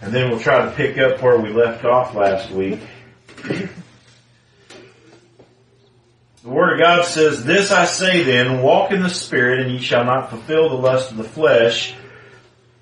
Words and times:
and 0.00 0.12
then 0.12 0.30
we'll 0.30 0.40
try 0.40 0.64
to 0.64 0.72
pick 0.72 0.98
up 0.98 1.20
where 1.22 1.38
we 1.38 1.50
left 1.50 1.84
off 1.84 2.14
last 2.14 2.50
week. 2.50 2.80
The 6.42 6.48
Word 6.48 6.72
of 6.72 6.78
God 6.80 7.04
says, 7.04 7.44
This 7.44 7.70
I 7.70 7.84
say 7.84 8.22
then, 8.22 8.62
walk 8.62 8.92
in 8.92 9.02
the 9.02 9.10
Spirit, 9.10 9.60
and 9.60 9.70
ye 9.70 9.78
shall 9.78 10.04
not 10.04 10.30
fulfill 10.30 10.70
the 10.70 10.76
lust 10.76 11.10
of 11.10 11.18
the 11.18 11.24
flesh. 11.24 11.94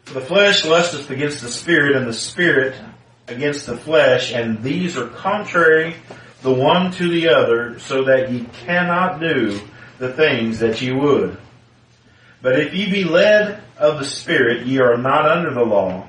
For 0.05 0.15
the 0.15 0.21
flesh 0.21 0.65
lusteth 0.65 1.11
against 1.11 1.43
the 1.43 1.49
Spirit, 1.49 1.97
and 1.97 2.07
the 2.07 2.13
Spirit 2.13 2.77
against 3.27 3.67
the 3.67 3.77
flesh, 3.77 4.33
and 4.33 4.63
these 4.63 4.97
are 4.97 5.09
contrary 5.09 5.97
the 6.43 6.53
one 6.53 6.93
to 6.93 7.09
the 7.09 7.31
other, 7.31 7.81
so 7.81 8.05
that 8.05 8.31
ye 8.31 8.45
cannot 8.65 9.19
do 9.19 9.61
the 9.99 10.13
things 10.13 10.61
that 10.61 10.81
ye 10.81 10.93
would. 10.93 11.37
But 12.41 12.61
if 12.61 12.73
ye 12.75 12.89
be 12.91 13.03
led 13.03 13.61
of 13.77 13.99
the 13.99 14.05
Spirit, 14.05 14.67
ye 14.67 14.79
are 14.79 14.97
not 14.97 15.27
under 15.27 15.53
the 15.53 15.65
law. 15.65 16.07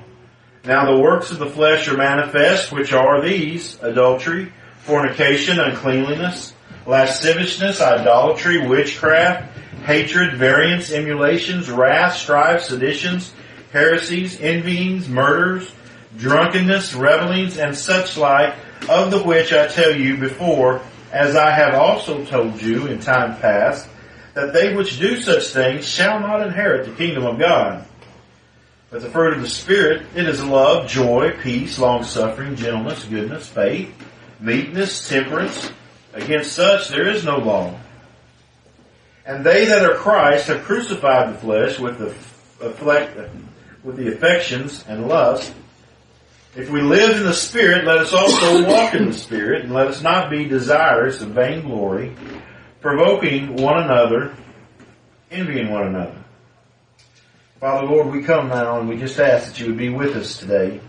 Now 0.64 0.94
the 0.94 1.00
works 1.00 1.30
of 1.30 1.38
the 1.38 1.46
flesh 1.46 1.88
are 1.88 1.96
manifest, 1.96 2.70
which 2.70 2.92
are 2.92 3.22
these, 3.22 3.78
adultery, 3.82 4.52
fornication, 4.80 5.58
uncleanliness, 5.58 6.52
lasciviousness, 6.86 7.80
idolatry, 7.80 8.66
witchcraft, 8.66 9.56
hatred, 9.84 10.34
variance, 10.34 10.92
emulations, 10.92 11.70
wrath, 11.70 12.16
strife, 12.16 12.62
seditions, 12.62 13.32
heresies, 13.72 14.38
envyings, 14.40 15.08
murders, 15.08 15.72
drunkenness, 16.18 16.94
revelings, 16.94 17.56
and 17.56 17.74
such 17.76 18.18
like, 18.18 18.54
of 18.88 19.10
the 19.10 19.22
which 19.22 19.52
I 19.52 19.66
tell 19.68 19.94
you 19.94 20.16
before, 20.16 20.82
as 21.12 21.36
I 21.36 21.50
have 21.50 21.74
also 21.74 22.24
told 22.24 22.60
you 22.60 22.86
in 22.86 22.98
time 22.98 23.38
past, 23.40 23.88
that 24.34 24.52
they 24.52 24.74
which 24.74 24.98
do 24.98 25.20
such 25.20 25.48
things 25.48 25.86
shall 25.86 26.20
not 26.20 26.42
inherit 26.42 26.86
the 26.86 26.94
kingdom 26.94 27.24
of 27.24 27.38
God. 27.38 27.84
But 28.90 29.02
the 29.02 29.10
fruit 29.10 29.34
of 29.34 29.42
the 29.42 29.48
Spirit, 29.48 30.06
it 30.16 30.28
is 30.28 30.44
love, 30.44 30.88
joy, 30.88 31.32
peace, 31.40 31.78
long 31.78 32.02
suffering, 32.02 32.56
gentleness, 32.56 33.04
goodness, 33.04 33.48
faith, 33.48 33.92
meekness, 34.40 35.08
temperance. 35.08 35.70
Against 36.12 36.52
such 36.52 36.88
there 36.88 37.08
is 37.08 37.24
no 37.24 37.38
law. 37.38 37.78
And 39.24 39.44
they 39.46 39.66
that 39.66 39.84
are 39.84 39.94
Christ 39.94 40.48
have 40.48 40.64
crucified 40.64 41.32
the 41.32 41.38
flesh 41.38 41.78
with 41.78 41.98
the 41.98 42.14
with 43.82 43.96
the 43.96 44.12
affections 44.12 44.84
and 44.88 45.08
lust. 45.08 45.54
If 46.56 46.68
we 46.68 46.80
live 46.80 47.18
in 47.18 47.24
the 47.24 47.32
Spirit, 47.32 47.84
let 47.84 47.98
us 47.98 48.12
also 48.12 48.64
walk 48.66 48.94
in 48.94 49.06
the 49.06 49.12
Spirit, 49.12 49.62
and 49.62 49.72
let 49.72 49.86
us 49.86 50.02
not 50.02 50.30
be 50.30 50.46
desirous 50.46 51.22
of 51.22 51.28
vainglory, 51.28 52.14
provoking 52.80 53.54
one 53.54 53.84
another, 53.84 54.34
envying 55.30 55.70
one 55.70 55.86
another. 55.86 56.19
Father, 57.60 57.86
Lord, 57.86 58.06
we 58.06 58.22
come 58.22 58.48
now 58.48 58.80
and 58.80 58.88
we 58.88 58.96
just 58.96 59.20
ask 59.20 59.48
that 59.48 59.60
you 59.60 59.66
would 59.66 59.76
be 59.76 59.90
with 59.90 60.16
us 60.16 60.38
today. 60.38 60.80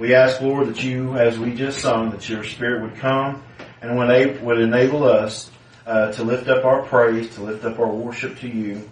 We 0.00 0.16
ask, 0.16 0.40
Lord, 0.40 0.66
that 0.66 0.82
you, 0.82 1.16
as 1.16 1.38
we 1.38 1.54
just 1.54 1.78
sung, 1.78 2.10
that 2.10 2.28
your 2.28 2.42
Spirit 2.42 2.82
would 2.82 2.96
come 2.96 3.44
and 3.80 3.96
would 3.96 4.60
enable 4.60 5.04
us 5.04 5.48
uh, 5.86 6.10
to 6.10 6.24
lift 6.24 6.48
up 6.48 6.64
our 6.64 6.82
praise, 6.82 7.32
to 7.36 7.44
lift 7.44 7.64
up 7.64 7.78
our 7.78 7.86
worship 7.86 8.36
to 8.40 8.48
you. 8.48 8.90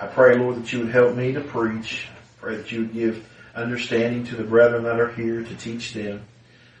I 0.00 0.08
pray, 0.08 0.36
Lord, 0.36 0.56
that 0.56 0.72
you 0.72 0.80
would 0.80 0.90
help 0.90 1.14
me 1.14 1.30
to 1.30 1.40
preach. 1.40 2.08
Pray 2.40 2.56
that 2.56 2.72
you 2.72 2.80
would 2.80 2.92
give 2.92 3.28
understanding 3.54 4.24
to 4.24 4.34
the 4.34 4.42
brethren 4.42 4.82
that 4.82 4.98
are 4.98 5.12
here 5.12 5.44
to 5.44 5.54
teach 5.54 5.94
them. 5.94 6.24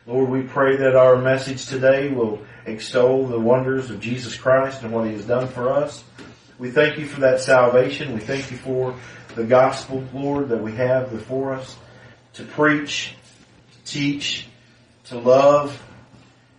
Lord, 0.06 0.28
we 0.28 0.42
pray 0.42 0.74
that 0.78 0.96
our 0.96 1.18
message 1.18 1.66
today 1.66 2.08
will 2.08 2.44
extol 2.66 3.28
the 3.28 3.38
wonders 3.38 3.90
of 3.90 4.00
Jesus 4.00 4.36
Christ 4.36 4.82
and 4.82 4.92
what 4.92 5.06
He 5.06 5.12
has 5.12 5.24
done 5.24 5.46
for 5.46 5.70
us. 5.72 6.02
We 6.58 6.72
thank 6.72 6.98
you 6.98 7.06
for 7.06 7.20
that 7.20 7.40
salvation. 7.40 8.14
We 8.14 8.18
thank 8.18 8.50
you 8.50 8.56
for 8.56 8.96
the 9.38 9.44
gospel, 9.44 10.02
Lord, 10.12 10.48
that 10.48 10.60
we 10.60 10.72
have 10.72 11.12
before 11.12 11.54
us 11.54 11.76
to 12.34 12.42
preach, 12.42 13.14
to 13.72 13.92
teach, 13.92 14.48
to 15.04 15.18
love, 15.18 15.80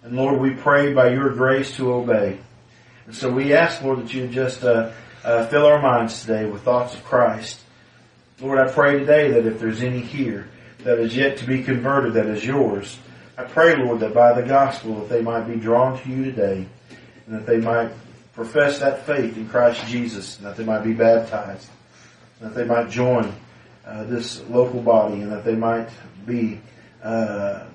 and 0.02 0.16
Lord, 0.16 0.40
we 0.40 0.52
pray 0.52 0.94
by 0.94 1.10
your 1.10 1.30
grace 1.32 1.76
to 1.76 1.92
obey. 1.92 2.40
And 3.06 3.14
so 3.14 3.30
we 3.30 3.54
ask, 3.54 3.84
Lord, 3.84 4.00
that 4.00 4.14
you 4.14 4.30
just 4.30 4.64
uh, 4.64 4.92
uh, 5.26 5.46
fill 5.48 5.66
our 5.66 5.82
minds 5.82 6.22
today 6.22 6.46
with 6.46 6.62
thoughts 6.62 6.94
of 6.94 7.04
Christ. 7.04 7.60
Lord, 8.40 8.60
I 8.60 8.72
pray 8.72 8.98
today 8.98 9.32
that 9.32 9.46
if 9.46 9.60
there's 9.60 9.82
any 9.82 10.00
here 10.00 10.48
that 10.86 11.00
is 11.00 11.14
yet 11.14 11.40
to 11.40 11.46
be 11.46 11.64
converted, 11.64 12.14
that 12.14 12.28
is 12.28 12.46
yours, 12.46 12.98
I 13.38 13.44
pray, 13.44 13.76
Lord, 13.76 14.00
that 14.00 14.14
by 14.14 14.40
the 14.40 14.48
gospel 14.48 15.02
that 15.02 15.10
they 15.10 15.22
might 15.22 15.42
be 15.42 15.58
drawn 15.58 16.02
to 16.02 16.10
you 16.10 16.24
today, 16.24 16.66
and 17.26 17.36
that 17.36 17.46
they 17.46 17.58
might 17.58 17.92
profess 18.34 18.80
that 18.80 19.06
faith 19.06 19.36
in 19.36 19.50
Christ 19.50 19.86
Jesus, 19.88 20.38
and 20.38 20.48
that 20.48 20.56
they 20.56 20.64
might 20.64 20.86
be 20.86 20.94
baptized, 20.94 21.70
that 22.42 22.56
they 22.56 22.64
might 22.64 22.90
join 22.90 23.34
uh, 23.86 24.04
this 24.06 24.42
local 24.50 24.82
body, 24.82 25.22
and 25.22 25.32
that 25.32 25.44
they 25.44 25.56
might 25.56 25.90
be 26.26 26.62
uh, 27.04 27.66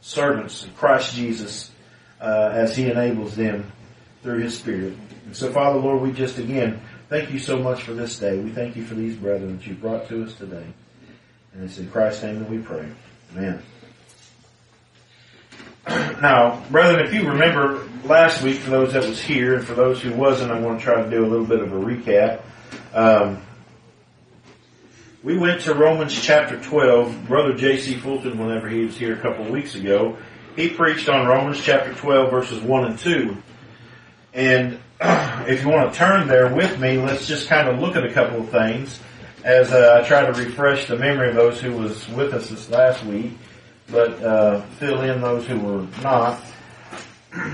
servants 0.00 0.64
of 0.64 0.76
Christ 0.76 1.14
Jesus 1.14 1.70
uh, 2.20 2.50
as 2.52 2.76
He 2.76 2.90
enables 2.90 3.36
them 3.36 3.70
through 4.22 4.38
His 4.38 4.58
Spirit. 4.58 4.94
And 5.26 5.36
so, 5.36 5.52
Father, 5.52 5.78
Lord, 5.78 6.00
we 6.00 6.12
just 6.12 6.38
again 6.38 6.80
thank 7.08 7.30
you 7.30 7.38
so 7.38 7.58
much 7.58 7.82
for 7.82 7.94
this 7.94 8.18
day. 8.18 8.38
We 8.38 8.50
thank 8.50 8.76
you 8.76 8.84
for 8.84 8.94
these 8.94 9.16
brethren 9.16 9.58
that 9.58 9.66
you've 9.66 9.80
brought 9.80 10.08
to 10.08 10.24
us 10.24 10.34
today. 10.34 10.66
And 11.52 11.64
it's 11.64 11.78
in 11.78 11.90
Christ's 11.90 12.22
name 12.22 12.38
that 12.38 12.48
we 12.48 12.58
pray. 12.58 12.86
Amen. 13.34 13.62
Now, 16.20 16.62
brethren, 16.70 17.06
if 17.06 17.14
you 17.14 17.28
remember 17.28 17.88
last 18.04 18.42
week, 18.42 18.56
for 18.56 18.70
those 18.70 18.92
that 18.92 19.04
was 19.04 19.22
here 19.22 19.54
and 19.54 19.66
for 19.66 19.74
those 19.74 20.02
who 20.02 20.12
wasn't, 20.12 20.50
I'm 20.50 20.62
going 20.62 20.78
to 20.78 20.84
try 20.84 21.02
to 21.02 21.08
do 21.08 21.24
a 21.24 21.28
little 21.28 21.46
bit 21.46 21.60
of 21.60 21.72
a 21.72 21.76
recap. 21.76 22.42
Um, 22.92 23.40
we 25.22 25.36
went 25.36 25.62
to 25.62 25.74
Romans 25.74 26.14
chapter 26.20 26.60
12. 26.60 27.26
Brother 27.26 27.54
J.C. 27.54 27.96
Fulton, 27.96 28.38
whenever 28.38 28.68
he 28.68 28.84
was 28.84 28.96
here 28.96 29.14
a 29.14 29.20
couple 29.20 29.44
of 29.44 29.50
weeks 29.50 29.74
ago, 29.74 30.16
he 30.54 30.70
preached 30.70 31.08
on 31.08 31.26
Romans 31.26 31.60
chapter 31.60 31.92
12 31.92 32.30
verses 32.30 32.62
1 32.62 32.84
and 32.84 32.98
2. 32.98 33.36
And 34.34 34.78
if 35.00 35.62
you 35.62 35.68
want 35.68 35.92
to 35.92 35.98
turn 35.98 36.28
there 36.28 36.54
with 36.54 36.78
me, 36.78 36.98
let's 36.98 37.26
just 37.26 37.48
kind 37.48 37.68
of 37.68 37.80
look 37.80 37.96
at 37.96 38.04
a 38.04 38.12
couple 38.12 38.40
of 38.40 38.50
things 38.50 39.00
as 39.44 39.72
uh, 39.72 40.00
I 40.00 40.06
try 40.06 40.24
to 40.24 40.32
refresh 40.32 40.86
the 40.86 40.96
memory 40.96 41.30
of 41.30 41.34
those 41.34 41.60
who 41.60 41.72
was 41.72 42.08
with 42.10 42.34
us 42.34 42.50
this 42.50 42.68
last 42.70 43.04
week, 43.04 43.32
but 43.90 44.22
uh, 44.22 44.60
fill 44.78 45.00
in 45.02 45.20
those 45.20 45.46
who 45.46 45.58
were 45.58 45.86
not. 46.02 46.40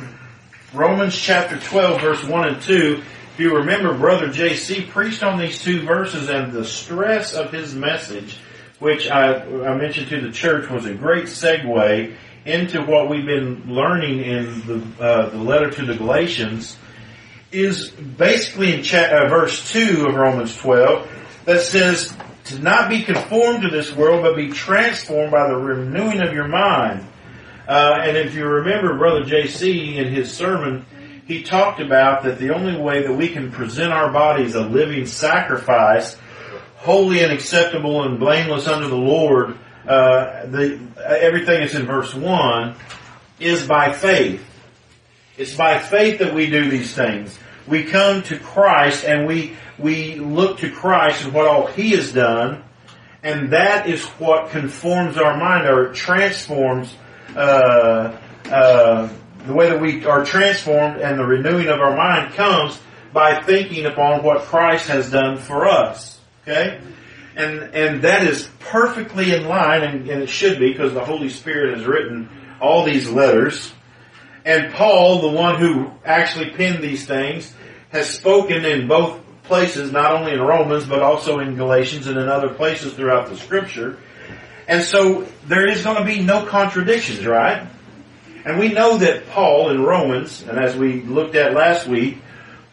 Romans 0.74 1.16
chapter 1.16 1.58
12 1.58 2.00
verse 2.00 2.24
1 2.24 2.48
and 2.48 2.62
2 2.62 3.02
if 3.34 3.40
you 3.40 3.56
remember, 3.56 3.92
Brother 3.98 4.30
J.C. 4.30 4.82
preached 4.82 5.24
on 5.24 5.40
these 5.40 5.60
two 5.60 5.82
verses 5.82 6.28
and 6.28 6.52
the 6.52 6.64
stress 6.64 7.34
of 7.34 7.50
his 7.50 7.74
message, 7.74 8.38
which 8.78 9.10
I, 9.10 9.34
I 9.34 9.76
mentioned 9.76 10.06
to 10.10 10.20
the 10.20 10.30
church 10.30 10.70
was 10.70 10.86
a 10.86 10.94
great 10.94 11.24
segue 11.24 12.14
into 12.44 12.82
what 12.82 13.10
we've 13.10 13.26
been 13.26 13.74
learning 13.74 14.20
in 14.20 14.44
the, 14.68 15.04
uh, 15.04 15.30
the 15.30 15.38
letter 15.38 15.68
to 15.68 15.84
the 15.84 15.96
Galatians, 15.96 16.78
is 17.50 17.90
basically 17.90 18.72
in 18.72 18.84
cha- 18.84 19.24
uh, 19.24 19.28
verse 19.28 19.72
2 19.72 20.06
of 20.06 20.14
Romans 20.14 20.56
12 20.58 21.10
that 21.46 21.60
says 21.60 22.16
to 22.44 22.60
not 22.60 22.88
be 22.88 23.02
conformed 23.02 23.62
to 23.62 23.68
this 23.68 23.92
world, 23.92 24.22
but 24.22 24.36
be 24.36 24.52
transformed 24.52 25.32
by 25.32 25.48
the 25.48 25.56
renewing 25.56 26.22
of 26.22 26.32
your 26.32 26.46
mind. 26.46 27.04
Uh, 27.66 27.98
and 28.00 28.16
if 28.16 28.32
you 28.36 28.46
remember 28.46 28.96
Brother 28.96 29.24
J.C. 29.24 29.98
in 29.98 30.12
his 30.12 30.32
sermon, 30.32 30.86
he 31.26 31.42
talked 31.42 31.80
about 31.80 32.24
that 32.24 32.38
the 32.38 32.54
only 32.54 32.78
way 32.78 33.02
that 33.02 33.12
we 33.12 33.28
can 33.28 33.50
present 33.50 33.92
our 33.92 34.12
bodies 34.12 34.54
a 34.54 34.60
living 34.60 35.06
sacrifice, 35.06 36.16
holy 36.76 37.22
and 37.22 37.32
acceptable 37.32 38.02
and 38.04 38.18
blameless 38.18 38.68
unto 38.68 38.88
the 38.88 38.96
Lord, 38.96 39.56
uh, 39.88 40.46
the 40.46 40.80
everything 40.98 41.62
is 41.62 41.74
in 41.74 41.86
verse 41.86 42.14
one, 42.14 42.76
is 43.40 43.66
by 43.66 43.92
faith. 43.92 44.44
It's 45.38 45.54
by 45.54 45.78
faith 45.78 46.18
that 46.18 46.34
we 46.34 46.48
do 46.48 46.70
these 46.70 46.94
things. 46.94 47.38
We 47.66 47.84
come 47.84 48.22
to 48.24 48.38
Christ 48.38 49.04
and 49.04 49.26
we 49.26 49.56
we 49.78 50.16
look 50.16 50.58
to 50.58 50.70
Christ 50.70 51.24
and 51.24 51.32
what 51.32 51.46
all 51.46 51.66
He 51.66 51.92
has 51.92 52.12
done, 52.12 52.62
and 53.22 53.50
that 53.54 53.88
is 53.88 54.04
what 54.04 54.50
conforms 54.50 55.16
our 55.16 55.38
mind 55.38 55.66
or 55.68 55.92
transforms. 55.94 56.94
Uh, 57.34 58.18
uh, 58.44 59.08
the 59.46 59.52
way 59.52 59.68
that 59.68 59.80
we 59.80 60.04
are 60.06 60.24
transformed 60.24 61.00
and 61.00 61.18
the 61.18 61.24
renewing 61.24 61.68
of 61.68 61.80
our 61.80 61.96
mind 61.96 62.34
comes 62.34 62.78
by 63.12 63.42
thinking 63.42 63.86
upon 63.86 64.22
what 64.22 64.42
Christ 64.42 64.88
has 64.88 65.10
done 65.10 65.38
for 65.38 65.66
us. 65.66 66.18
Okay? 66.42 66.80
And, 67.36 67.74
and 67.74 68.02
that 68.02 68.24
is 68.24 68.48
perfectly 68.60 69.34
in 69.34 69.46
line, 69.46 69.82
and, 69.82 70.08
and 70.08 70.22
it 70.22 70.28
should 70.28 70.58
be 70.58 70.72
because 70.72 70.94
the 70.94 71.04
Holy 71.04 71.28
Spirit 71.28 71.76
has 71.76 71.86
written 71.86 72.28
all 72.60 72.84
these 72.84 73.08
letters. 73.08 73.72
And 74.44 74.72
Paul, 74.72 75.20
the 75.20 75.36
one 75.36 75.58
who 75.58 75.90
actually 76.04 76.50
penned 76.50 76.82
these 76.82 77.06
things, 77.06 77.52
has 77.90 78.08
spoken 78.10 78.64
in 78.64 78.88
both 78.88 79.20
places, 79.44 79.92
not 79.92 80.12
only 80.12 80.32
in 80.32 80.40
Romans, 80.40 80.86
but 80.86 81.02
also 81.02 81.40
in 81.40 81.56
Galatians 81.56 82.06
and 82.06 82.18
in 82.18 82.28
other 82.28 82.48
places 82.48 82.94
throughout 82.94 83.28
the 83.28 83.36
scripture. 83.36 83.98
And 84.66 84.82
so 84.82 85.26
there 85.46 85.68
is 85.68 85.82
going 85.82 85.98
to 85.98 86.04
be 86.04 86.22
no 86.22 86.46
contradictions, 86.46 87.26
right? 87.26 87.66
And 88.44 88.58
we 88.58 88.68
know 88.68 88.98
that 88.98 89.28
Paul 89.28 89.70
in 89.70 89.82
Romans, 89.82 90.42
and 90.42 90.58
as 90.58 90.76
we 90.76 91.00
looked 91.02 91.34
at 91.34 91.54
last 91.54 91.86
week, 91.86 92.18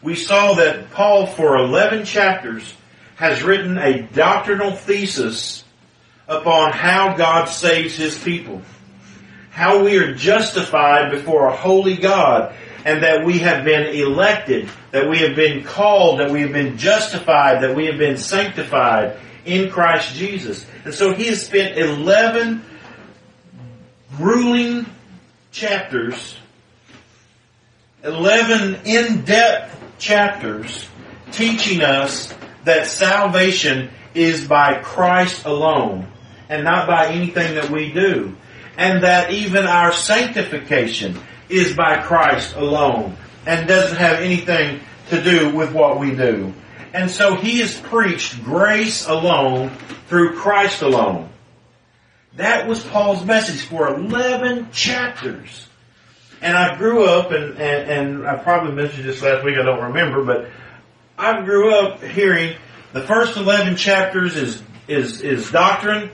we 0.02 0.16
saw 0.16 0.54
that 0.56 0.92
Paul 0.92 1.28
for 1.28 1.56
11 1.58 2.06
chapters 2.06 2.74
has 3.16 3.44
written 3.44 3.78
a 3.78 4.02
doctrinal 4.02 4.76
thesis 4.76 5.64
upon 6.28 6.72
how 6.72 7.16
God 7.16 7.46
saves 7.46 7.96
His 7.96 8.18
people. 8.18 8.62
How 9.52 9.84
we 9.84 9.98
are 9.98 10.14
justified 10.14 11.12
before 11.12 11.48
a 11.48 11.56
holy 11.56 11.98
God 11.98 12.56
and 12.84 13.04
that 13.04 13.26
we 13.26 13.40
have 13.40 13.64
been 13.64 13.94
elected, 13.96 14.70
that 14.92 15.08
we 15.08 15.20
have 15.20 15.36
been 15.36 15.64
called, 15.64 16.20
that 16.20 16.32
we 16.32 16.42
have 16.42 16.52
been 16.52 16.78
justified, 16.78 17.62
that 17.62 17.76
we 17.76 17.86
have 17.86 17.98
been 17.98 18.18
sanctified 18.18 19.18
in 19.46 19.70
Christ 19.70 20.16
Jesus. 20.16 20.66
And 20.84 20.94
so 20.94 21.14
he 21.14 21.26
has 21.26 21.46
spent 21.46 21.78
11 21.78 22.64
grueling 24.18 24.86
chapters, 25.52 26.36
11 28.04 28.82
in-depth 28.86 30.00
chapters 30.00 30.88
teaching 31.32 31.82
us 31.82 32.34
that 32.64 32.88
salvation 32.88 33.90
is 34.14 34.48
by 34.48 34.82
Christ 34.82 35.46
alone 35.46 36.08
and 36.50 36.64
not 36.64 36.88
by 36.88 37.08
anything 37.08 37.56
that 37.56 37.70
we 37.70 37.92
do. 37.92 38.36
And 38.78 39.04
that 39.04 39.32
even 39.32 39.66
our 39.66 39.92
sanctification 39.92 41.20
is 41.50 41.76
by 41.76 42.02
Christ 42.02 42.56
alone 42.56 43.16
and 43.46 43.68
doesn't 43.68 43.98
have 43.98 44.20
anything 44.20 44.80
to 45.10 45.24
do 45.24 45.54
with 45.54 45.74
what 45.74 46.00
we 46.00 46.16
do. 46.16 46.54
And 46.94 47.10
so 47.10 47.36
he 47.36 47.60
has 47.60 47.80
preached 47.80 48.44
grace 48.44 49.08
alone 49.08 49.70
through 50.08 50.36
Christ 50.36 50.82
alone. 50.82 51.30
That 52.36 52.68
was 52.68 52.84
Paul's 52.84 53.26
message 53.26 53.66
for 53.66 53.88
11 53.88 54.72
chapters. 54.72 55.68
And 56.42 56.58
I 56.58 56.78
grew 56.78 57.06
up, 57.06 57.32
and, 57.32 57.58
and, 57.58 57.90
and 57.90 58.28
I 58.28 58.36
probably 58.36 58.74
mentioned 58.74 59.06
this 59.06 59.22
last 59.22 59.44
week, 59.44 59.58
I 59.58 59.64
don't 59.64 59.84
remember, 59.84 60.24
but 60.24 60.50
I 61.18 61.42
grew 61.44 61.76
up 61.76 62.02
hearing 62.02 62.56
the 62.94 63.02
first 63.02 63.38
11 63.38 63.76
chapters 63.76 64.36
is, 64.36 64.64
is, 64.88 65.22
is 65.22 65.52
doctrine. 65.52 66.10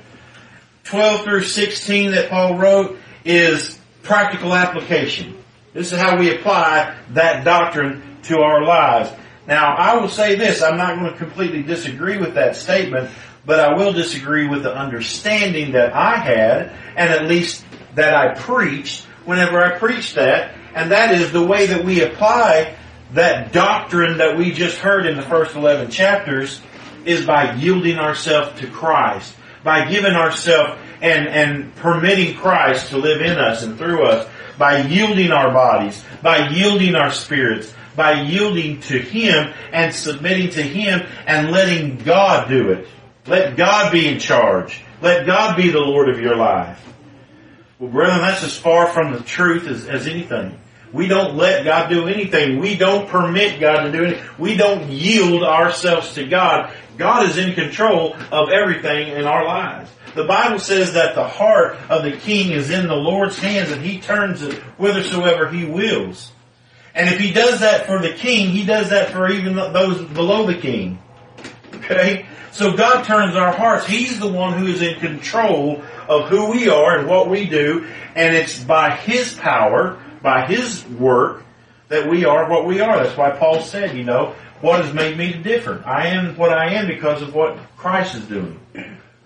12 0.84 1.24
through 1.24 1.44
16 1.44 2.12
that 2.12 2.30
Paul 2.30 2.58
wrote 2.58 2.98
is 3.24 3.80
practical 4.04 4.54
application. 4.54 5.38
This 5.74 5.92
is 5.92 6.00
how 6.00 6.18
we 6.18 6.36
apply 6.36 6.98
that 7.12 7.44
doctrine 7.44 8.18
to 8.24 8.40
our 8.40 8.64
lives. 8.64 9.12
Now, 9.48 9.75
I 9.75 9.96
will 9.98 10.10
say 10.10 10.36
this, 10.36 10.62
I'm 10.62 10.78
not 10.78 10.98
going 10.98 11.12
to 11.12 11.18
completely 11.18 11.64
disagree 11.64 12.18
with 12.18 12.34
that 12.34 12.56
statement, 12.56 13.10
but 13.48 13.62
I 13.62 13.76
will 13.76 13.94
disagree 13.94 14.46
with 14.46 14.64
the 14.64 14.76
understanding 14.76 15.72
that 15.72 15.94
I 15.94 16.18
had, 16.18 16.74
and 16.98 17.10
at 17.10 17.28
least 17.30 17.64
that 17.96 18.14
I 18.14 18.36
preached 18.36 19.06
whenever 19.24 19.64
I 19.64 19.80
preached 19.80 20.16
that, 20.16 20.54
and 20.76 20.92
that 20.92 21.16
is 21.16 21.32
the 21.32 21.46
way 21.46 21.68
that 21.68 21.86
we 21.86 22.02
apply 22.02 22.76
that 23.14 23.54
doctrine 23.54 24.18
that 24.18 24.38
we 24.38 24.52
just 24.52 24.78
heard 24.80 25.06
in 25.06 25.16
the 25.16 25.24
first 25.24 25.56
11 25.56 25.92
chapters 25.92 26.60
is 27.06 27.26
by 27.26 27.54
yielding 27.54 27.98
ourselves 27.98 28.60
to 28.60 28.68
Christ, 28.68 29.34
by 29.64 29.90
giving 29.90 30.14
ourselves 30.14 30.78
and, 31.02 31.30
and 31.30 31.74
permitting 31.78 32.36
Christ 32.36 32.90
to 32.90 32.98
live 32.98 33.22
in 33.22 33.38
us 33.38 33.64
and 33.64 33.78
through 33.78 34.04
us, 34.04 34.30
by 34.58 34.82
yielding 34.82 35.32
our 35.32 35.54
bodies, 35.54 36.04
by 36.22 36.50
yielding 36.50 36.96
our 36.96 37.12
spirits, 37.12 37.74
by 37.96 38.24
yielding 38.24 38.82
to 38.82 39.00
Him 39.00 39.54
and 39.72 39.94
submitting 39.94 40.50
to 40.50 40.62
Him 40.62 41.08
and 41.26 41.52
letting 41.52 41.98
God 41.98 42.50
do 42.50 42.72
it. 42.72 42.88
Let 43.28 43.58
God 43.58 43.92
be 43.92 44.08
in 44.08 44.20
charge. 44.20 44.82
Let 45.02 45.26
God 45.26 45.58
be 45.58 45.70
the 45.70 45.80
Lord 45.80 46.10
of 46.10 46.20
your 46.20 46.36
life. 46.36 46.84
Well, 47.80 47.92
brethren, 47.92 48.22
that's 48.22 48.44
as 48.44 48.58
far 48.58 48.88
from 48.88 49.14
the 49.14 49.20
truth 49.20 49.68
as, 49.68 49.86
as 49.86 50.08
anything. 50.08 50.58
We 50.94 51.08
don't 51.08 51.36
let 51.36 51.66
God 51.66 51.90
do 51.90 52.08
anything. 52.08 52.60
We 52.60 52.76
don't 52.76 53.10
permit 53.10 53.60
God 53.60 53.84
to 53.84 53.92
do 53.92 54.06
anything. 54.06 54.26
We 54.40 54.56
don't 54.56 54.90
yield 54.90 55.44
ourselves 55.44 56.14
to 56.14 56.26
God. 56.26 56.74
God 56.98 57.30
is 57.30 57.38
in 57.38 57.54
control 57.54 58.16
of 58.32 58.50
everything 58.50 59.10
in 59.10 59.26
our 59.26 59.46
lives. 59.46 59.92
The 60.16 60.24
Bible 60.24 60.58
says 60.58 60.94
that 60.94 61.14
the 61.14 61.28
heart 61.28 61.78
of 61.90 62.04
the 62.04 62.14
king 62.14 62.52
is 62.52 62.72
in 62.72 62.88
the 62.88 62.96
Lord's 62.96 63.38
hands 63.38 63.70
and 63.70 63.84
he 63.84 64.00
turns 64.00 64.42
it 64.42 64.56
whithersoever 64.80 65.50
he 65.50 65.66
wills. 65.66 66.32
And 66.96 67.08
if 67.10 67.20
he 67.20 67.32
does 67.32 67.60
that 67.60 67.86
for 67.86 68.00
the 68.00 68.14
king, 68.14 68.50
he 68.50 68.66
does 68.66 68.90
that 68.90 69.12
for 69.12 69.30
even 69.30 69.56
those 69.56 70.04
below 70.06 70.48
the 70.48 70.56
king. 70.56 70.98
Okay? 71.76 72.26
So 72.57 72.75
God 72.75 73.04
turns 73.04 73.36
our 73.36 73.56
hearts. 73.56 73.86
He's 73.86 74.19
the 74.19 74.27
one 74.27 74.57
who 74.57 74.65
is 74.65 74.81
in 74.81 75.00
control 75.00 75.83
of 76.09 76.27
who 76.27 76.50
we 76.50 76.68
are 76.69 76.98
and 76.98 77.07
what 77.07 77.30
we 77.30 77.45
do. 77.45 77.88
And 78.15 78.36
it's 78.36 78.57
by 78.63 78.95
His 78.95 79.31
power, 79.36 80.01
by 80.24 80.48
His 80.48 80.83
work, 80.88 81.45
that 81.89 82.09
we 82.09 82.25
are 82.25 82.50
what 82.50 82.65
we 82.65 82.81
are. 82.81 83.04
That's 83.04 83.15
why 83.15 83.30
Paul 83.30 83.62
said, 83.62 83.95
you 83.95 84.04
know, 84.04 84.33
what 84.62 84.83
has 84.83 84.92
made 84.92 85.19
me 85.19 85.33
different? 85.33 85.86
I 85.86 86.07
am 86.07 86.36
what 86.36 86.51
I 86.51 86.74
am 86.74 86.88
because 86.88 87.21
of 87.21 87.36
what 87.36 87.59
Christ 87.77 88.15
is 88.15 88.25
doing. 88.25 88.59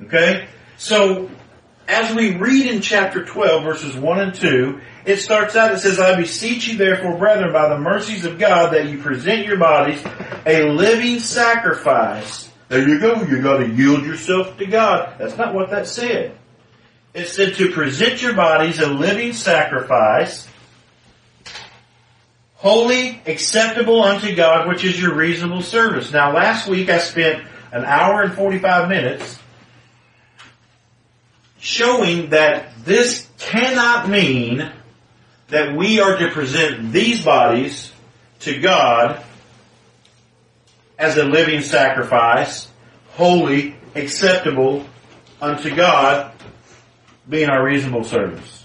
Okay? 0.03 0.49
So, 0.77 1.29
as 1.87 2.13
we 2.13 2.35
read 2.35 2.65
in 2.65 2.81
chapter 2.81 3.23
12 3.23 3.63
verses 3.63 3.95
1 3.95 4.19
and 4.19 4.35
2, 4.35 4.81
it 5.05 5.17
starts 5.17 5.55
out, 5.55 5.71
it 5.71 5.79
says, 5.79 6.01
I 6.01 6.17
beseech 6.17 6.67
you 6.67 6.77
therefore, 6.77 7.17
brethren, 7.17 7.53
by 7.53 7.69
the 7.69 7.79
mercies 7.79 8.25
of 8.25 8.37
God, 8.37 8.73
that 8.73 8.89
you 8.89 8.97
present 8.97 9.47
your 9.47 9.57
bodies 9.57 10.03
a 10.45 10.69
living 10.69 11.19
sacrifice. 11.19 12.50
There 12.71 12.87
you 12.87 13.01
go, 13.01 13.21
you 13.23 13.41
gotta 13.41 13.67
yield 13.67 14.05
yourself 14.05 14.57
to 14.57 14.65
God. 14.65 15.15
That's 15.17 15.35
not 15.35 15.53
what 15.53 15.71
that 15.71 15.87
said. 15.87 16.37
It 17.13 17.27
said 17.27 17.55
to 17.55 17.69
present 17.73 18.21
your 18.21 18.33
bodies 18.33 18.79
a 18.79 18.87
living 18.87 19.33
sacrifice, 19.33 20.47
holy, 22.55 23.21
acceptable 23.25 24.01
unto 24.01 24.33
God, 24.33 24.69
which 24.69 24.85
is 24.85 25.01
your 25.01 25.13
reasonable 25.15 25.61
service. 25.61 26.13
Now 26.13 26.33
last 26.33 26.69
week 26.69 26.89
I 26.89 26.99
spent 26.99 27.43
an 27.73 27.83
hour 27.83 28.21
and 28.21 28.33
45 28.33 28.87
minutes 28.87 29.37
showing 31.59 32.29
that 32.29 32.71
this 32.85 33.27
cannot 33.37 34.07
mean 34.07 34.71
that 35.49 35.75
we 35.75 35.99
are 35.99 36.15
to 36.19 36.31
present 36.31 36.93
these 36.93 37.21
bodies 37.21 37.91
to 38.39 38.61
God 38.61 39.21
as 41.01 41.17
a 41.17 41.23
living 41.23 41.61
sacrifice, 41.61 42.69
holy, 43.13 43.75
acceptable 43.95 44.85
unto 45.41 45.75
God, 45.75 46.31
being 47.27 47.49
our 47.49 47.65
reasonable 47.65 48.03
service. 48.03 48.63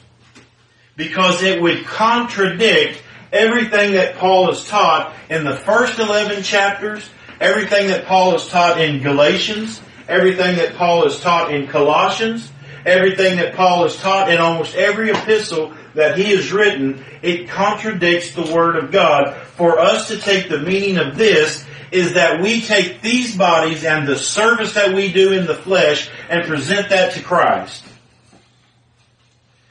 Because 0.97 1.43
it 1.43 1.63
would 1.63 1.87
contradict 1.87 3.03
everything 3.33 3.93
that 3.93 4.17
Paul 4.17 4.49
has 4.49 4.69
taught 4.69 5.15
in 5.31 5.45
the 5.45 5.57
first 5.57 5.99
11 5.99 6.43
chapters, 6.43 7.09
everything 7.41 7.89
that 7.89 8.05
Paul 8.05 8.33
has 8.33 8.47
taught 8.49 8.83
in 8.83 9.03
Galatians, 9.03 9.81
everything 10.07 10.57
that 10.57 10.77
Paul 10.77 11.05
has 11.05 11.19
taught 11.21 11.55
in 11.55 11.67
Colossians, 11.69 12.53
everything 12.85 13.37
that 13.39 13.55
Paul 13.55 13.85
has 13.85 13.97
taught 13.97 14.31
in 14.31 14.39
almost 14.39 14.75
every 14.75 15.11
epistle 15.11 15.73
that 15.95 16.19
he 16.19 16.37
has 16.37 16.53
written, 16.53 17.03
it 17.23 17.49
contradicts 17.49 18.33
the 18.33 18.55
Word 18.55 18.77
of 18.77 18.93
God. 18.93 19.35
For 19.57 19.79
us 19.79 20.09
to 20.09 20.19
take 20.19 20.51
the 20.51 20.59
meaning 20.59 20.99
of 20.99 21.17
this 21.17 21.65
is 21.97 22.13
that 22.13 22.43
we 22.43 22.61
take 22.61 23.01
these 23.01 23.35
bodies 23.35 23.85
and 23.85 24.07
the 24.07 24.19
service 24.19 24.75
that 24.75 24.95
we 24.95 25.13
do 25.13 25.33
in 25.33 25.47
the 25.47 25.55
flesh 25.55 26.11
and 26.29 26.45
present 26.45 26.91
that 26.91 27.15
to 27.15 27.23
Christ. 27.23 27.85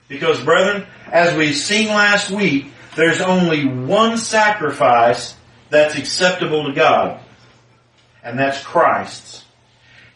Because 0.08 0.42
brethren, 0.42 0.88
as 1.12 1.36
we've 1.38 1.56
seen 1.56 1.90
last 1.90 2.32
week, 2.32 2.68
there's 2.96 3.22
only 3.22 3.66
one 3.66 4.18
sacrifice 4.18 5.36
that's 5.70 5.96
acceptable 5.96 6.66
to 6.66 6.74
God. 6.74 7.20
And 8.24 8.40
that's 8.40 8.64
Christ's. 8.64 9.44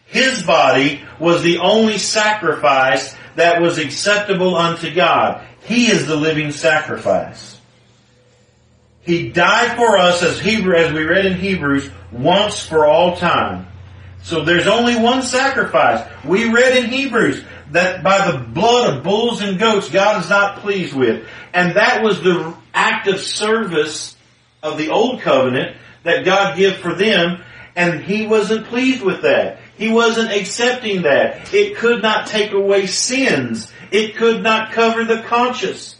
His 0.06 0.42
body 0.42 1.02
was 1.20 1.42
the 1.42 1.58
only 1.58 1.98
sacrifice 1.98 3.14
that 3.36 3.62
was 3.62 3.78
acceptable 3.78 4.56
unto 4.56 4.92
God. 4.92 5.46
He 5.62 5.86
is 5.86 6.06
the 6.08 6.16
living 6.16 6.50
sacrifice. 6.50 7.59
He 9.02 9.30
died 9.30 9.76
for 9.76 9.96
us 9.96 10.22
as 10.22 10.38
Hebrew, 10.38 10.74
as 10.74 10.92
we 10.92 11.04
read 11.04 11.26
in 11.26 11.38
Hebrews, 11.38 11.90
once 12.12 12.64
for 12.66 12.86
all 12.86 13.16
time. 13.16 13.66
So 14.22 14.44
there's 14.44 14.66
only 14.66 14.96
one 14.96 15.22
sacrifice. 15.22 16.06
We 16.24 16.52
read 16.52 16.76
in 16.76 16.90
Hebrews 16.90 17.42
that 17.70 18.02
by 18.02 18.30
the 18.30 18.38
blood 18.38 18.94
of 18.94 19.02
bulls 19.02 19.40
and 19.40 19.58
goats 19.58 19.88
God 19.88 20.22
is 20.22 20.28
not 20.28 20.58
pleased 20.58 20.94
with. 20.94 21.26
And 21.54 21.76
that 21.76 22.02
was 22.02 22.20
the 22.22 22.54
act 22.74 23.06
of 23.08 23.20
service 23.20 24.16
of 24.62 24.76
the 24.76 24.90
old 24.90 25.22
covenant 25.22 25.76
that 26.02 26.24
God 26.24 26.56
gave 26.56 26.76
for 26.76 26.94
them 26.94 27.42
and 27.76 28.02
He 28.02 28.26
wasn't 28.26 28.66
pleased 28.66 29.02
with 29.02 29.22
that. 29.22 29.60
He 29.76 29.90
wasn't 29.90 30.32
accepting 30.32 31.02
that. 31.02 31.54
It 31.54 31.76
could 31.76 32.02
not 32.02 32.26
take 32.26 32.52
away 32.52 32.86
sins. 32.86 33.72
It 33.90 34.16
could 34.16 34.42
not 34.42 34.72
cover 34.72 35.04
the 35.04 35.22
conscience. 35.22 35.96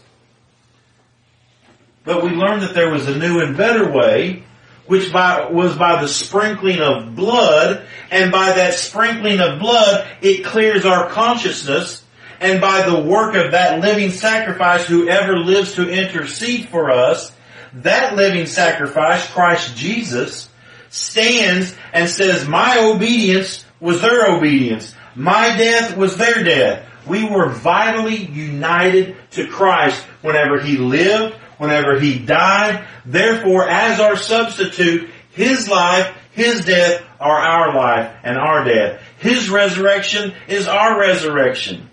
But 2.03 2.23
we 2.23 2.31
learned 2.31 2.63
that 2.63 2.73
there 2.73 2.89
was 2.89 3.07
a 3.07 3.17
new 3.17 3.41
and 3.41 3.55
better 3.55 3.91
way, 3.91 4.43
which 4.87 5.13
by, 5.13 5.49
was 5.49 5.77
by 5.77 6.01
the 6.01 6.07
sprinkling 6.07 6.79
of 6.79 7.15
blood, 7.15 7.85
and 8.09 8.31
by 8.31 8.53
that 8.53 8.73
sprinkling 8.73 9.39
of 9.39 9.59
blood, 9.59 10.07
it 10.21 10.43
clears 10.43 10.85
our 10.85 11.09
consciousness, 11.09 12.03
and 12.39 12.59
by 12.59 12.89
the 12.89 12.99
work 12.99 13.35
of 13.35 13.51
that 13.51 13.81
living 13.81 14.09
sacrifice, 14.09 14.85
whoever 14.85 15.37
lives 15.37 15.75
to 15.75 15.87
intercede 15.87 16.67
for 16.69 16.89
us, 16.89 17.31
that 17.73 18.15
living 18.15 18.47
sacrifice, 18.47 19.29
Christ 19.31 19.77
Jesus, 19.77 20.49
stands 20.89 21.75
and 21.93 22.09
says, 22.09 22.47
my 22.47 22.79
obedience 22.79 23.63
was 23.79 24.01
their 24.01 24.35
obedience. 24.35 24.93
My 25.15 25.55
death 25.55 25.95
was 25.95 26.17
their 26.17 26.43
death. 26.43 26.87
We 27.07 27.27
were 27.27 27.49
vitally 27.49 28.17
united 28.17 29.15
to 29.31 29.47
Christ 29.47 30.03
whenever 30.21 30.59
He 30.59 30.77
lived, 30.77 31.35
whenever 31.61 31.99
He 31.99 32.17
died. 32.17 32.87
Therefore, 33.05 33.69
as 33.69 33.99
our 33.99 34.15
substitute, 34.15 35.11
His 35.33 35.69
life, 35.69 36.11
His 36.31 36.65
death 36.65 37.03
are 37.19 37.37
our 37.37 37.75
life 37.75 38.15
and 38.23 38.35
our 38.35 38.63
death. 38.63 38.99
His 39.19 39.47
resurrection 39.47 40.33
is 40.47 40.67
our 40.67 40.99
resurrection. 40.99 41.87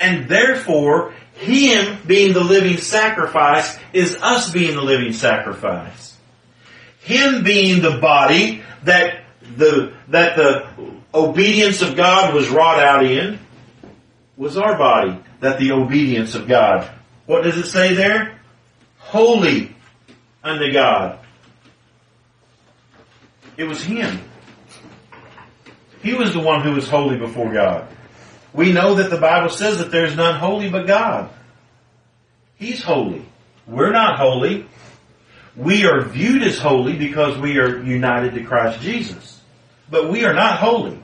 And 0.00 0.28
therefore, 0.28 1.14
Him 1.34 1.98
being 2.04 2.32
the 2.32 2.42
living 2.42 2.78
sacrifice 2.78 3.78
is 3.92 4.16
us 4.16 4.50
being 4.50 4.74
the 4.74 4.82
living 4.82 5.12
sacrifice. 5.12 6.16
Him 7.02 7.44
being 7.44 7.82
the 7.82 7.98
body 7.98 8.64
that 8.82 9.22
the, 9.56 9.94
that 10.08 10.36
the 10.36 10.68
obedience 11.14 11.80
of 11.80 11.96
God 11.96 12.34
was 12.34 12.48
wrought 12.48 12.80
out 12.80 13.04
in 13.04 13.38
was 14.36 14.56
our 14.56 14.76
body 14.76 15.16
that 15.38 15.60
the 15.60 15.70
obedience 15.70 16.34
of 16.34 16.48
God. 16.48 16.90
What 17.26 17.44
does 17.44 17.56
it 17.56 17.66
say 17.66 17.94
there? 17.94 18.39
Holy 19.10 19.74
unto 20.44 20.72
God. 20.72 21.18
It 23.56 23.64
was 23.64 23.82
Him. 23.82 24.20
He 26.00 26.14
was 26.14 26.32
the 26.32 26.38
one 26.38 26.62
who 26.62 26.72
was 26.74 26.88
holy 26.88 27.18
before 27.18 27.52
God. 27.52 27.88
We 28.52 28.72
know 28.72 28.94
that 28.94 29.10
the 29.10 29.18
Bible 29.18 29.48
says 29.48 29.78
that 29.78 29.90
there's 29.90 30.16
none 30.16 30.38
holy 30.38 30.70
but 30.70 30.86
God. 30.86 31.28
He's 32.56 32.84
holy. 32.84 33.24
We're 33.66 33.90
not 33.90 34.16
holy. 34.16 34.66
We 35.56 35.86
are 35.86 36.02
viewed 36.02 36.44
as 36.44 36.58
holy 36.58 36.96
because 36.96 37.36
we 37.36 37.58
are 37.58 37.82
united 37.82 38.34
to 38.34 38.44
Christ 38.44 38.80
Jesus. 38.80 39.40
But 39.90 40.08
we 40.08 40.24
are 40.24 40.34
not 40.34 40.60
holy. 40.60 41.02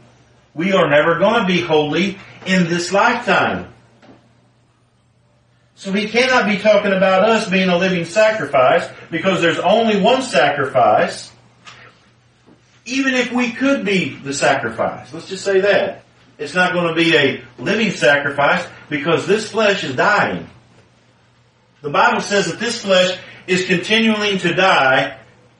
We 0.54 0.72
are 0.72 0.88
never 0.88 1.18
going 1.18 1.40
to 1.40 1.46
be 1.46 1.60
holy 1.60 2.18
in 2.46 2.68
this 2.68 2.92
lifetime. 2.92 3.72
So 5.76 5.92
he 5.92 6.08
cannot 6.08 6.46
be 6.46 6.56
talking 6.56 6.92
about 6.92 7.28
us 7.28 7.48
being 7.50 7.68
a 7.68 7.76
living 7.76 8.06
sacrifice 8.06 8.88
because 9.10 9.42
there's 9.42 9.58
only 9.58 10.00
one 10.00 10.22
sacrifice. 10.22 11.30
Even 12.86 13.14
if 13.14 13.30
we 13.30 13.52
could 13.52 13.84
be 13.84 14.08
the 14.08 14.32
sacrifice, 14.32 15.12
let's 15.12 15.28
just 15.28 15.44
say 15.44 15.60
that. 15.60 16.04
It's 16.38 16.54
not 16.54 16.72
going 16.72 16.88
to 16.88 16.94
be 16.94 17.14
a 17.14 17.42
living 17.58 17.90
sacrifice 17.90 18.66
because 18.88 19.26
this 19.26 19.50
flesh 19.50 19.84
is 19.84 19.94
dying. 19.94 20.48
The 21.82 21.90
Bible 21.90 22.22
says 22.22 22.50
that 22.50 22.58
this 22.58 22.80
flesh 22.80 23.18
is 23.46 23.66
continuing 23.66 24.38
to 24.38 24.54
die, 24.54 25.18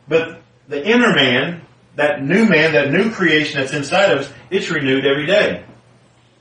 but 0.09 0.41
the 0.67 0.85
inner 0.85 1.15
man, 1.15 1.61
that 1.97 2.23
new 2.23 2.47
man, 2.49 2.73
that 2.73 2.91
new 2.91 3.11
creation 3.11 3.61
that's 3.61 3.73
inside 3.73 4.13
of 4.13 4.21
us, 4.21 4.33
it's 4.51 4.71
renewed 4.71 5.07
every 5.07 5.27
day. 5.27 5.65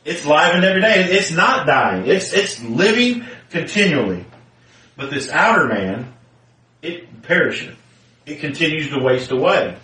It's 0.06 0.26
livened 0.26 0.64
every 0.64 0.82
day. 0.82 1.06
It's 1.12 1.32
not 1.32 1.66
dying. 1.66 2.06
It's, 2.06 2.32
it's 2.32 2.62
living 2.62 3.26
continually. 3.50 4.26
But 4.96 5.10
this 5.10 5.30
outer 5.30 5.68
man, 5.68 6.14
it 6.82 7.22
perisheth. 7.24 7.78
It 8.26 8.40
continues 8.40 8.90
to 8.90 9.00
waste 9.00 9.32
away. 9.32 9.78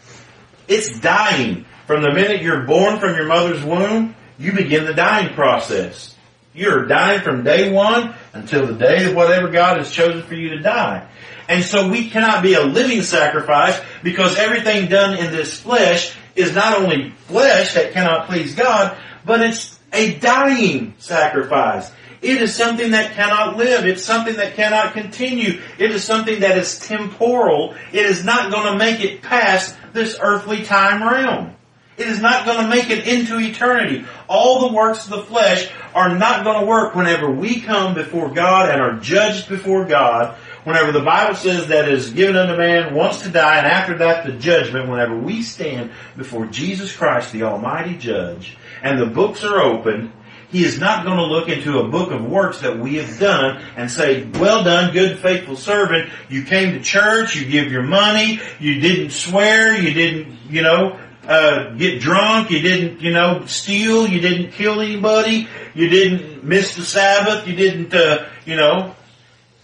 It's 0.68 1.00
dying. 1.00 1.66
From 1.86 2.02
the 2.02 2.12
minute 2.12 2.42
you're 2.42 2.66
born 2.66 3.00
from 3.00 3.16
your 3.16 3.26
mother's 3.26 3.64
womb, 3.64 4.16
you 4.40 4.54
begin 4.54 4.86
the 4.86 4.94
dying 4.94 5.34
process. 5.34 6.16
You're 6.54 6.86
dying 6.86 7.22
from 7.22 7.44
day 7.44 7.72
one 7.72 8.14
until 8.34 8.66
the 8.66 8.74
day 8.74 9.06
of 9.06 9.16
whatever 9.16 9.50
God 9.50 9.78
has 9.78 9.92
chosen 9.92 10.24
for 10.24 10.36
you 10.36 10.50
to 10.50 10.60
die. 10.60 11.08
And 11.48 11.64
so 11.64 11.90
we 11.90 12.10
cannot 12.10 12.44
be 12.44 12.54
a 12.54 12.64
living 12.64 13.04
sacrifice 13.04 13.80
because 14.04 14.38
everything 14.38 14.90
done 14.90 15.18
in 15.18 15.32
this 15.32 15.60
flesh 15.60 16.16
is 16.36 16.56
not 16.56 16.78
only 16.78 17.12
flesh 17.28 17.74
that 17.74 17.94
cannot 17.94 18.28
please 18.28 18.56
God, 18.56 18.98
but 19.26 19.42
it's 19.42 19.78
a 19.94 20.18
dying 20.20 20.94
sacrifice. 20.98 21.92
It 22.22 22.40
is 22.42 22.56
something 22.56 22.92
that 22.92 23.14
cannot 23.14 23.58
live. 23.58 23.86
It's 23.86 24.04
something 24.04 24.36
that 24.36 24.56
cannot 24.56 24.94
continue. 24.94 25.60
It 25.80 25.92
is 25.92 26.04
something 26.04 26.42
that 26.42 26.58
is 26.58 26.80
temporal. 26.80 27.76
It 27.92 28.06
is 28.06 28.24
not 28.24 28.52
going 28.52 28.72
to 28.72 28.78
make 28.78 29.00
it 29.00 29.24
past 29.24 29.76
this 29.94 30.18
earthly 30.22 30.64
time 30.64 31.02
realm. 31.02 31.56
It 31.98 32.08
is 32.08 32.22
not 32.22 32.46
going 32.46 32.64
to 32.64 32.70
make 32.70 32.90
it 32.90 33.08
into 33.08 33.40
eternity. 33.40 34.06
All 34.28 34.68
the 34.68 34.74
works 34.74 35.06
of 35.06 35.12
the 35.12 35.24
flesh 35.24 35.70
are 35.94 36.18
not 36.18 36.44
going 36.44 36.62
to 36.62 36.66
work 36.66 36.96
whenever 36.96 37.30
we 37.30 37.62
come 37.62 37.94
before 37.94 38.30
God 38.30 38.70
and 38.70 38.82
are 38.82 39.00
judged 39.00 39.50
before 39.50 39.86
God. 39.86 40.36
Whenever 40.64 40.92
the 40.92 41.02
Bible 41.02 41.36
says 41.36 41.68
that 41.68 41.90
is 41.90 42.12
given 42.12 42.36
unto 42.36 42.56
man 42.56 42.94
once 42.94 43.24
to 43.24 43.30
die 43.30 43.58
and 43.58 43.68
after 43.68 43.98
that 43.98 44.26
the 44.26 44.32
judgment, 44.34 44.90
whenever 44.90 45.18
we 45.18 45.42
stand 45.42 45.92
before 46.16 46.46
Jesus 46.46 46.96
Christ, 46.96 47.34
the 47.34 47.44
Almighty 47.44 47.98
Judge, 47.98 48.58
and 48.84 49.00
the 49.00 49.08
books 49.08 49.44
are 49.44 49.60
opened, 49.60 50.12
he 50.52 50.66
is 50.66 50.80
not 50.80 51.06
going 51.06 51.18
to 51.18 51.26
look 51.26 51.48
into 51.48 51.80
a 51.80 51.88
book 51.88 52.12
of 52.12 52.26
works 52.26 52.60
that 52.60 52.78
we 52.78 52.96
have 52.96 53.18
done 53.18 53.64
and 53.78 53.90
say, 53.90 54.26
well 54.26 54.66
done, 54.66 54.92
good 54.92 55.20
faithful 55.20 55.56
servant. 55.56 56.12
You 56.30 56.44
came 56.44 56.74
to 56.74 56.82
church, 56.82 57.38
you 57.38 57.50
give 57.50 57.72
your 57.72 57.84
money, 57.84 58.42
you 58.60 58.82
didn't 58.82 59.12
swear, 59.12 59.82
you 59.82 59.94
didn't, 59.94 60.38
you 60.50 60.62
know, 60.62 61.00
uh, 61.26 61.70
get 61.76 62.02
drunk, 62.02 62.52
you 62.52 62.60
didn't, 62.60 63.00
you 63.00 63.14
know, 63.14 63.46
steal, 63.46 64.06
you 64.06 64.20
didn't 64.20 64.52
kill 64.52 64.82
anybody, 64.82 65.48
you 65.74 65.88
didn't 65.88 66.44
miss 66.44 66.76
the 66.76 66.84
Sabbath, 66.84 67.48
you 67.48 67.56
didn't, 67.56 67.94
uh, 67.94 68.26
you 68.46 68.58
know. 68.58 68.94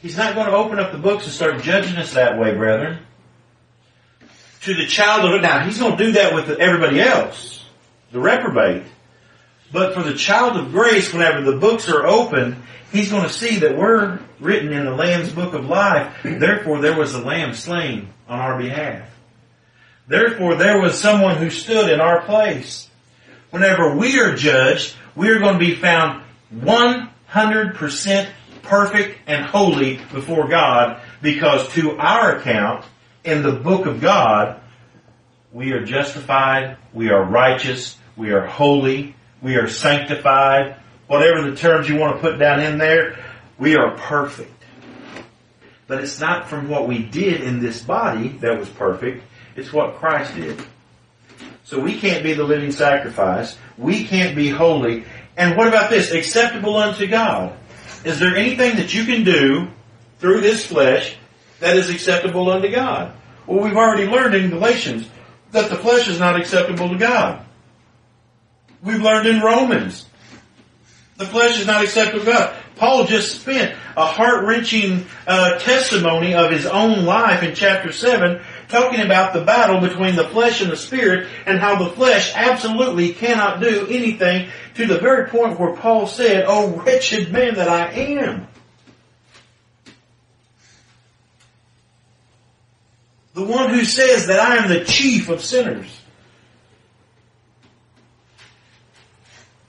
He's 0.02 0.16
not 0.16 0.36
going 0.36 0.48
to 0.48 0.56
open 0.56 0.80
up 0.80 0.94
the 0.94 1.00
books 1.00 1.26
and 1.26 1.34
start 1.34 1.62
judging 1.64 1.98
us 1.98 2.14
that 2.14 2.40
way, 2.40 2.56
brethren. 2.56 3.00
To 4.62 4.74
the 4.74 4.86
child 4.86 5.34
of, 5.34 5.42
now 5.42 5.66
he's 5.66 5.80
going 5.80 5.98
to 5.98 6.06
do 6.06 6.12
that 6.14 6.34
with 6.34 6.50
everybody 6.50 7.02
else, 7.02 7.66
the 8.14 8.20
reprobate. 8.20 8.84
But 9.72 9.94
for 9.94 10.04
the 10.04 10.14
child 10.14 10.58
of 10.58 10.72
grace, 10.72 11.12
whenever 11.12 11.42
the 11.42 11.58
books 11.58 11.90
are 11.90 12.06
opened, 12.06 12.56
he's 12.92 13.10
going 13.12 13.24
to 13.24 13.30
see 13.34 13.60
that 13.60 13.78
we're 13.78 14.20
written 14.40 14.72
in 14.72 14.86
the 14.86 14.96
Lamb's 14.96 15.32
book 15.32 15.54
of 15.54 15.66
life. 15.66 16.16
Therefore, 16.24 16.80
there 16.80 16.98
was 16.98 17.14
a 17.14 17.22
lamb 17.22 17.54
slain 17.54 18.10
on 18.28 18.40
our 18.40 18.58
behalf. 18.58 19.10
Therefore, 20.08 20.56
there 20.56 20.82
was 20.82 21.00
someone 21.00 21.36
who 21.36 21.50
stood 21.50 21.90
in 21.92 22.00
our 22.00 22.22
place. 22.22 22.90
Whenever 23.50 23.96
we 23.96 24.20
are 24.20 24.36
judged, 24.36 24.96
we 25.16 25.30
are 25.30 25.40
going 25.40 25.54
to 25.54 25.60
be 25.60 25.76
found 25.76 26.24
100% 26.54 28.30
perfect 28.64 29.20
and 29.28 29.46
holy 29.46 29.98
before 30.14 30.48
God 30.48 31.02
because 31.22 31.68
to 31.74 31.98
our 31.98 32.38
account, 32.38 32.86
in 33.24 33.44
the 33.44 33.52
book 33.52 33.86
of 33.86 34.00
God, 34.00 34.62
we 35.52 35.72
are 35.72 35.84
justified, 35.84 36.78
we 36.94 37.10
are 37.10 37.24
righteous, 37.24 37.98
we 38.16 38.32
are 38.32 38.46
holy, 38.46 39.16
we 39.42 39.56
are 39.56 39.68
sanctified, 39.68 40.78
whatever 41.08 41.50
the 41.50 41.56
terms 41.56 41.88
you 41.90 41.98
want 41.98 42.16
to 42.16 42.22
put 42.22 42.38
down 42.38 42.60
in 42.60 42.78
there, 42.78 43.18
we 43.58 43.76
are 43.76 43.96
perfect. 43.98 44.52
But 45.88 46.04
it's 46.04 46.20
not 46.20 46.50
from 46.50 46.70
what 46.70 46.88
we 46.88 47.00
did 47.00 47.42
in 47.42 47.62
this 47.62 47.82
body 47.82 48.30
that 48.40 48.60
was 48.60 48.70
perfect, 48.70 49.24
it's 49.56 49.72
what 49.72 49.96
Christ 49.96 50.36
did. 50.36 50.62
So 51.64 51.80
we 51.80 52.00
can't 52.00 52.24
be 52.24 52.34
the 52.34 52.44
living 52.44 52.72
sacrifice. 52.72 53.58
We 53.78 54.06
can't 54.06 54.36
be 54.36 54.50
holy. 54.50 55.04
And 55.36 55.58
what 55.58 55.68
about 55.68 55.90
this? 55.90 56.12
Acceptable 56.12 56.78
unto 56.78 57.08
God. 57.08 57.58
Is 58.06 58.20
there 58.20 58.36
anything 58.36 58.78
that 58.78 58.94
you 58.94 59.04
can 59.04 59.26
do 59.26 59.68
through 60.20 60.42
this 60.42 60.66
flesh 60.66 61.18
that 61.60 61.76
is 61.76 61.90
acceptable 61.90 62.50
unto 62.50 62.72
God? 62.72 63.14
Well, 63.46 63.64
we've 63.64 63.76
already 63.76 64.06
learned 64.06 64.36
in 64.36 64.50
Galatians 64.50 65.10
that 65.52 65.70
the 65.70 65.76
flesh 65.76 66.08
is 66.08 66.20
not 66.20 66.40
acceptable 66.40 66.90
to 66.90 66.98
God. 66.98 67.46
We've 68.84 69.02
learned 69.02 69.28
in 69.28 69.42
Romans. 69.42 70.06
The 71.18 71.26
flesh 71.26 71.60
is 71.60 71.66
not 71.66 71.84
acceptable 71.84 72.26
to 72.26 72.32
God. 72.32 72.56
Paul 72.76 73.06
just 73.06 73.42
spent 73.42 73.76
a 73.96 74.06
heart-wrenching 74.06 75.06
uh, 75.26 75.58
testimony 75.58 76.36
of 76.36 76.52
his 76.52 76.68
own 76.68 77.06
life 77.06 77.42
in 77.42 77.56
chapter 77.56 77.92
7 77.92 78.40
talking 78.68 79.02
about 79.02 79.34
the 79.34 79.42
battle 79.42 79.82
between 79.82 80.16
the 80.16 80.28
flesh 80.28 80.62
and 80.62 80.72
the 80.72 80.78
spirit 80.78 81.28
and 81.48 81.60
how 81.60 81.84
the 81.84 81.90
flesh 81.92 82.32
absolutely 82.36 83.14
cannot 83.14 83.62
do 83.62 83.88
anything 83.88 84.50
to 84.76 84.86
the 84.86 85.00
very 85.00 85.28
point 85.28 85.60
where 85.60 85.76
Paul 85.76 86.06
said, 86.06 86.46
Oh 86.48 86.70
wretched 86.70 87.32
man 87.32 87.56
that 87.56 87.68
I 87.68 87.90
am. 87.92 88.48
The 93.34 93.44
one 93.44 93.70
who 93.70 93.86
says 93.86 94.28
that 94.28 94.40
I 94.40 94.58
am 94.58 94.70
the 94.70 94.84
chief 94.84 95.30
of 95.30 95.42
sinners. 95.44 96.02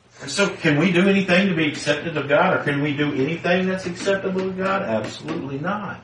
And 0.06 0.07
so 0.26 0.48
can 0.48 0.78
we 0.78 0.90
do 0.90 1.08
anything 1.08 1.48
to 1.48 1.54
be 1.54 1.68
accepted 1.68 2.16
of 2.16 2.28
God 2.28 2.58
or 2.58 2.64
can 2.64 2.82
we 2.82 2.96
do 2.96 3.12
anything 3.14 3.66
that's 3.66 3.86
acceptable 3.86 4.40
to 4.40 4.50
God? 4.50 4.82
Absolutely 4.82 5.58
not. 5.58 6.00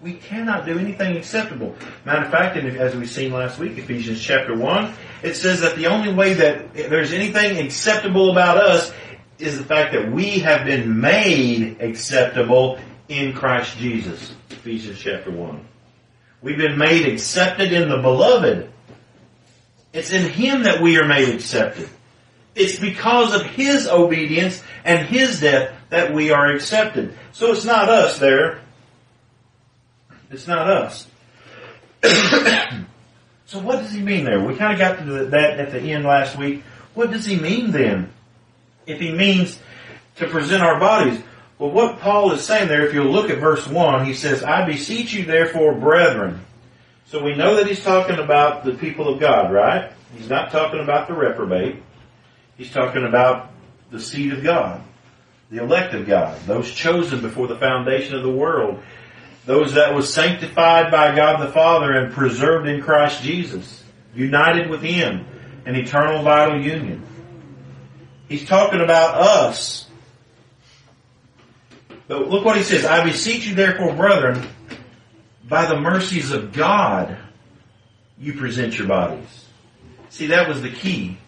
We 0.00 0.14
cannot 0.14 0.66
do 0.66 0.78
anything 0.78 1.16
acceptable. 1.16 1.74
Matter 2.04 2.24
of 2.24 2.30
fact, 2.30 2.56
as 2.56 2.94
we've 2.94 3.08
seen 3.08 3.32
last 3.32 3.58
week, 3.58 3.78
Ephesians 3.78 4.20
chapter 4.20 4.56
1, 4.56 4.92
it 5.22 5.34
says 5.34 5.60
that 5.60 5.76
the 5.76 5.86
only 5.86 6.12
way 6.12 6.34
that 6.34 6.74
there's 6.74 7.12
anything 7.12 7.58
acceptable 7.64 8.30
about 8.30 8.58
us 8.58 8.92
is 9.38 9.58
the 9.58 9.64
fact 9.64 9.92
that 9.92 10.10
we 10.10 10.40
have 10.40 10.66
been 10.66 11.00
made 11.00 11.80
acceptable 11.80 12.78
in 13.08 13.32
Christ 13.32 13.76
Jesus. 13.78 14.34
Ephesians 14.50 14.98
chapter 14.98 15.30
1. 15.30 15.66
We've 16.42 16.58
been 16.58 16.78
made 16.78 17.06
accepted 17.06 17.72
in 17.72 17.88
the 17.88 17.98
beloved. 17.98 18.70
It's 19.92 20.12
in 20.12 20.30
Him 20.30 20.64
that 20.64 20.82
we 20.82 20.98
are 20.98 21.06
made 21.06 21.28
accepted. 21.30 21.88
It's 22.54 22.78
because 22.78 23.34
of 23.34 23.46
His 23.46 23.88
obedience 23.88 24.62
and 24.84 25.06
His 25.06 25.40
death 25.40 25.74
that 25.90 26.12
we 26.12 26.30
are 26.30 26.52
accepted. 26.52 27.16
So 27.32 27.52
it's 27.52 27.64
not 27.64 27.88
us 27.88 28.18
there. 28.18 28.60
It's 30.30 30.46
not 30.46 30.68
us. 30.68 31.06
so 33.46 33.60
what 33.60 33.78
does 33.78 33.92
he 33.92 34.00
mean 34.00 34.24
there? 34.24 34.40
We 34.40 34.56
kind 34.56 34.72
of 34.72 34.78
got 34.78 34.98
to 34.98 35.26
that 35.26 35.58
at 35.60 35.72
the 35.72 35.80
end 35.80 36.04
last 36.04 36.36
week. 36.36 36.62
What 36.94 37.10
does 37.10 37.24
he 37.24 37.36
mean 37.36 37.70
then? 37.70 38.12
If 38.86 39.00
he 39.00 39.12
means 39.12 39.58
to 40.16 40.28
present 40.28 40.62
our 40.62 40.78
bodies. 40.78 41.20
Well, 41.58 41.70
what 41.70 42.00
Paul 42.00 42.32
is 42.32 42.44
saying 42.44 42.68
there, 42.68 42.86
if 42.86 42.94
you 42.94 43.04
look 43.04 43.30
at 43.30 43.38
verse 43.38 43.66
1, 43.66 44.04
he 44.04 44.14
says, 44.14 44.42
I 44.42 44.66
beseech 44.66 45.12
you 45.12 45.24
therefore, 45.24 45.74
brethren. 45.74 46.44
So 47.06 47.22
we 47.22 47.34
know 47.34 47.56
that 47.56 47.66
he's 47.66 47.82
talking 47.82 48.18
about 48.18 48.64
the 48.64 48.74
people 48.74 49.12
of 49.12 49.20
God, 49.20 49.52
right? 49.52 49.92
He's 50.16 50.28
not 50.28 50.50
talking 50.50 50.80
about 50.80 51.06
the 51.06 51.14
reprobate. 51.14 51.76
He's 52.56 52.72
talking 52.72 53.04
about 53.04 53.50
the 53.90 54.00
seed 54.00 54.32
of 54.32 54.42
God, 54.42 54.82
the 55.50 55.62
elect 55.62 55.94
of 55.94 56.06
God, 56.06 56.40
those 56.46 56.70
chosen 56.70 57.20
before 57.20 57.48
the 57.48 57.56
foundation 57.56 58.14
of 58.14 58.22
the 58.22 58.30
world, 58.30 58.82
those 59.46 59.74
that 59.74 59.94
was 59.94 60.12
sanctified 60.12 60.90
by 60.90 61.14
God 61.14 61.40
the 61.40 61.52
Father 61.52 61.92
and 61.92 62.12
preserved 62.12 62.66
in 62.66 62.82
Christ 62.82 63.22
Jesus, 63.22 63.82
united 64.14 64.70
with 64.70 64.82
Him, 64.82 65.26
an 65.66 65.74
eternal 65.76 66.22
vital 66.22 66.60
union. 66.60 67.04
He's 68.28 68.46
talking 68.46 68.80
about 68.80 69.20
us. 69.20 69.88
But 72.06 72.28
look 72.28 72.44
what 72.44 72.56
he 72.56 72.62
says. 72.62 72.84
I 72.84 73.04
beseech 73.04 73.46
you 73.46 73.54
therefore, 73.54 73.94
brethren, 73.94 74.46
by 75.48 75.66
the 75.66 75.78
mercies 75.78 76.32
of 76.32 76.52
God, 76.52 77.16
you 78.18 78.34
present 78.34 78.78
your 78.78 78.88
bodies. 78.88 79.46
See, 80.10 80.28
that 80.28 80.48
was 80.48 80.62
the 80.62 80.70
key. 80.70 81.18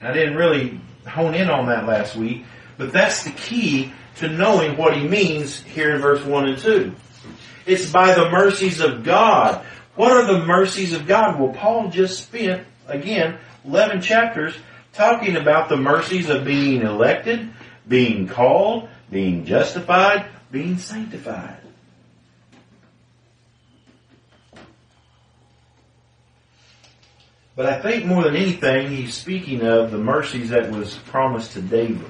I 0.00 0.12
didn't 0.12 0.36
really 0.36 0.80
hone 1.06 1.34
in 1.34 1.50
on 1.50 1.66
that 1.66 1.86
last 1.86 2.14
week, 2.14 2.44
but 2.76 2.92
that's 2.92 3.24
the 3.24 3.30
key 3.30 3.92
to 4.16 4.28
knowing 4.28 4.76
what 4.76 4.96
he 4.96 5.06
means 5.06 5.60
here 5.60 5.94
in 5.94 6.00
verse 6.00 6.24
1 6.24 6.48
and 6.48 6.58
2. 6.58 6.94
It's 7.66 7.90
by 7.90 8.14
the 8.14 8.30
mercies 8.30 8.80
of 8.80 9.04
God. 9.04 9.64
What 9.94 10.12
are 10.12 10.24
the 10.24 10.46
mercies 10.46 10.92
of 10.92 11.06
God? 11.06 11.38
Well, 11.38 11.52
Paul 11.52 11.90
just 11.90 12.24
spent, 12.24 12.66
again, 12.86 13.38
11 13.64 14.00
chapters 14.00 14.54
talking 14.92 15.36
about 15.36 15.68
the 15.68 15.76
mercies 15.76 16.28
of 16.30 16.44
being 16.44 16.82
elected, 16.82 17.50
being 17.86 18.28
called, 18.28 18.88
being 19.10 19.44
justified, 19.44 20.26
being 20.50 20.78
sanctified. 20.78 21.58
But 27.58 27.66
I 27.66 27.80
think 27.80 28.04
more 28.04 28.22
than 28.22 28.36
anything, 28.36 28.88
he's 28.88 29.14
speaking 29.14 29.62
of 29.66 29.90
the 29.90 29.98
mercies 29.98 30.50
that 30.50 30.70
was 30.70 30.94
promised 30.94 31.54
to 31.54 31.60
David, 31.60 32.08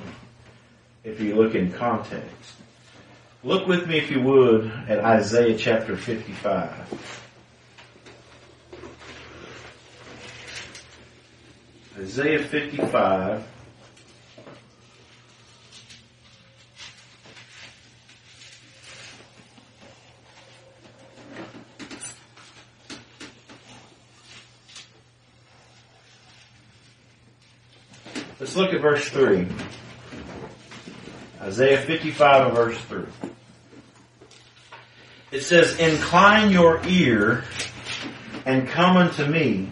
if 1.04 1.22
you 1.22 1.36
look 1.36 1.54
in 1.54 1.72
context. 1.72 2.52
Look 3.42 3.66
with 3.66 3.88
me, 3.88 3.96
if 3.96 4.10
you 4.10 4.20
would, 4.20 4.70
at 4.88 4.98
Isaiah 4.98 5.56
chapter 5.56 5.96
55. 5.96 7.32
Isaiah 11.98 12.42
55. 12.42 13.42
Let's 28.40 28.54
look 28.54 28.72
at 28.72 28.80
verse 28.80 29.08
3. 29.08 29.46
Isaiah 31.40 31.80
55 31.82 32.46
and 32.46 32.56
verse 32.56 32.78
3. 32.82 33.04
It 35.32 35.40
says, 35.40 35.78
Incline 35.78 36.50
your 36.50 36.80
ear 36.86 37.44
and 38.46 38.68
come 38.68 38.96
unto 38.96 39.26
me. 39.26 39.70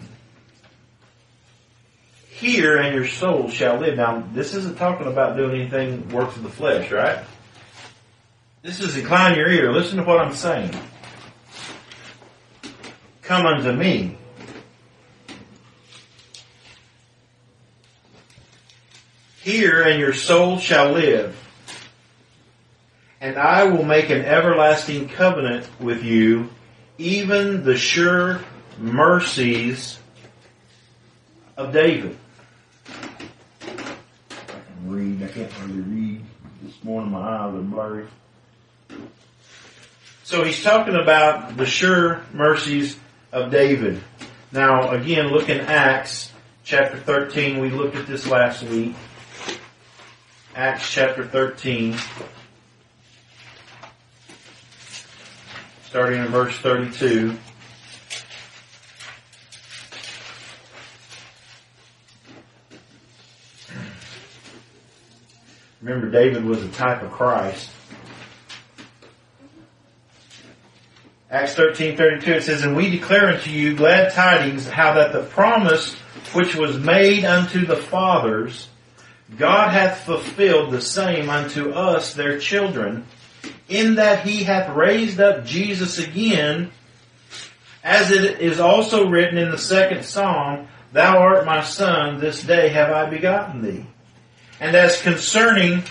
Hear 2.29 2.77
and 2.77 2.93
your 2.93 3.07
soul 3.07 3.49
shall 3.49 3.77
live. 3.77 3.97
Now, 3.97 4.27
this 4.33 4.53
isn't 4.53 4.77
talking 4.77 5.07
about 5.07 5.37
doing 5.37 5.61
anything 5.61 6.09
works 6.09 6.35
of 6.35 6.43
the 6.43 6.49
flesh, 6.49 6.91
right? 6.91 7.23
This 8.61 8.79
is 8.79 8.97
incline 8.97 9.35
your 9.35 9.49
ear. 9.49 9.71
Listen 9.71 9.97
to 9.97 10.03
what 10.03 10.19
I'm 10.19 10.33
saying. 10.33 10.71
Come 13.21 13.45
unto 13.45 13.71
me. 13.71 14.17
Hear 19.47 19.81
and 19.81 19.97
your 19.97 20.13
soul 20.13 20.59
shall 20.59 20.91
live. 20.91 21.33
And 23.21 23.37
I 23.37 23.63
will 23.63 23.85
make 23.85 24.09
an 24.09 24.25
everlasting 24.25 25.07
covenant 25.07 25.69
with 25.79 26.03
you, 26.03 26.49
even 26.97 27.63
the 27.63 27.77
sure 27.77 28.41
mercies 28.77 29.99
of 31.55 31.71
David. 31.71 32.17
I 32.91 32.95
can 33.61 34.83
read, 34.83 35.23
I 35.23 35.27
can't 35.29 35.51
really 35.61 35.79
read 35.79 36.21
this 36.61 36.83
morning, 36.83 37.11
my 37.13 37.21
eyes 37.21 37.55
are 37.55 37.61
blurry. 37.61 38.07
So 40.25 40.43
he's 40.43 40.61
talking 40.61 40.95
about 40.95 41.55
the 41.55 41.65
sure 41.65 42.21
mercies 42.33 42.99
of 43.31 43.49
David. 43.49 44.03
Now 44.51 44.89
again, 44.89 45.27
look 45.27 45.47
in 45.47 45.61
Acts 45.61 46.33
chapter 46.65 46.97
13, 46.97 47.61
we 47.61 47.69
looked 47.69 47.95
at 47.95 48.07
this 48.07 48.27
last 48.27 48.61
week. 48.63 48.93
Acts 50.57 50.91
chapter 50.91 51.23
13. 51.23 51.95
Starting 55.83 56.19
in 56.19 56.29
verse 56.29 56.57
32. 56.57 57.37
Remember, 65.79 66.09
David 66.09 66.43
was 66.43 66.63
a 66.63 66.69
type 66.69 67.03
of 67.03 67.11
Christ. 67.11 67.69
Acts 71.29 71.53
13, 71.53 71.97
32, 71.97 72.31
it 72.31 72.43
says, 72.43 72.63
And 72.63 72.75
we 72.75 72.89
declare 72.89 73.27
unto 73.27 73.51
you 73.51 73.75
glad 73.75 74.11
tidings, 74.11 74.67
how 74.67 74.95
that 74.95 75.13
the 75.13 75.21
promise 75.21 75.93
which 76.33 76.55
was 76.55 76.79
made 76.79 77.25
unto 77.25 77.67
the 77.67 77.75
fathers, 77.75 78.67
God 79.35 79.71
hath 79.71 80.05
fulfilled 80.05 80.71
the 80.71 80.81
same 80.81 81.29
unto 81.29 81.71
us 81.71 82.13
their 82.13 82.39
children, 82.39 83.05
in 83.67 83.95
that 83.95 84.25
he 84.25 84.43
hath 84.43 84.75
raised 84.75 85.19
up 85.19 85.45
Jesus 85.45 85.99
again, 85.99 86.71
as 87.83 88.11
it 88.11 88.39
is 88.39 88.59
also 88.59 89.09
written 89.09 89.37
in 89.37 89.51
the 89.51 89.57
second 89.57 90.03
psalm, 90.03 90.67
Thou 90.93 91.17
art 91.17 91.45
my 91.45 91.63
son, 91.63 92.19
this 92.19 92.41
day 92.41 92.69
have 92.69 92.91
I 92.91 93.09
begotten 93.09 93.61
thee. 93.61 93.85
And 94.59 94.75
as 94.75 95.01
concerning 95.01 95.83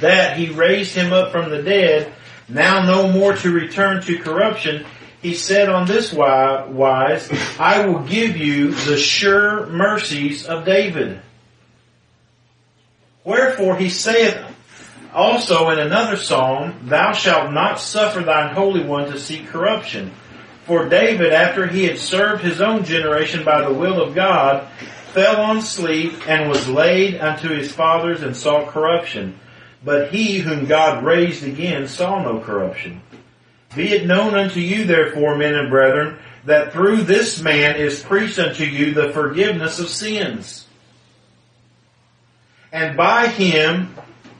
that 0.00 0.36
he 0.38 0.48
raised 0.48 0.94
him 0.94 1.12
up 1.12 1.32
from 1.32 1.50
the 1.50 1.62
dead, 1.62 2.12
now 2.48 2.84
no 2.84 3.12
more 3.12 3.36
to 3.36 3.52
return 3.52 4.02
to 4.02 4.18
corruption, 4.18 4.86
he 5.22 5.34
said 5.34 5.68
on 5.68 5.86
this 5.86 6.12
wise, 6.12 7.30
I 7.58 7.86
will 7.86 8.00
give 8.00 8.38
you 8.38 8.72
the 8.72 8.96
sure 8.96 9.66
mercies 9.66 10.46
of 10.46 10.64
David. 10.64 11.20
Wherefore 13.24 13.76
he 13.76 13.90
saith 13.90 14.38
also 15.12 15.70
in 15.70 15.78
another 15.78 16.16
psalm, 16.16 16.80
Thou 16.84 17.12
shalt 17.12 17.52
not 17.52 17.80
suffer 17.80 18.20
thine 18.20 18.54
Holy 18.54 18.82
One 18.84 19.10
to 19.10 19.18
see 19.18 19.44
corruption. 19.44 20.12
For 20.66 20.88
David, 20.88 21.32
after 21.32 21.66
he 21.66 21.84
had 21.84 21.98
served 21.98 22.42
his 22.42 22.60
own 22.60 22.84
generation 22.84 23.44
by 23.44 23.62
the 23.62 23.74
will 23.74 24.00
of 24.00 24.14
God, 24.14 24.68
fell 25.12 25.40
on 25.40 25.62
sleep 25.62 26.28
and 26.28 26.48
was 26.48 26.68
laid 26.68 27.20
unto 27.20 27.48
his 27.48 27.72
fathers 27.72 28.22
and 28.22 28.36
saw 28.36 28.70
corruption. 28.70 29.38
But 29.84 30.12
he 30.12 30.38
whom 30.38 30.66
God 30.66 31.04
raised 31.04 31.42
again 31.42 31.88
saw 31.88 32.22
no 32.22 32.40
corruption. 32.40 33.00
Be 33.74 33.92
it 33.92 34.06
known 34.06 34.34
unto 34.34 34.60
you 34.60 34.84
therefore, 34.84 35.36
men 35.36 35.54
and 35.54 35.70
brethren, 35.70 36.18
that 36.44 36.72
through 36.72 37.02
this 37.02 37.40
man 37.40 37.76
is 37.76 38.02
preached 38.02 38.38
unto 38.38 38.64
you 38.64 38.94
the 38.94 39.12
forgiveness 39.12 39.78
of 39.78 39.88
sins. 39.88 40.66
And 42.72 42.96
by 42.96 43.28
him 43.28 43.94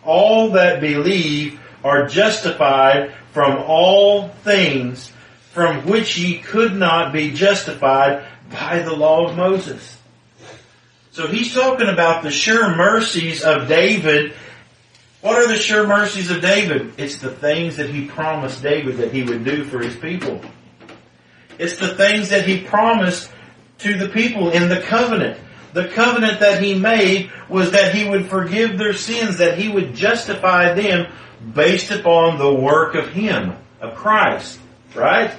all 0.05 0.51
that 0.51 0.81
believe 0.81 1.61
are 1.83 2.07
justified 2.07 3.15
from 3.33 3.59
all 3.59 4.29
things 4.29 5.13
from 5.53 5.87
which 5.87 6.17
ye 6.17 6.39
could 6.39 6.75
not 6.75 7.13
be 7.13 7.33
justified 7.33 8.25
by 8.51 8.81
the 8.81 8.95
law 8.95 9.29
of 9.29 9.37
Moses. 9.37 9.99
So 11.13 11.27
he's 11.27 11.53
talking 11.53 11.89
about 11.89 12.23
the 12.23 12.31
sure 12.31 12.75
mercies 12.77 13.43
of 13.43 13.69
David. 13.69 14.33
What 15.23 15.37
are 15.37 15.49
the 15.49 15.57
sure 15.57 15.87
mercies 15.87 16.31
of 16.31 16.41
David? 16.41 16.95
It's 16.99 17.19
the 17.19 17.33
things 17.33 17.77
that 17.77 17.91
he 17.91 18.07
promised 18.07 18.63
David 18.63 18.99
that 18.99 19.13
he 19.13 19.25
would 19.25 19.45
do 19.45 19.65
for 19.65 19.81
his 19.81 19.97
people. 19.97 20.41
It's 21.59 21.77
the 21.77 21.95
things 21.95 22.29
that 22.31 22.47
he 22.47 22.63
promised 22.63 23.31
to 23.79 23.99
the 23.99 24.09
people 24.09 24.51
in 24.51 24.69
the 24.69 24.81
covenant. 24.81 25.39
The 25.73 25.89
covenant 25.89 26.41
that 26.41 26.63
he 26.63 26.79
made 26.79 27.31
was 27.49 27.73
that 27.73 27.95
he 27.95 28.09
would 28.09 28.27
forgive 28.27 28.77
their 28.77 28.95
sins, 28.95 29.39
that 29.39 29.59
he 29.59 29.69
would 29.69 29.95
justify 29.95 30.75
them 30.75 31.13
based 31.55 31.91
upon 31.91 32.39
the 32.39 32.53
work 32.53 32.95
of 32.95 33.09
him, 33.11 33.57
of 33.81 33.95
Christ. 33.95 34.59
Right? 34.95 35.33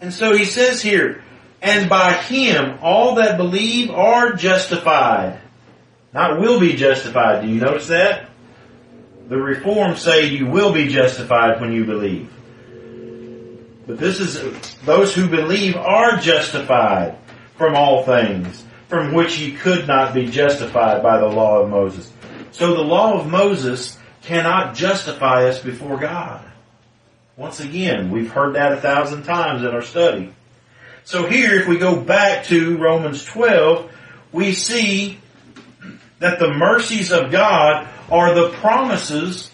And 0.00 0.12
so 0.12 0.36
he 0.36 0.44
says 0.44 0.82
here, 0.82 1.22
and 1.62 1.88
by 1.88 2.12
him 2.12 2.78
all 2.82 3.14
that 3.14 3.38
believe 3.38 3.90
are 3.90 4.34
justified. 4.34 5.40
Not 6.12 6.38
will 6.38 6.60
be 6.60 6.74
justified. 6.74 7.42
Do 7.42 7.48
you 7.48 7.60
notice 7.60 7.88
that? 7.88 8.28
The 9.28 9.38
reforms 9.38 10.02
say 10.02 10.26
you 10.26 10.46
will 10.46 10.72
be 10.72 10.88
justified 10.88 11.60
when 11.60 11.72
you 11.72 11.84
believe. 11.84 12.30
But 13.86 13.98
this 13.98 14.20
is, 14.20 14.76
those 14.84 15.14
who 15.14 15.28
believe 15.28 15.76
are 15.76 16.18
justified 16.18 17.16
from 17.56 17.74
all 17.74 18.04
things, 18.04 18.63
from 18.94 19.12
which 19.12 19.40
ye 19.40 19.50
could 19.50 19.88
not 19.88 20.14
be 20.14 20.26
justified 20.26 21.02
by 21.02 21.18
the 21.18 21.26
law 21.26 21.58
of 21.60 21.68
Moses. 21.68 22.12
So 22.52 22.74
the 22.74 22.82
law 22.82 23.18
of 23.18 23.26
Moses 23.26 23.98
cannot 24.22 24.76
justify 24.76 25.48
us 25.48 25.60
before 25.60 25.98
God. 25.98 26.44
Once 27.36 27.58
again, 27.58 28.12
we've 28.12 28.30
heard 28.30 28.54
that 28.54 28.70
a 28.70 28.76
thousand 28.76 29.24
times 29.24 29.64
in 29.64 29.68
our 29.70 29.82
study. 29.82 30.32
So 31.02 31.26
here, 31.26 31.60
if 31.60 31.66
we 31.66 31.76
go 31.76 32.00
back 32.00 32.44
to 32.44 32.76
Romans 32.76 33.24
12, 33.24 33.90
we 34.30 34.52
see 34.52 35.18
that 36.20 36.38
the 36.38 36.54
mercies 36.54 37.10
of 37.10 37.32
God 37.32 37.88
are 38.12 38.32
the 38.32 38.50
promises 38.50 39.50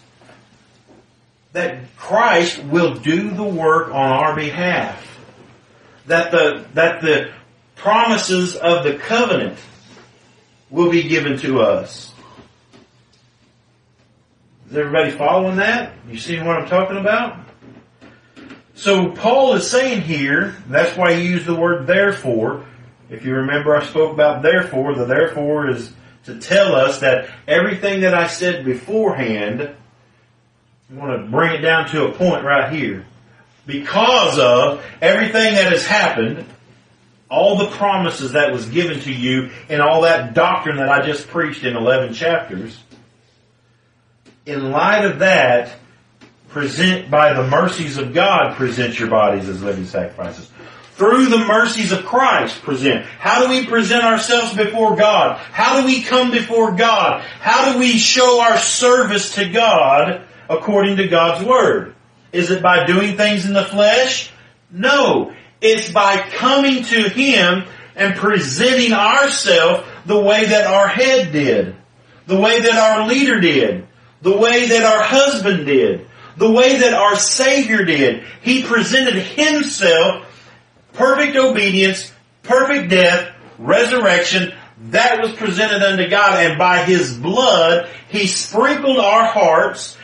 that 1.52 1.96
Christ 1.96 2.62
will 2.62 2.96
do 2.96 3.30
the 3.30 3.42
work 3.42 3.88
on 3.88 4.12
our 4.12 4.36
behalf. 4.36 5.06
That 6.06 6.30
the, 6.30 6.66
that 6.74 7.00
the 7.00 7.32
promises 7.80 8.56
of 8.56 8.84
the 8.84 8.94
covenant 8.94 9.58
will 10.68 10.90
be 10.90 11.02
given 11.02 11.38
to 11.38 11.60
us. 11.60 12.14
Is 14.68 14.76
everybody 14.76 15.10
following 15.10 15.56
that? 15.56 15.94
You 16.08 16.18
see 16.18 16.38
what 16.38 16.58
I'm 16.58 16.68
talking 16.68 16.98
about? 16.98 17.38
So 18.74 19.10
Paul 19.10 19.54
is 19.54 19.68
saying 19.68 20.02
here, 20.02 20.54
that's 20.68 20.96
why 20.96 21.14
he 21.14 21.26
used 21.26 21.46
the 21.46 21.54
word 21.54 21.86
therefore. 21.86 22.66
If 23.08 23.24
you 23.24 23.34
remember 23.34 23.74
I 23.74 23.84
spoke 23.84 24.12
about 24.12 24.42
therefore, 24.42 24.94
the 24.94 25.06
therefore 25.06 25.70
is 25.70 25.92
to 26.24 26.38
tell 26.38 26.74
us 26.74 27.00
that 27.00 27.30
everything 27.48 28.02
that 28.02 28.14
I 28.14 28.26
said 28.26 28.64
beforehand, 28.64 29.62
I 29.62 30.94
want 30.94 31.18
to 31.18 31.30
bring 31.30 31.54
it 31.54 31.62
down 31.62 31.88
to 31.88 32.06
a 32.06 32.12
point 32.12 32.44
right 32.44 32.72
here. 32.72 33.06
Because 33.66 34.38
of 34.38 34.84
everything 35.00 35.54
that 35.54 35.72
has 35.72 35.86
happened, 35.86 36.46
all 37.30 37.56
the 37.56 37.70
promises 37.70 38.32
that 38.32 38.52
was 38.52 38.68
given 38.68 39.00
to 39.00 39.12
you 39.12 39.50
and 39.68 39.80
all 39.80 40.02
that 40.02 40.34
doctrine 40.34 40.76
that 40.76 40.88
I 40.88 41.06
just 41.06 41.28
preached 41.28 41.64
in 41.64 41.76
11 41.76 42.12
chapters, 42.12 42.76
in 44.44 44.72
light 44.72 45.04
of 45.04 45.20
that, 45.20 45.72
present 46.48 47.10
by 47.10 47.32
the 47.32 47.46
mercies 47.46 47.98
of 47.98 48.12
God, 48.12 48.56
present 48.56 48.98
your 48.98 49.08
bodies 49.08 49.48
as 49.48 49.62
living 49.62 49.86
sacrifices. 49.86 50.50
Through 50.94 51.26
the 51.26 51.38
mercies 51.38 51.92
of 51.92 52.04
Christ, 52.04 52.60
present. 52.62 53.06
How 53.06 53.42
do 53.42 53.48
we 53.48 53.64
present 53.64 54.04
ourselves 54.04 54.54
before 54.54 54.96
God? 54.96 55.38
How 55.38 55.80
do 55.80 55.86
we 55.86 56.02
come 56.02 56.30
before 56.30 56.72
God? 56.72 57.22
How 57.22 57.72
do 57.72 57.78
we 57.78 57.96
show 57.96 58.40
our 58.42 58.58
service 58.58 59.36
to 59.36 59.48
God 59.48 60.24
according 60.48 60.96
to 60.96 61.08
God's 61.08 61.46
Word? 61.46 61.94
Is 62.32 62.50
it 62.50 62.62
by 62.62 62.84
doing 62.84 63.16
things 63.16 63.46
in 63.46 63.54
the 63.54 63.64
flesh? 63.64 64.30
No. 64.70 65.32
It's 65.60 65.90
by 65.92 66.18
coming 66.30 66.84
to 66.84 67.08
Him 67.08 67.64
and 67.96 68.16
presenting 68.16 68.92
ourselves 68.92 69.86
the 70.06 70.20
way 70.20 70.46
that 70.46 70.66
our 70.66 70.88
head 70.88 71.32
did. 71.32 71.76
The 72.26 72.38
way 72.38 72.60
that 72.60 72.72
our 72.72 73.06
leader 73.06 73.40
did. 73.40 73.86
The 74.22 74.36
way 74.36 74.68
that 74.68 74.84
our 74.84 75.02
husband 75.02 75.66
did 75.66 76.06
the 76.40 76.50
way 76.50 76.78
that 76.78 76.94
our 76.94 77.16
Savior 77.16 77.84
did. 77.84 78.24
He 78.40 78.62
presented 78.62 79.14
Himself, 79.14 80.26
perfect 80.94 81.36
obedience, 81.36 82.10
perfect 82.42 82.90
death, 82.90 83.32
resurrection, 83.58 84.54
that 84.88 85.20
was 85.20 85.32
presented 85.32 85.82
unto 85.82 86.08
God, 86.08 86.42
and 86.42 86.58
by 86.58 86.82
His 86.84 87.16
blood, 87.16 87.90
He 88.08 88.26
sprinkled 88.26 88.98
our 88.98 89.24
hearts 89.24 89.98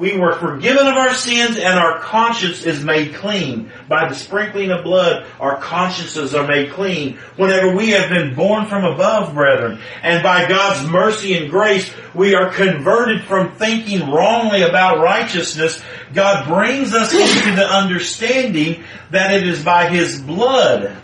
we 0.00 0.16
were 0.16 0.34
forgiven 0.36 0.86
of 0.86 0.96
our 0.96 1.12
sins 1.12 1.58
and 1.58 1.78
our 1.78 2.00
conscience 2.00 2.62
is 2.62 2.82
made 2.82 3.14
clean. 3.16 3.70
By 3.86 4.08
the 4.08 4.14
sprinkling 4.14 4.70
of 4.70 4.82
blood, 4.82 5.26
our 5.38 5.58
consciences 5.58 6.34
are 6.34 6.46
made 6.48 6.72
clean. 6.72 7.18
Whenever 7.36 7.76
we 7.76 7.90
have 7.90 8.08
been 8.08 8.34
born 8.34 8.64
from 8.64 8.86
above, 8.86 9.34
brethren, 9.34 9.78
and 10.02 10.22
by 10.22 10.48
God's 10.48 10.88
mercy 10.88 11.36
and 11.36 11.50
grace, 11.50 11.92
we 12.14 12.34
are 12.34 12.50
converted 12.50 13.24
from 13.24 13.52
thinking 13.56 14.10
wrongly 14.10 14.62
about 14.62 15.00
righteousness. 15.00 15.82
God 16.14 16.48
brings 16.48 16.94
us 16.94 17.12
into 17.12 17.54
the 17.54 17.68
understanding 17.68 18.82
that 19.10 19.34
it 19.34 19.46
is 19.46 19.62
by 19.62 19.90
His 19.90 20.18
blood 20.18 20.96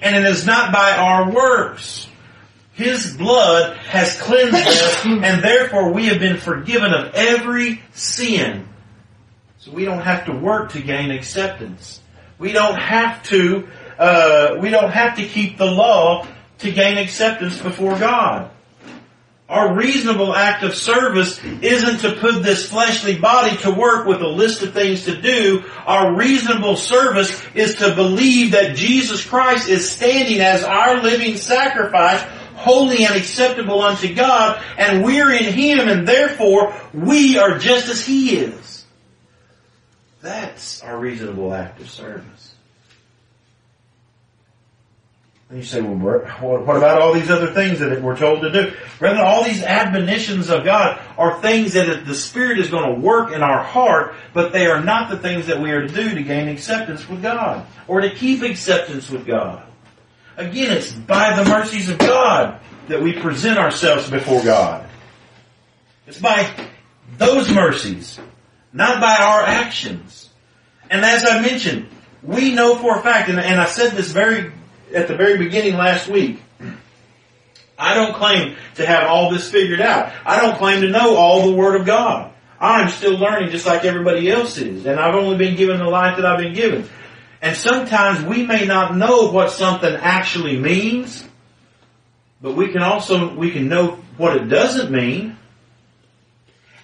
and 0.00 0.16
it 0.16 0.24
is 0.24 0.46
not 0.46 0.72
by 0.72 0.92
our 0.92 1.30
works. 1.30 2.07
His 2.78 3.16
blood 3.16 3.76
has 3.78 4.20
cleansed 4.20 4.54
us 4.54 5.04
and 5.04 5.42
therefore 5.42 5.92
we 5.92 6.06
have 6.06 6.20
been 6.20 6.36
forgiven 6.36 6.94
of 6.94 7.12
every 7.12 7.82
sin. 7.92 8.68
So 9.56 9.72
we 9.72 9.84
don't 9.84 10.02
have 10.02 10.26
to 10.26 10.32
work 10.32 10.70
to 10.72 10.80
gain 10.80 11.10
acceptance. 11.10 12.00
We 12.38 12.52
don't 12.52 12.80
have 12.80 13.20
to, 13.24 13.66
uh, 13.98 14.58
we 14.60 14.70
don't 14.70 14.92
have 14.92 15.16
to 15.16 15.26
keep 15.26 15.58
the 15.58 15.66
law 15.66 16.24
to 16.58 16.70
gain 16.70 16.98
acceptance 16.98 17.60
before 17.60 17.98
God. 17.98 18.52
Our 19.48 19.74
reasonable 19.74 20.32
act 20.32 20.62
of 20.62 20.76
service 20.76 21.42
isn't 21.42 21.98
to 22.02 22.20
put 22.20 22.44
this 22.44 22.70
fleshly 22.70 23.18
body 23.18 23.56
to 23.62 23.72
work 23.72 24.06
with 24.06 24.20
a 24.20 24.28
list 24.28 24.62
of 24.62 24.72
things 24.72 25.06
to 25.06 25.20
do. 25.20 25.64
Our 25.84 26.14
reasonable 26.14 26.76
service 26.76 27.42
is 27.56 27.74
to 27.76 27.92
believe 27.96 28.52
that 28.52 28.76
Jesus 28.76 29.24
Christ 29.24 29.68
is 29.68 29.90
standing 29.90 30.40
as 30.40 30.62
our 30.62 31.02
living 31.02 31.36
sacrifice 31.36 32.22
holy 32.68 33.06
and 33.06 33.16
acceptable 33.16 33.80
unto 33.80 34.14
God, 34.14 34.62
and 34.76 35.02
we're 35.02 35.32
in 35.32 35.54
Him, 35.54 35.88
and 35.88 36.06
therefore 36.06 36.74
we 36.92 37.38
are 37.38 37.58
just 37.58 37.88
as 37.88 38.04
He 38.04 38.36
is. 38.36 38.84
That's 40.20 40.82
our 40.82 40.98
reasonable 40.98 41.54
act 41.54 41.80
of 41.80 41.88
service. 41.88 42.54
And 45.48 45.56
you 45.56 45.64
say, 45.64 45.80
well, 45.80 45.94
what 45.94 46.76
about 46.76 47.00
all 47.00 47.14
these 47.14 47.30
other 47.30 47.54
things 47.54 47.78
that 47.78 48.02
we're 48.02 48.18
told 48.18 48.42
to 48.42 48.52
do? 48.52 48.74
Rather, 49.00 49.22
all 49.22 49.44
these 49.44 49.62
admonitions 49.62 50.50
of 50.50 50.62
God 50.62 51.00
are 51.16 51.40
things 51.40 51.72
that 51.72 52.04
the 52.04 52.14
Spirit 52.14 52.58
is 52.58 52.68
going 52.68 52.94
to 52.94 53.00
work 53.00 53.32
in 53.32 53.42
our 53.42 53.62
heart, 53.62 54.14
but 54.34 54.52
they 54.52 54.66
are 54.66 54.84
not 54.84 55.08
the 55.08 55.16
things 55.16 55.46
that 55.46 55.58
we 55.58 55.70
are 55.70 55.86
to 55.86 55.94
do 55.94 56.14
to 56.16 56.22
gain 56.22 56.48
acceptance 56.48 57.08
with 57.08 57.22
God, 57.22 57.66
or 57.86 58.02
to 58.02 58.14
keep 58.14 58.42
acceptance 58.42 59.08
with 59.08 59.24
God. 59.26 59.64
Again, 60.38 60.70
it's 60.72 60.92
by 60.92 61.34
the 61.34 61.50
mercies 61.50 61.90
of 61.90 61.98
God 61.98 62.60
that 62.86 63.02
we 63.02 63.12
present 63.12 63.58
ourselves 63.58 64.08
before 64.08 64.42
God. 64.44 64.88
It's 66.06 66.20
by 66.20 66.48
those 67.18 67.50
mercies, 67.50 68.20
not 68.72 69.00
by 69.00 69.16
our 69.16 69.42
actions. 69.42 70.30
And 70.88 71.04
as 71.04 71.24
I 71.26 71.40
mentioned, 71.42 71.88
we 72.22 72.54
know 72.54 72.76
for 72.76 72.96
a 72.96 73.02
fact, 73.02 73.28
and, 73.28 73.40
and 73.40 73.60
I 73.60 73.66
said 73.66 73.92
this 73.92 74.12
very, 74.12 74.52
at 74.94 75.08
the 75.08 75.16
very 75.16 75.38
beginning 75.38 75.74
last 75.74 76.06
week, 76.06 76.40
I 77.76 77.94
don't 77.94 78.14
claim 78.14 78.56
to 78.76 78.86
have 78.86 79.08
all 79.08 79.30
this 79.30 79.50
figured 79.50 79.80
out. 79.80 80.12
I 80.24 80.40
don't 80.40 80.56
claim 80.56 80.82
to 80.82 80.88
know 80.88 81.16
all 81.16 81.50
the 81.50 81.56
Word 81.56 81.80
of 81.80 81.84
God. 81.84 82.32
I'm 82.60 82.90
still 82.90 83.18
learning 83.18 83.50
just 83.50 83.66
like 83.66 83.84
everybody 83.84 84.30
else 84.30 84.56
is. 84.56 84.86
And 84.86 85.00
I've 85.00 85.16
only 85.16 85.36
been 85.36 85.56
given 85.56 85.78
the 85.78 85.88
life 85.88 86.16
that 86.16 86.24
I've 86.24 86.38
been 86.38 86.54
given. 86.54 86.88
And 87.40 87.56
sometimes 87.56 88.24
we 88.24 88.44
may 88.44 88.66
not 88.66 88.96
know 88.96 89.30
what 89.30 89.52
something 89.52 89.94
actually 89.94 90.58
means, 90.58 91.24
but 92.40 92.54
we 92.56 92.68
can 92.68 92.82
also, 92.82 93.34
we 93.34 93.50
can 93.50 93.68
know 93.68 93.98
what 94.16 94.36
it 94.36 94.48
doesn't 94.48 94.90
mean. 94.90 95.36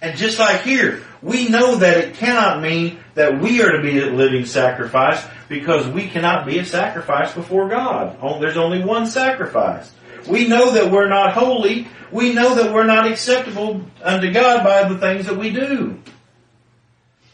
And 0.00 0.16
just 0.16 0.38
like 0.38 0.62
here, 0.62 1.02
we 1.22 1.48
know 1.48 1.76
that 1.76 1.98
it 1.98 2.14
cannot 2.14 2.60
mean 2.60 3.00
that 3.14 3.40
we 3.40 3.62
are 3.62 3.72
to 3.72 3.82
be 3.82 4.00
a 4.00 4.06
living 4.06 4.44
sacrifice 4.44 5.24
because 5.48 5.88
we 5.88 6.08
cannot 6.08 6.46
be 6.46 6.58
a 6.58 6.64
sacrifice 6.64 7.32
before 7.32 7.68
God. 7.68 8.18
There's 8.40 8.56
only 8.56 8.84
one 8.84 9.06
sacrifice. 9.06 9.92
We 10.28 10.46
know 10.46 10.72
that 10.72 10.90
we're 10.90 11.08
not 11.08 11.32
holy. 11.32 11.88
We 12.12 12.32
know 12.32 12.54
that 12.56 12.72
we're 12.72 12.84
not 12.84 13.10
acceptable 13.10 13.82
unto 14.02 14.32
God 14.32 14.62
by 14.62 14.88
the 14.88 14.98
things 14.98 15.26
that 15.26 15.36
we 15.36 15.50
do. 15.50 16.00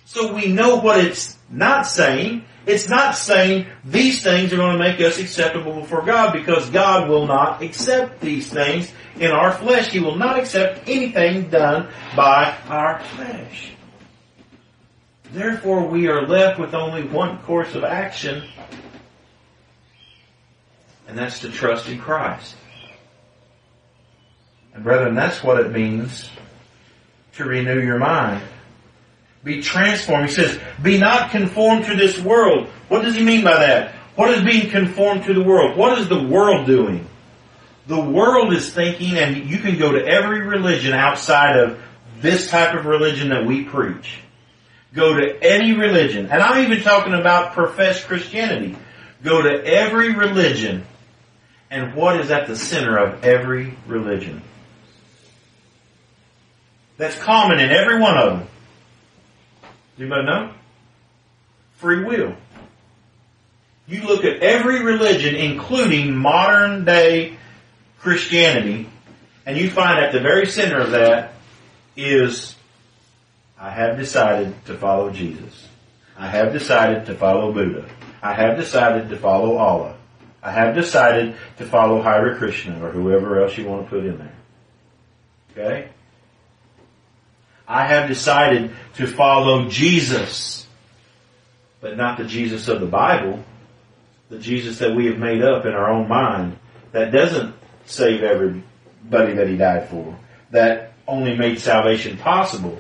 So 0.07 0.33
we 0.33 0.47
know 0.47 0.77
what 0.77 1.05
it's 1.05 1.37
not 1.49 1.87
saying, 1.87 2.45
it's 2.67 2.89
not 2.89 3.17
saying 3.17 3.67
these 3.85 4.23
things 4.23 4.53
are 4.53 4.57
going 4.57 4.77
to 4.77 4.79
make 4.79 5.01
us 5.01 5.19
acceptable 5.19 5.81
before 5.81 6.03
God 6.03 6.33
because 6.33 6.69
God 6.71 7.09
will 7.09 7.27
not 7.27 7.63
accept 7.63 8.21
these 8.21 8.51
things 8.51 8.93
in 9.17 9.31
our 9.31 9.53
flesh. 9.53 9.91
He 9.91 10.01
will 10.01 10.17
not 10.17 10.39
accept 10.39 10.89
anything 10.89 11.49
done 11.49 11.89
by 12.15 12.57
our 12.69 13.01
flesh. 13.01 13.73
Therefore, 15.33 15.87
we 15.87 16.09
are 16.09 16.27
left 16.27 16.59
with 16.59 16.75
only 16.75 17.05
one 17.05 17.39
course 17.39 17.75
of 17.75 17.85
action, 17.85 18.45
and 21.07 21.17
that's 21.17 21.41
to 21.41 21.51
trust 21.51 21.89
in 21.89 21.99
Christ. 21.99 22.57
And 24.75 24.85
brethren, 24.85 25.15
that's 25.15 25.43
what 25.43 25.61
it 25.61 25.71
means 25.71 26.29
to 27.35 27.45
renew 27.45 27.81
your 27.81 27.99
mind. 27.99 28.43
Be 29.43 29.63
transformed. 29.63 30.29
He 30.29 30.35
says, 30.35 30.59
be 30.83 30.99
not 30.99 31.31
conformed 31.31 31.87
to 31.87 31.97
this 31.97 32.19
world. 32.19 32.69
What 32.89 33.03
does 33.03 33.15
he 33.15 33.25
mean 33.25 33.43
by 33.43 33.59
that? 33.59 33.95
What 34.15 34.31
is 34.31 34.45
being 34.45 34.71
conformed 34.71 35.25
to 35.25 35.35
the 35.35 35.43
world? 35.43 35.79
What 35.79 35.99
is 35.99 36.09
the 36.09 36.23
world 36.23 36.67
doing? 36.67 37.07
The 37.87 38.01
world 38.01 38.53
is 38.53 38.73
thinking, 38.73 39.17
and 39.17 39.49
you 39.49 39.59
can 39.59 39.79
go 39.79 39.93
to 39.93 40.07
every 40.07 40.43
religion 40.43 40.93
outside 40.93 41.59
of 41.59 41.83
this 42.21 42.51
type 42.51 42.75
of 42.75 42.87
religion 42.87 43.31
that 43.31 43.47
we 43.47 43.65
preach. 43.65 44.19
Go 44.93 45.15
to 45.15 45.43
any 45.43 45.73
religion, 45.73 46.29
and 46.31 46.43
I'm 46.43 46.65
even 46.65 46.83
talking 46.83 47.15
about 47.15 47.55
professed 47.55 48.07
Christianity. 48.07 48.77
Go 49.23 49.43
to 49.43 49.65
every 49.65 50.15
religion, 50.15 50.85
and 51.71 51.95
what 51.95 52.21
is 52.21 52.31
at 52.31 52.47
the 52.47 52.57
center 52.57 52.99
of 52.99 53.25
every 53.25 53.75
religion? 53.87 54.43
That's 56.97 57.17
common 57.17 57.61
in 57.61 57.71
every 57.71 57.99
one 57.99 58.19
of 58.19 58.39
them. 58.39 58.49
You 60.01 60.09
know? 60.09 60.51
Free 61.75 62.03
will. 62.03 62.35
You 63.87 64.03
look 64.05 64.25
at 64.25 64.43
every 64.43 64.83
religion, 64.83 65.35
including 65.35 66.17
modern 66.17 66.87
day 66.87 67.37
Christianity, 67.99 68.89
and 69.45 69.59
you 69.59 69.71
find 69.71 70.03
at 70.03 70.13
the 70.13 70.21
very 70.21 70.47
center 70.47 70.81
of 70.81 70.93
that 70.93 71.35
is, 71.99 72.55
I 73.59 73.69
have 73.69 73.99
decided 73.99 74.65
to 74.67 74.79
follow 74.79 75.11
Jesus. 75.11 75.69
I 76.17 76.29
have 76.29 76.55
decided 76.55 77.05
to 77.07 77.15
follow 77.15 77.53
Buddha. 77.53 77.87
I 78.23 78.33
have 78.33 78.57
decided 78.57 79.11
to 79.11 79.19
follow 79.19 79.59
Allah. 79.59 79.97
I 80.43 80.51
have 80.51 80.75
decided 80.75 81.37
to 81.59 81.67
follow 81.67 82.01
Hare 82.01 82.37
Krishna 82.37 82.83
or 82.83 82.91
whoever 82.91 83.43
else 83.43 83.59
you 83.59 83.67
want 83.67 83.85
to 83.85 83.91
put 83.91 84.07
in 84.07 84.17
there. 84.17 84.35
Okay? 85.53 85.89
I 87.71 87.87
have 87.87 88.09
decided 88.09 88.73
to 88.97 89.07
follow 89.07 89.69
Jesus, 89.69 90.67
but 91.81 91.97
not 91.97 92.19
the 92.19 92.25
Jesus 92.25 92.67
of 92.67 92.81
the 92.81 92.87
Bible, 92.87 93.45
the 94.29 94.41
Jesus 94.41 94.81
that 94.81 94.95
we 94.95 95.07
have 95.07 95.19
made 95.19 95.41
up 95.41 95.65
in 95.65 95.73
our 95.73 95.89
own 95.89 96.09
mind 96.09 96.59
that 96.91 97.13
doesn't 97.13 97.55
save 97.85 98.25
everybody 98.25 99.35
that 99.35 99.49
he 99.49 99.57
died 99.57 99.89
for, 99.89 100.19
that 100.51 100.95
only 101.07 101.37
made 101.37 101.61
salvation 101.61 102.17
possible, 102.19 102.77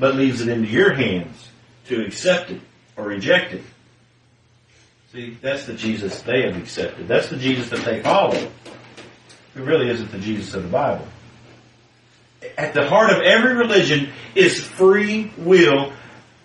but 0.00 0.16
leaves 0.16 0.40
it 0.40 0.48
into 0.48 0.68
your 0.68 0.92
hands 0.92 1.50
to 1.86 2.04
accept 2.04 2.50
it 2.50 2.60
or 2.96 3.04
reject 3.04 3.54
it. 3.54 3.62
See, 5.12 5.38
that's 5.40 5.66
the 5.66 5.74
Jesus 5.74 6.20
they 6.22 6.42
have 6.42 6.56
accepted. 6.56 7.06
That's 7.06 7.28
the 7.28 7.36
Jesus 7.36 7.70
that 7.70 7.84
they 7.84 8.02
follow. 8.02 8.50
Who 9.54 9.62
really 9.62 9.88
isn't 9.88 10.10
the 10.10 10.18
Jesus 10.18 10.52
of 10.54 10.64
the 10.64 10.68
Bible. 10.68 11.06
At 12.56 12.74
the 12.74 12.88
heart 12.88 13.10
of 13.10 13.22
every 13.22 13.54
religion 13.54 14.10
is 14.34 14.60
free 14.60 15.32
will. 15.36 15.92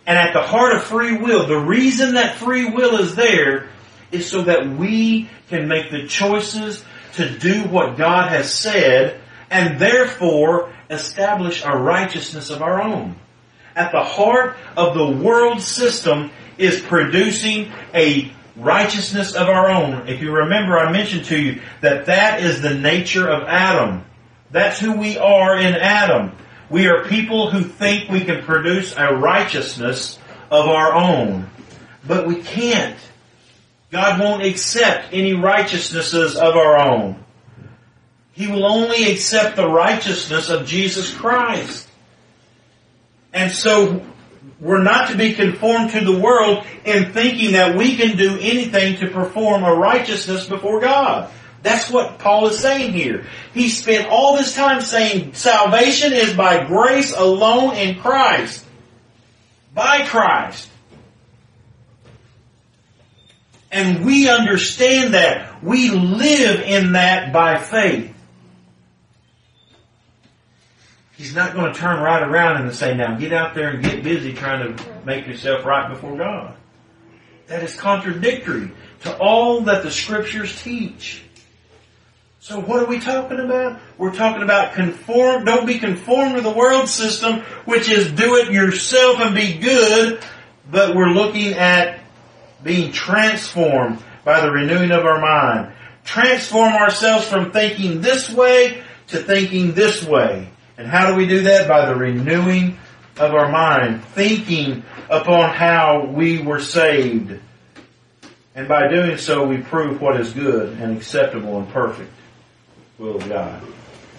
And 0.06 0.18
at 0.18 0.34
the 0.34 0.42
heart 0.42 0.76
of 0.76 0.84
free 0.84 1.18
will, 1.18 1.48
the 1.48 1.60
reason 1.60 2.14
that 2.14 2.38
free 2.38 2.70
will 2.70 2.98
is 3.00 3.16
there 3.16 3.70
is 4.12 4.30
so 4.30 4.44
that 4.44 4.70
we 4.70 5.30
can 5.50 5.68
make 5.68 5.92
the 5.92 6.08
choices 6.08 6.84
to 7.14 7.38
do 7.38 7.64
what 7.64 7.98
God 7.98 8.30
has 8.30 8.54
said 8.54 9.20
and 9.50 9.80
therefore 9.80 10.74
establish 10.90 11.64
a 11.66 11.76
righteousness 11.76 12.50
of 12.50 12.62
our 12.62 12.82
own. 12.82 13.16
At 13.76 13.92
the 13.92 14.04
heart 14.04 14.58
of 14.76 14.94
the 14.96 15.24
world 15.24 15.62
system 15.62 16.32
is 16.58 16.82
producing 16.82 17.72
a 17.94 18.32
righteousness 18.56 19.36
of 19.36 19.48
our 19.48 19.70
own. 19.70 20.08
If 20.08 20.22
you 20.22 20.32
remember, 20.32 20.78
I 20.78 20.92
mentioned 20.92 21.26
to 21.26 21.40
you 21.40 21.62
that 21.82 22.08
that 22.08 22.42
is 22.42 22.62
the 22.62 22.74
nature 22.74 23.28
of 23.28 23.44
Adam. 23.44 24.04
That's 24.52 24.80
who 24.80 24.94
we 24.94 25.18
are 25.18 25.58
in 25.58 25.76
Adam. 25.76 26.32
We 26.70 26.88
are 26.88 27.06
people 27.06 27.50
who 27.50 27.64
think 27.64 28.10
we 28.10 28.24
can 28.24 28.44
produce 28.44 28.96
a 28.98 29.16
righteousness 29.16 30.20
of 30.50 30.68
our 30.68 30.94
own. 30.94 31.50
But 32.06 32.28
we 32.28 32.42
can't. 32.42 32.98
God 33.92 34.20
won't 34.20 34.44
accept 34.44 35.14
any 35.14 35.34
righteousnesses 35.34 36.36
of 36.36 36.56
our 36.56 36.78
own. 36.78 37.24
He 38.34 38.48
will 38.48 38.66
only 38.66 39.12
accept 39.12 39.56
the 39.56 39.68
righteousness 39.68 40.50
of 40.50 40.68
Jesus 40.68 41.14
Christ. 41.14 41.88
And 43.34 43.52
so 43.52 44.06
we're 44.60 44.84
not 44.84 45.10
to 45.12 45.18
be 45.18 45.34
conformed 45.34 45.92
to 45.92 46.04
the 46.04 46.20
world 46.20 46.66
in 46.86 47.14
thinking 47.14 47.54
that 47.54 47.78
we 47.78 47.96
can 47.96 48.18
do 48.18 48.38
anything 48.40 48.98
to 48.98 49.10
perform 49.10 49.64
a 49.64 49.74
righteousness 49.74 50.46
before 50.46 50.82
God. 50.82 51.32
That's 51.68 51.90
what 51.90 52.20
Paul 52.20 52.48
is 52.48 52.60
saying 52.60 52.94
here. 52.94 53.26
He 53.54 53.68
spent 53.68 54.08
all 54.08 54.38
this 54.38 54.56
time 54.56 54.80
saying 54.80 55.34
salvation 55.34 56.14
is 56.14 56.34
by 56.34 56.64
grace 56.64 57.14
alone 57.14 57.76
in 57.76 58.00
Christ. 58.00 58.64
By 59.74 60.08
Christ. 60.08 60.70
And 63.70 64.06
we 64.06 64.30
understand 64.30 65.14
that. 65.14 65.62
We 65.62 65.92
live 65.92 66.62
in 66.62 66.94
that 66.94 67.34
by 67.34 67.58
faith. 67.58 68.16
He's 71.18 71.36
not 71.36 71.54
going 71.54 71.74
to 71.74 71.78
turn 71.78 72.00
right 72.00 72.24
around 72.24 72.62
and 72.62 72.74
say, 72.74 72.96
now 72.96 73.18
get 73.18 73.34
out 73.34 73.56
there 73.56 73.72
and 73.72 73.84
get 73.84 74.04
busy 74.04 74.32
trying 74.32 74.74
to 74.74 74.86
make 75.04 75.28
yourself 75.28 75.66
right 75.66 75.90
before 75.90 76.16
God. 76.16 76.56
That 77.48 77.62
is 77.62 77.76
contradictory 77.76 78.72
to 79.02 79.18
all 79.18 79.60
that 79.62 79.84
the 79.84 79.92
scriptures 79.92 80.62
teach. 80.64 81.24
So 82.48 82.62
what 82.62 82.82
are 82.82 82.86
we 82.86 83.02
talking 83.02 83.42
about? 83.42 83.78
We're 83.98 84.16
talking 84.16 84.42
about 84.42 84.74
conform, 84.74 85.44
don't 85.44 85.66
be 85.66 85.80
conformed 85.80 86.36
to 86.36 86.42
the 86.42 86.50
world 86.50 86.88
system, 86.88 87.42
which 87.66 87.90
is 87.90 88.10
do 88.14 88.38
it 88.38 88.54
yourself 88.54 89.20
and 89.20 89.36
be 89.36 89.58
good, 89.58 90.24
but 90.72 90.96
we're 90.96 91.10
looking 91.10 91.56
at 91.56 92.00
being 92.64 92.94
transformed 92.94 94.02
by 94.24 94.40
the 94.40 94.50
renewing 94.50 94.92
of 94.92 95.04
our 95.04 95.20
mind. 95.20 95.74
Transform 96.06 96.72
ourselves 96.72 97.28
from 97.28 97.52
thinking 97.52 98.00
this 98.00 98.30
way 98.30 98.82
to 99.08 99.18
thinking 99.18 99.74
this 99.74 100.02
way. 100.06 100.48
And 100.78 100.88
how 100.88 101.12
do 101.12 101.18
we 101.18 101.28
do 101.28 101.42
that? 101.42 101.68
By 101.68 101.88
the 101.88 101.96
renewing 101.96 102.80
of 103.18 103.34
our 103.34 103.52
mind, 103.52 104.06
thinking 104.06 104.86
upon 105.10 105.54
how 105.54 106.06
we 106.06 106.42
were 106.42 106.62
saved. 106.62 107.42
And 108.56 108.70
by 108.70 108.88
doing 108.88 109.18
so, 109.18 109.46
we 109.46 109.58
prove 109.58 110.00
what 110.00 110.18
is 110.22 110.32
good 110.32 110.80
and 110.80 110.96
acceptable 110.96 111.60
and 111.60 111.68
perfect 111.74 112.14
will 112.98 113.18
of 113.18 113.30
God. 113.30 113.62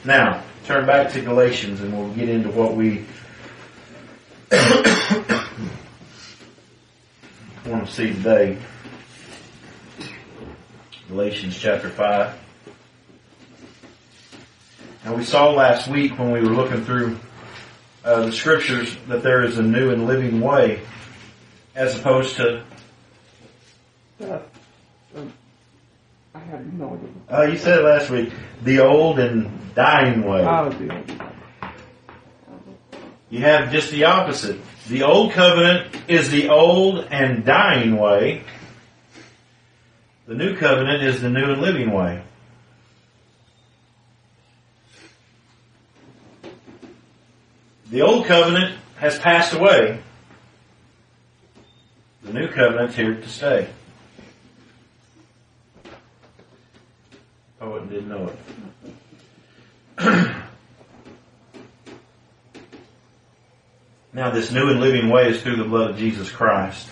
Now, 0.04 0.42
turn 0.64 0.86
back 0.86 1.12
to 1.12 1.20
Galatians 1.20 1.80
and 1.80 1.92
we'll 1.92 2.14
get 2.14 2.28
into 2.28 2.50
what 2.50 2.74
we 2.74 3.04
want 7.66 7.86
to 7.86 7.92
see 7.92 8.12
today. 8.12 8.58
Galatians 11.08 11.58
chapter 11.58 11.88
5. 11.88 12.38
And 15.04 15.16
we 15.16 15.24
saw 15.24 15.50
last 15.50 15.88
week 15.88 16.18
when 16.18 16.30
we 16.30 16.40
were 16.40 16.54
looking 16.54 16.84
through 16.84 17.18
uh, 18.04 18.26
the 18.26 18.32
scriptures 18.32 18.96
that 19.08 19.22
there 19.22 19.42
is 19.42 19.58
a 19.58 19.62
new 19.62 19.90
and 19.90 20.06
living 20.06 20.40
way 20.40 20.80
as 21.74 21.98
opposed 21.98 22.36
to. 22.36 22.62
I 26.38 26.50
have 26.50 26.72
no 26.72 26.94
idea. 26.94 27.08
Uh, 27.30 27.42
you 27.50 27.58
said 27.58 27.80
it 27.80 27.84
last 27.84 28.10
week. 28.10 28.32
The 28.62 28.80
old 28.80 29.18
and 29.18 29.74
dying 29.74 30.24
way. 30.24 30.42
You 33.30 33.40
have 33.40 33.72
just 33.72 33.90
the 33.90 34.04
opposite. 34.04 34.60
The 34.88 35.02
old 35.02 35.32
covenant 35.32 35.94
is 36.06 36.30
the 36.30 36.48
old 36.48 37.06
and 37.10 37.44
dying 37.44 37.96
way. 37.98 38.44
The 40.26 40.34
new 40.34 40.56
covenant 40.56 41.02
is 41.02 41.20
the 41.20 41.28
new 41.28 41.52
and 41.52 41.60
living 41.60 41.92
way. 41.92 42.22
The 47.90 48.02
old 48.02 48.26
covenant 48.26 48.76
has 48.96 49.18
passed 49.18 49.54
away. 49.54 50.00
The 52.22 52.32
new 52.32 52.48
covenant's 52.48 52.94
here 52.94 53.14
to 53.14 53.28
stay. 53.28 53.68
Poet 57.58 57.90
didn't 57.90 58.08
know 58.08 58.30
it. 58.30 58.38
now 64.12 64.30
this 64.30 64.52
new 64.52 64.70
and 64.70 64.80
living 64.80 65.08
way 65.08 65.28
is 65.30 65.42
through 65.42 65.56
the 65.56 65.64
blood 65.64 65.90
of 65.90 65.96
Jesus 65.96 66.30
Christ. 66.30 66.88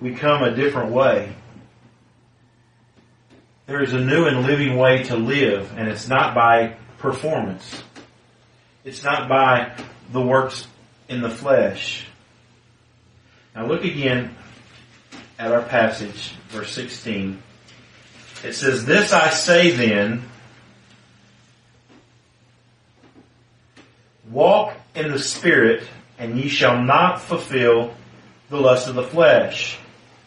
We 0.00 0.14
come 0.14 0.42
a 0.42 0.54
different 0.54 0.92
way. 0.92 1.32
There 3.66 3.82
is 3.82 3.94
a 3.94 4.00
new 4.00 4.26
and 4.26 4.46
living 4.46 4.76
way 4.76 5.04
to 5.04 5.16
live, 5.16 5.72
and 5.76 5.88
it's 5.88 6.06
not 6.08 6.34
by 6.34 6.76
performance. 6.98 7.82
It's 8.84 9.02
not 9.04 9.28
by 9.28 9.74
the 10.12 10.20
works 10.20 10.66
in 11.08 11.22
the 11.22 11.30
flesh. 11.30 12.06
Now 13.54 13.66
look 13.66 13.84
again 13.84 14.34
at 15.38 15.50
our 15.50 15.62
passage, 15.62 16.34
verse 16.48 16.72
16. 16.72 17.42
It 18.42 18.54
says, 18.54 18.84
This 18.84 19.12
I 19.12 19.30
say 19.30 19.70
then, 19.70 20.22
Walk 24.30 24.74
in 24.94 25.10
the 25.10 25.18
Spirit, 25.18 25.82
and 26.16 26.38
ye 26.38 26.48
shall 26.48 26.82
not 26.82 27.20
fulfill 27.20 27.94
the 28.48 28.60
lust 28.60 28.88
of 28.88 28.94
the 28.94 29.02
flesh. 29.02 29.76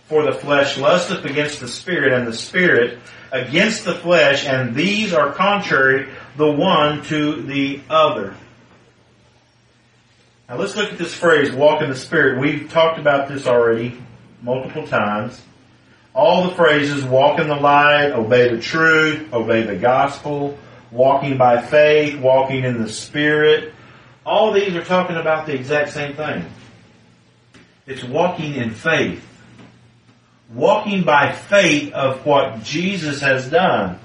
For 0.08 0.24
the 0.24 0.34
flesh 0.34 0.78
lusteth 0.78 1.24
against 1.24 1.62
the 1.62 1.70
Spirit, 1.70 2.12
and 2.12 2.28
the 2.28 2.34
Spirit 2.34 3.00
against 3.32 3.86
the 3.86 3.96
flesh, 3.96 4.46
and 4.46 4.76
these 4.76 5.14
are 5.14 5.32
contrary 5.32 6.10
the 6.36 6.52
one 6.52 7.04
to 7.06 7.42
the 7.44 7.80
other. 7.90 8.36
Now 10.50 10.58
let's 10.58 10.76
look 10.76 10.92
at 10.92 10.98
this 10.98 11.14
phrase, 11.14 11.54
walk 11.54 11.82
in 11.82 11.90
the 11.90 11.96
Spirit. 11.96 12.40
We've 12.40 12.70
talked 12.70 13.00
about 13.00 13.30
this 13.30 13.48
already 13.48 13.98
multiple 14.42 14.86
times. 14.86 15.42
All 16.14 16.48
the 16.48 16.56
phrases, 16.56 17.04
walk 17.04 17.40
in 17.40 17.48
the 17.48 17.56
light, 17.56 18.12
obey 18.12 18.50
the 18.50 18.62
truth, 18.62 19.34
obey 19.34 19.64
the 19.64 19.76
gospel, 19.76 20.58
walking 20.92 21.38
by 21.38 21.60
faith, 21.62 22.20
walking 22.20 22.64
in 22.64 22.82
the 22.82 22.90
Spirit. 22.90 23.74
All 24.26 24.54
these 24.54 24.76
are 24.76 24.84
talking 24.84 25.16
about 25.16 25.48
the 25.48 25.56
exact 25.56 25.90
same 25.92 26.16
thing. 26.16 26.46
It's 27.88 28.04
walking 28.04 28.54
in 28.54 28.72
faith. 28.72 29.26
Walking 30.54 31.04
by 31.04 31.32
faith 31.32 31.94
of 31.94 32.26
what 32.26 32.64
Jesus 32.64 33.22
has 33.22 33.50
done. 33.50 34.00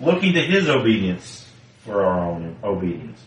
Looking 0.00 0.34
to 0.34 0.40
His 0.40 0.68
obedience 0.68 1.46
for 1.80 2.04
our 2.04 2.20
own 2.20 2.56
obedience. 2.62 3.20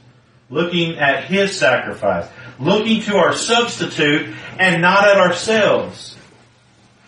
Looking 0.49 0.97
at 0.97 1.25
His 1.25 1.57
sacrifice. 1.57 2.27
Looking 2.59 3.01
to 3.03 3.17
our 3.17 3.33
substitute 3.33 4.33
and 4.57 4.81
not 4.81 5.07
at 5.07 5.17
ourselves. 5.17 6.10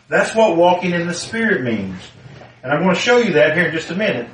That's 0.08 0.36
what 0.36 0.58
walking 0.58 0.92
in 0.92 1.08
the 1.08 1.14
Spirit 1.14 1.64
means. 1.64 2.00
And 2.62 2.72
I'm 2.72 2.84
going 2.84 2.96
to 2.96 3.02
show 3.02 3.18
you 3.18 3.34
that 3.34 3.56
here 3.56 3.66
in 3.66 3.72
just 3.74 3.90
a 3.90 3.96
minute. 3.96 4.30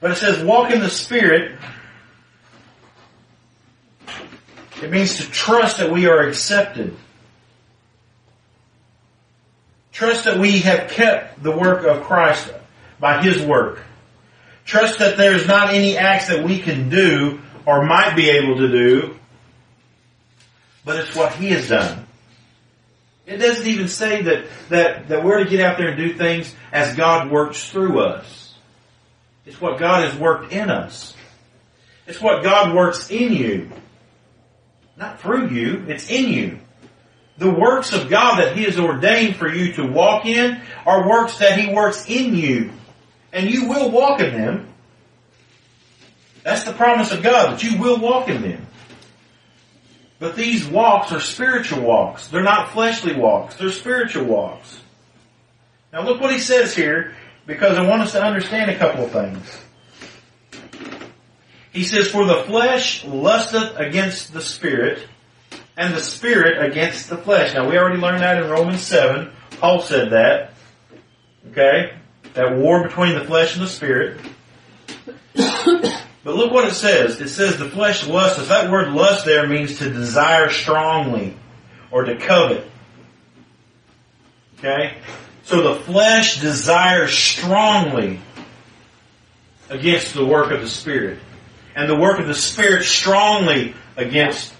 But 0.00 0.10
it 0.10 0.16
says 0.16 0.42
walk 0.42 0.72
in 0.72 0.80
the 0.80 0.90
Spirit. 0.90 1.58
It 4.82 4.90
means 4.90 5.18
to 5.18 5.30
trust 5.30 5.78
that 5.78 5.92
we 5.92 6.06
are 6.06 6.26
accepted. 6.26 6.96
Trust 9.92 10.24
that 10.24 10.38
we 10.38 10.60
have 10.60 10.90
kept 10.90 11.40
the 11.42 11.56
work 11.56 11.84
of 11.84 12.02
Christ 12.02 12.52
by 12.98 13.22
His 13.22 13.40
work. 13.42 13.78
Trust 14.64 14.98
that 14.98 15.16
there's 15.16 15.46
not 15.46 15.74
any 15.74 15.96
acts 15.96 16.28
that 16.28 16.44
we 16.44 16.58
can 16.58 16.88
do 16.88 17.40
or 17.66 17.84
might 17.84 18.16
be 18.16 18.30
able 18.30 18.56
to 18.56 18.68
do, 18.68 19.16
but 20.84 20.96
it's 20.96 21.14
what 21.14 21.34
He 21.34 21.50
has 21.50 21.68
done. 21.68 22.06
It 23.26 23.36
doesn't 23.36 23.66
even 23.66 23.88
say 23.88 24.22
that, 24.22 24.46
that, 24.68 25.08
that 25.08 25.24
we're 25.24 25.44
to 25.44 25.48
get 25.48 25.60
out 25.60 25.78
there 25.78 25.88
and 25.88 25.96
do 25.96 26.14
things 26.14 26.54
as 26.72 26.96
God 26.96 27.30
works 27.30 27.70
through 27.70 28.00
us. 28.00 28.54
It's 29.46 29.60
what 29.60 29.78
God 29.78 30.08
has 30.08 30.18
worked 30.18 30.52
in 30.52 30.70
us. 30.70 31.14
It's 32.06 32.20
what 32.20 32.42
God 32.42 32.74
works 32.74 33.10
in 33.10 33.32
you. 33.32 33.70
Not 34.96 35.20
through 35.20 35.50
you, 35.50 35.84
it's 35.88 36.10
in 36.10 36.28
you. 36.28 36.58
The 37.38 37.50
works 37.50 37.92
of 37.92 38.10
God 38.10 38.38
that 38.38 38.56
He 38.56 38.64
has 38.64 38.78
ordained 38.78 39.36
for 39.36 39.52
you 39.52 39.72
to 39.74 39.86
walk 39.86 40.26
in 40.26 40.60
are 40.84 41.08
works 41.08 41.38
that 41.38 41.58
He 41.58 41.72
works 41.72 42.06
in 42.08 42.34
you. 42.34 42.72
And 43.32 43.48
you 43.48 43.68
will 43.68 43.90
walk 43.90 44.20
in 44.20 44.32
them. 44.32 44.68
That's 46.42 46.64
the 46.64 46.72
promise 46.72 47.12
of 47.12 47.22
God, 47.22 47.52
that 47.52 47.62
you 47.62 47.78
will 47.78 47.98
walk 47.98 48.28
in 48.28 48.42
them. 48.42 48.66
But 50.22 50.36
these 50.36 50.64
walks 50.64 51.10
are 51.10 51.18
spiritual 51.18 51.82
walks. 51.82 52.28
They're 52.28 52.44
not 52.44 52.70
fleshly 52.70 53.12
walks. 53.12 53.56
They're 53.56 53.72
spiritual 53.72 54.26
walks. 54.26 54.80
Now 55.92 56.02
look 56.02 56.20
what 56.20 56.30
he 56.30 56.38
says 56.38 56.76
here, 56.76 57.16
because 57.44 57.76
I 57.76 57.84
want 57.84 58.02
us 58.02 58.12
to 58.12 58.22
understand 58.22 58.70
a 58.70 58.78
couple 58.78 59.04
of 59.04 59.10
things. 59.10 59.58
He 61.72 61.82
says, 61.82 62.08
For 62.08 62.24
the 62.24 62.44
flesh 62.44 63.04
lusteth 63.04 63.76
against 63.76 64.32
the 64.32 64.40
spirit, 64.40 65.08
and 65.76 65.92
the 65.92 66.00
spirit 66.00 66.70
against 66.70 67.10
the 67.10 67.16
flesh. 67.16 67.52
Now 67.52 67.68
we 67.68 67.76
already 67.76 68.00
learned 68.00 68.22
that 68.22 68.44
in 68.44 68.48
Romans 68.48 68.82
7. 68.82 69.28
Paul 69.58 69.80
said 69.80 70.10
that. 70.10 70.52
Okay? 71.50 71.94
That 72.34 72.58
war 72.58 72.84
between 72.84 73.16
the 73.16 73.24
flesh 73.24 73.56
and 73.56 73.64
the 73.64 73.68
spirit. 73.68 74.20
But 76.24 76.36
look 76.36 76.52
what 76.52 76.68
it 76.68 76.74
says. 76.74 77.20
It 77.20 77.28
says 77.28 77.58
the 77.58 77.68
flesh 77.68 78.06
lusteth. 78.06 78.48
That 78.48 78.70
word 78.70 78.92
lust 78.92 79.24
there 79.24 79.46
means 79.46 79.78
to 79.78 79.90
desire 79.90 80.50
strongly 80.50 81.34
or 81.90 82.04
to 82.04 82.16
covet. 82.16 82.64
Okay? 84.58 84.94
So 85.42 85.74
the 85.74 85.80
flesh 85.80 86.40
desires 86.40 87.12
strongly 87.12 88.20
against 89.68 90.14
the 90.14 90.24
work 90.24 90.52
of 90.52 90.60
the 90.60 90.68
Spirit. 90.68 91.18
And 91.74 91.88
the 91.88 91.96
work 91.96 92.20
of 92.20 92.28
the 92.28 92.34
Spirit 92.34 92.84
strongly 92.84 93.74
against 93.96 94.54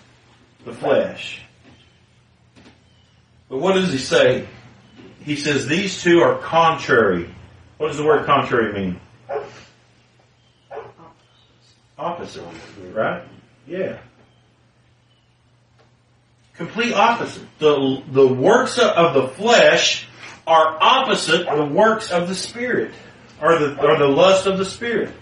the 0.64 0.72
flesh. 0.72 1.40
But 3.48 3.58
what 3.58 3.74
does 3.74 3.92
he 3.92 3.98
say? 3.98 4.48
He 5.20 5.36
says 5.36 5.66
these 5.68 6.02
two 6.02 6.20
are 6.20 6.38
contrary. 6.38 7.32
What 7.78 7.88
does 7.88 7.98
the 7.98 8.04
word 8.04 8.26
contrary 8.26 8.72
mean? 8.72 9.00
Opposite, 12.02 12.42
right? 12.92 13.22
Yeah. 13.64 14.00
Complete 16.54 16.94
opposite. 16.94 17.46
The, 17.60 18.02
the 18.10 18.26
works 18.26 18.76
of 18.76 19.14
the 19.14 19.28
flesh 19.28 20.08
are 20.44 20.78
opposite 20.80 21.46
the 21.46 21.64
works 21.64 22.10
of 22.10 22.28
the 22.28 22.34
Spirit, 22.34 22.92
or 23.40 23.56
the, 23.56 23.80
or 23.80 23.98
the 23.98 24.08
lust 24.08 24.48
of 24.48 24.58
the 24.58 24.64
Spirit. 24.64 25.14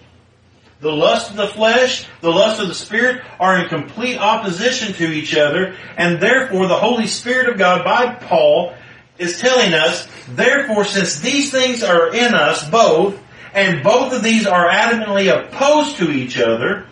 The 0.81 0.91
lust 0.91 1.31
of 1.31 1.37
the 1.37 1.49
flesh, 1.49 2.07
the 2.23 2.31
lust 2.31 2.63
of 2.63 2.69
the 2.69 2.75
Spirit 2.75 3.23
are 3.39 3.59
in 3.59 3.69
complete 3.69 4.17
opposition 4.17 4.95
to 4.95 5.13
each 5.13 5.37
other, 5.37 5.77
and 5.99 6.19
therefore 6.19 6.67
the 6.67 6.79
Holy 6.79 7.07
Spirit 7.07 7.51
of 7.51 7.59
God 7.59 7.85
by 7.85 8.15
Paul 8.15 8.75
is 9.19 9.39
telling 9.39 9.75
us, 9.75 10.09
therefore 10.31 10.87
since 10.87 11.21
these 11.21 11.51
things 11.51 11.83
are 11.83 12.15
in 12.15 12.35
us 12.35 12.67
both, 12.71 13.21
and 13.53 13.83
both 13.83 14.13
of 14.13 14.23
these 14.23 14.47
are 14.47 14.69
adamantly 14.69 15.29
opposed 15.29 15.97
to 15.97 16.11
each 16.11 16.39
other, 16.39 16.87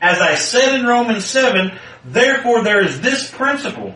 as 0.00 0.20
I 0.20 0.34
said 0.34 0.78
in 0.78 0.86
Romans 0.86 1.24
7, 1.24 1.72
therefore 2.04 2.62
there 2.62 2.82
is 2.82 3.00
this 3.00 3.30
principle. 3.30 3.94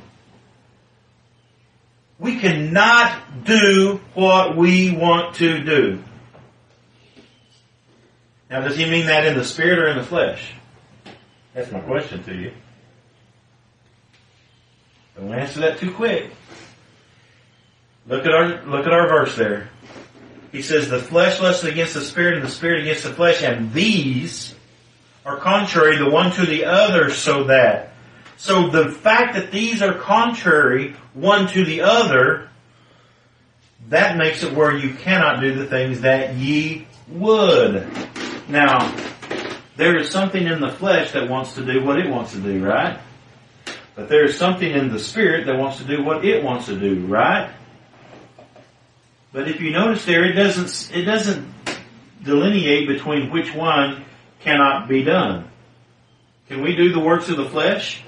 We 2.18 2.38
cannot 2.38 3.44
do 3.44 4.00
what 4.14 4.56
we 4.56 4.90
want 4.90 5.36
to 5.36 5.62
do. 5.62 6.02
Now 8.50 8.62
does 8.62 8.76
he 8.76 8.88
mean 8.88 9.06
that 9.06 9.26
in 9.26 9.36
the 9.36 9.44
spirit 9.44 9.78
or 9.78 9.88
in 9.88 9.98
the 9.98 10.04
flesh? 10.04 10.52
That's 11.54 11.70
my 11.70 11.80
question 11.80 12.22
to 12.24 12.34
you. 12.34 12.52
Don't 15.16 15.32
answer 15.34 15.60
that 15.60 15.78
too 15.78 15.92
quick. 15.92 16.30
Look 18.06 18.24
at 18.24 18.32
our, 18.32 18.64
look 18.64 18.86
at 18.86 18.92
our 18.92 19.08
verse 19.08 19.36
there. 19.36 19.68
He 20.52 20.62
says, 20.62 20.88
the 20.88 20.98
flesh 20.98 21.40
lusts 21.40 21.64
against 21.64 21.94
the 21.94 22.00
spirit 22.00 22.36
and 22.38 22.46
the 22.46 22.50
spirit 22.50 22.82
against 22.82 23.04
the 23.04 23.12
flesh, 23.12 23.42
and 23.42 23.72
these 23.72 24.54
are 25.24 25.36
contrary 25.36 25.98
the 25.98 26.08
one 26.08 26.32
to 26.32 26.46
the 26.46 26.64
other 26.64 27.10
so 27.10 27.44
that. 27.44 27.92
So 28.38 28.68
the 28.68 28.90
fact 28.90 29.34
that 29.34 29.50
these 29.50 29.82
are 29.82 29.92
contrary 29.94 30.94
one 31.12 31.48
to 31.48 31.64
the 31.64 31.82
other, 31.82 32.48
that 33.88 34.16
makes 34.16 34.42
it 34.42 34.54
where 34.54 34.76
you 34.76 34.94
cannot 34.94 35.40
do 35.40 35.54
the 35.54 35.66
things 35.66 36.00
that 36.00 36.34
ye 36.34 36.86
would. 37.08 37.86
Now, 38.48 38.94
there 39.76 39.98
is 39.98 40.10
something 40.10 40.46
in 40.46 40.60
the 40.60 40.70
flesh 40.70 41.12
that 41.12 41.28
wants 41.28 41.54
to 41.54 41.64
do 41.64 41.84
what 41.84 41.98
it 41.98 42.08
wants 42.08 42.32
to 42.32 42.38
do, 42.38 42.64
right? 42.64 42.98
But 43.94 44.08
there 44.08 44.24
is 44.24 44.38
something 44.38 44.70
in 44.70 44.90
the 44.90 44.98
spirit 44.98 45.46
that 45.46 45.58
wants 45.58 45.78
to 45.78 45.84
do 45.84 46.02
what 46.04 46.24
it 46.24 46.42
wants 46.44 46.66
to 46.66 46.78
do, 46.78 47.06
right? 47.06 47.50
But 49.32 49.48
if 49.48 49.60
you 49.60 49.70
notice 49.70 50.04
there, 50.04 50.24
it 50.24 50.32
doesn't, 50.32 50.96
it 50.96 51.04
doesn't 51.04 51.52
delineate 52.22 52.88
between 52.88 53.30
which 53.30 53.54
one 53.54 54.04
cannot 54.40 54.88
be 54.88 55.02
done. 55.04 55.50
Can 56.48 56.62
we 56.62 56.74
do 56.74 56.92
the 56.92 57.00
works 57.00 57.28
of 57.28 57.36
the 57.36 57.48
flesh? 57.48 58.02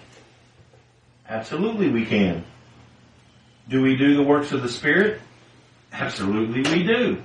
Absolutely 1.28 1.90
we 1.90 2.06
can. 2.06 2.44
Do 3.68 3.82
we 3.82 3.96
do 3.96 4.16
the 4.16 4.22
works 4.22 4.52
of 4.52 4.62
the 4.62 4.68
Spirit? 4.68 5.20
Absolutely 5.92 6.62
we 6.62 6.82
do. 6.84 7.22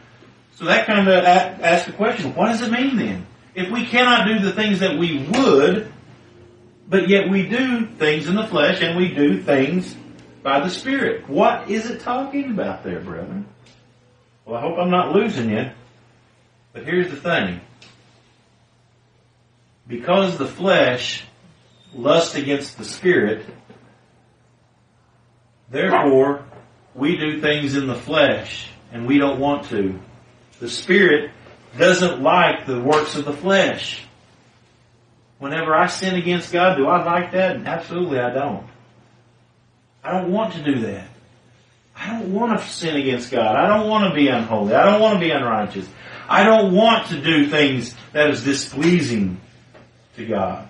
So 0.56 0.66
that 0.66 0.86
kind 0.86 1.08
of 1.08 1.26
asks 1.26 1.88
the 1.88 1.94
question, 1.94 2.36
what 2.36 2.48
does 2.48 2.62
it 2.62 2.72
mean 2.72 2.98
then? 2.98 3.26
If 3.56 3.72
we 3.72 3.86
cannot 3.86 4.28
do 4.28 4.40
the 4.40 4.52
things 4.52 4.80
that 4.80 4.98
we 4.98 5.26
would, 5.30 5.92
but 6.88 7.10
yet 7.10 7.30
we 7.30 7.48
do 7.48 7.88
things 7.88 8.28
in 8.28 8.36
the 8.36 8.46
flesh 8.48 8.82
and 8.82 8.98
we 8.98 9.14
do 9.14 9.42
things 9.42 9.96
by 10.44 10.60
the 10.60 10.70
Spirit. 10.70 11.28
What 11.28 11.70
is 11.70 11.90
it 11.90 12.02
talking 12.02 12.52
about 12.52 12.84
there, 12.84 13.00
brethren? 13.00 13.48
Well, 14.46 14.58
I 14.58 14.62
hope 14.62 14.78
I'm 14.78 14.92
not 14.92 15.14
losing 15.14 15.50
you. 15.50 15.72
But 16.72 16.86
here's 16.86 17.10
the 17.10 17.18
thing. 17.18 17.62
Because 19.88 20.38
the 20.38 20.48
flesh 20.48 21.24
lusts 21.94 22.36
against 22.36 22.78
the 22.78 22.84
spirit, 22.84 23.46
therefore 25.70 26.46
we 26.94 27.18
do 27.18 27.42
things 27.42 27.76
in 27.76 27.88
the 27.88 27.96
flesh 27.96 28.70
and 28.92 29.08
we 29.08 29.18
don't 29.18 29.40
want 29.40 29.70
to. 29.70 30.00
The 30.60 30.70
spirit 30.70 31.32
doesn't 31.78 32.22
like 32.22 32.66
the 32.66 32.80
works 32.82 33.16
of 33.16 33.26
the 33.26 33.34
flesh. 33.34 34.04
Whenever 35.40 35.76
I 35.76 35.88
sin 35.88 36.16
against 36.16 36.54
God, 36.54 36.76
do 36.76 36.88
I 36.88 37.04
like 37.04 37.32
that? 37.34 37.58
Absolutely 37.66 38.20
I 38.20 38.32
don't. 38.32 38.66
I 40.04 40.12
don't 40.12 40.32
want 40.32 40.54
to 40.54 40.64
do 40.64 40.80
that. 40.82 41.08
I 42.06 42.20
don't 42.20 42.34
want 42.34 42.60
to 42.60 42.68
sin 42.68 42.96
against 42.96 43.32
God. 43.32 43.56
I 43.56 43.68
don't 43.68 43.90
want 43.90 44.08
to 44.10 44.16
be 44.16 44.28
unholy. 44.28 44.76
I 44.76 44.86
don't 44.86 45.02
want 45.02 45.16
to 45.16 45.20
be 45.20 45.32
unrighteous. 45.32 45.88
I 46.30 46.44
don't 46.44 46.72
want 46.72 47.08
to 47.08 47.20
do 47.20 47.48
things 47.48 47.96
that 48.14 48.30
is 48.30 48.44
displeasing 48.44 49.42
to 50.16 50.26
God. 50.26 50.70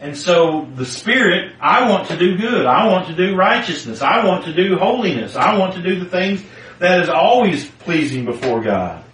And 0.00 0.16
so 0.16 0.66
the 0.76 0.86
Spirit, 0.86 1.56
I 1.60 1.90
want 1.90 2.08
to 2.08 2.16
do 2.16 2.38
good. 2.38 2.64
I 2.64 2.86
want 2.86 3.08
to 3.08 3.14
do 3.14 3.36
righteousness. 3.36 4.00
I 4.00 4.24
want 4.24 4.46
to 4.46 4.54
do 4.54 4.76
holiness. 4.78 5.36
I 5.36 5.58
want 5.58 5.74
to 5.74 5.82
do 5.82 6.00
the 6.00 6.06
things 6.06 6.42
that 6.78 7.02
is 7.02 7.10
always 7.10 7.68
pleasing 7.68 8.24
before 8.24 8.62
God. 8.62 9.04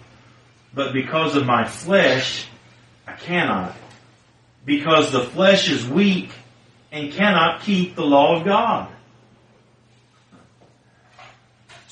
But 0.73 0.93
because 0.93 1.35
of 1.35 1.45
my 1.45 1.67
flesh, 1.67 2.47
I 3.05 3.13
cannot. 3.13 3.75
Because 4.63 5.11
the 5.11 5.23
flesh 5.23 5.69
is 5.69 5.85
weak 5.85 6.29
and 6.89 7.11
cannot 7.11 7.63
keep 7.63 7.95
the 7.95 8.05
law 8.05 8.37
of 8.37 8.45
God. 8.45 8.94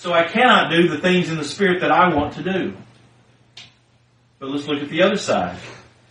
So 0.04 0.12
I 0.12 0.26
cannot 0.26 0.70
do 0.70 0.90
the 0.90 0.98
things 0.98 1.30
in 1.30 1.38
the 1.38 1.46
Spirit 1.46 1.80
that 1.80 1.90
I 1.90 2.14
want 2.14 2.34
to 2.34 2.44
do. 2.44 2.76
But 4.38 4.50
let's 4.50 4.68
look 4.68 4.84
at 4.84 4.90
the 4.90 5.02
other 5.02 5.16
side. 5.16 5.58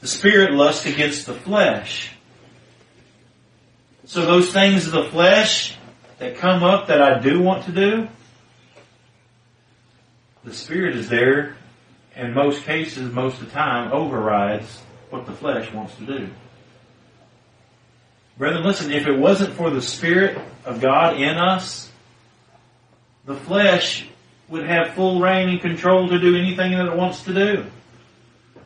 The 0.01 0.07
Spirit 0.07 0.55
lusts 0.55 0.87
against 0.87 1.27
the 1.27 1.35
flesh. 1.35 2.11
So 4.07 4.25
those 4.25 4.51
things 4.51 4.87
of 4.87 4.93
the 4.93 5.05
flesh 5.11 5.77
that 6.21 6.39
come 6.39 6.63
up 6.63 6.87
that 6.87 7.03
I 7.03 7.19
do 7.19 7.43
want 7.43 7.67
to 7.67 7.73
do, 7.73 8.09
the 10.43 10.55
Spirit 10.55 10.97
is 10.97 11.11
there, 11.11 11.59
in 12.17 12.33
most 12.33 12.65
cases, 12.65 13.13
most 13.13 13.43
of 13.43 13.45
the 13.45 13.53
time, 13.53 13.93
overrides 13.93 14.81
what 15.11 15.27
the 15.27 15.33
flesh 15.33 15.71
wants 15.71 15.95
to 15.97 16.07
do. 16.07 16.31
Brethren, 18.39 18.65
listen, 18.65 18.91
if 18.91 19.07
it 19.07 19.19
wasn't 19.19 19.53
for 19.53 19.69
the 19.69 19.83
Spirit 19.83 20.39
of 20.65 20.81
God 20.81 21.21
in 21.21 21.37
us, 21.37 21.92
the 23.25 23.35
flesh 23.35 24.07
would 24.49 24.67
have 24.67 24.95
full 24.95 25.21
reign 25.21 25.49
and 25.49 25.61
control 25.61 26.09
to 26.09 26.19
do 26.19 26.37
anything 26.37 26.73
that 26.73 26.87
it 26.87 26.97
wants 26.97 27.25
to 27.25 27.35
do. 27.35 27.65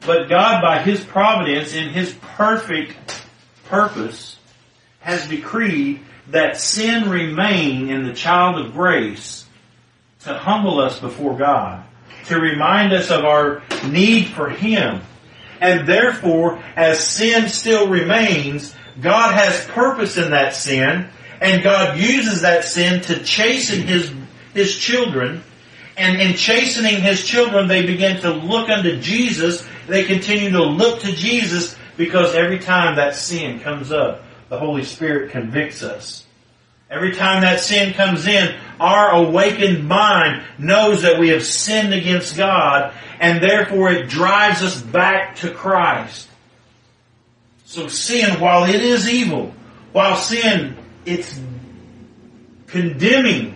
But 0.01 0.29
God, 0.29 0.63
by 0.63 0.83
His 0.83 1.05
providence 1.05 1.75
and 1.75 1.91
His 1.91 2.15
perfect 2.37 2.97
purpose, 3.65 4.37
has 5.01 5.29
decreed 5.29 6.01
that 6.29 6.57
sin 6.57 7.09
remain 7.09 7.89
in 7.89 8.05
the 8.05 8.13
child 8.13 8.65
of 8.65 8.73
grace 8.73 9.47
to 10.21 10.35
humble 10.35 10.81
us 10.81 10.99
before 10.99 11.37
God, 11.37 11.85
to 12.27 12.41
remind 12.41 12.93
us 12.93 13.11
of 13.11 13.25
our 13.25 13.63
need 13.89 14.27
for 14.27 14.51
Him. 14.51 15.03
And 15.61 15.89
therefore, 15.89 16.63
as 16.75 16.99
sin 16.99 17.49
still 17.49 17.89
remains, 17.89 18.75
God 19.01 19.35
has 19.35 19.65
purpose 19.67 20.17
in 20.17 20.33
that 20.33 20.55
sin, 20.55 21.09
and 21.41 21.63
God 21.63 21.99
uses 21.99 22.43
that 22.43 22.65
sin 22.65 23.03
to 23.03 23.23
chasten 23.23 23.87
His, 23.87 24.13
His 24.57 24.77
children, 24.77 25.43
and 25.97 26.21
in 26.21 26.35
chastening 26.35 27.01
His 27.01 27.25
children, 27.25 27.69
they 27.69 27.87
begin 27.87 28.21
to 28.23 28.33
look 28.33 28.69
unto 28.69 29.01
Jesus, 29.01 29.67
they 29.87 30.05
continue 30.05 30.51
to 30.51 30.65
look 30.65 31.01
to 31.01 31.13
Jesus, 31.13 31.77
because 31.97 32.35
every 32.35 32.59
time 32.59 32.97
that 32.97 33.15
sin 33.15 33.61
comes 33.61 33.93
up, 33.93 34.23
the 34.49 34.59
Holy 34.59 34.85
Spirit 34.85 35.31
convicts 35.31 35.83
us. 35.83 36.25
Every 36.89 37.15
time 37.15 37.43
that 37.43 37.61
sin 37.61 37.95
comes 37.95 38.27
in, 38.27 38.55
our 38.79 39.11
awakened 39.11 39.89
mind 39.89 40.45
knows 40.59 41.03
that 41.03 41.19
we 41.19 41.31
have 41.31 41.45
sinned 41.45 41.93
against 41.93 42.37
God 42.37 42.95
and 43.19 43.43
therefore 43.43 43.91
it 43.91 44.09
drives 44.09 44.63
us 44.63 44.81
back 44.81 45.37
to 45.37 45.53
Christ. 45.53 46.29
So 47.65 47.89
sin, 47.89 48.41
while 48.41 48.65
it 48.65 48.81
is 48.81 49.09
evil, 49.09 49.53
while 49.93 50.17
sin, 50.17 50.77
it's 51.05 51.41
condemning. 52.67 53.56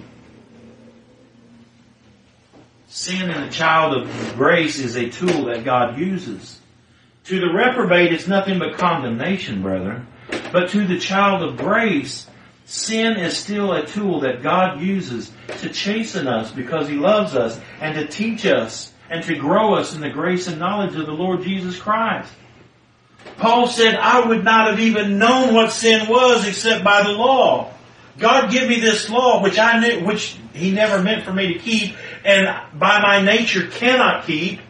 Sin 2.93 3.31
in 3.31 3.43
a 3.43 3.51
child 3.51 3.97
of 3.97 4.35
grace 4.35 4.81
is 4.81 4.97
a 4.97 5.09
tool 5.09 5.45
that 5.45 5.65
God 5.65 5.97
uses. 5.97 6.59
To 7.27 7.39
the 7.39 7.47
reprobate, 7.47 8.13
it's 8.13 8.27
nothing 8.27 8.59
but 8.59 8.79
condemnation, 8.79 9.63
brethren. 9.63 10.09
But 10.51 10.71
to 10.71 10.85
the 10.85 10.99
child 10.99 11.45
of 11.45 11.57
grace, 11.57 12.27
sin 12.65 13.17
is 13.17 13.37
still 13.37 13.73
a 13.73 13.87
tool 13.87 14.21
that 14.21 14.43
God 14.43 14.81
uses 14.81 15.31
to 15.59 15.69
chasten 15.69 16.27
us 16.27 16.51
because 16.51 16.89
He 16.89 16.97
loves 16.97 17.37
us 17.37 17.61
and 17.81 17.95
to 17.95 18.09
teach 18.09 18.45
us 18.45 18.93
and 19.09 19.23
to 19.23 19.37
grow 19.37 19.75
us 19.75 19.95
in 19.95 20.01
the 20.01 20.11
grace 20.11 20.49
and 20.49 20.59
knowledge 20.59 20.97
of 20.97 21.07
the 21.07 21.13
Lord 21.13 21.43
Jesus 21.43 21.79
Christ. 21.79 22.33
Paul 23.37 23.69
said, 23.69 23.95
I 23.95 24.27
would 24.27 24.43
not 24.43 24.69
have 24.69 24.81
even 24.81 25.17
known 25.17 25.55
what 25.55 25.71
sin 25.71 26.09
was 26.09 26.45
except 26.45 26.83
by 26.83 27.05
the 27.05 27.11
law. 27.11 27.73
God 28.19 28.51
give 28.51 28.69
me 28.69 28.81
this 28.81 29.09
law 29.09 29.43
which 29.43 29.59
I 29.59 29.81
knew, 29.81 30.05
which 30.05 30.37
He 30.53 30.73
never 30.73 31.03
meant 31.03 31.25
for 31.25 31.33
me 31.33 31.55
to 31.55 31.59
keep 31.59 31.95
and 32.25 32.79
by 32.79 33.01
my 33.01 33.23
nature 33.23 33.67
cannot 33.67 34.27
keep. 34.27 34.61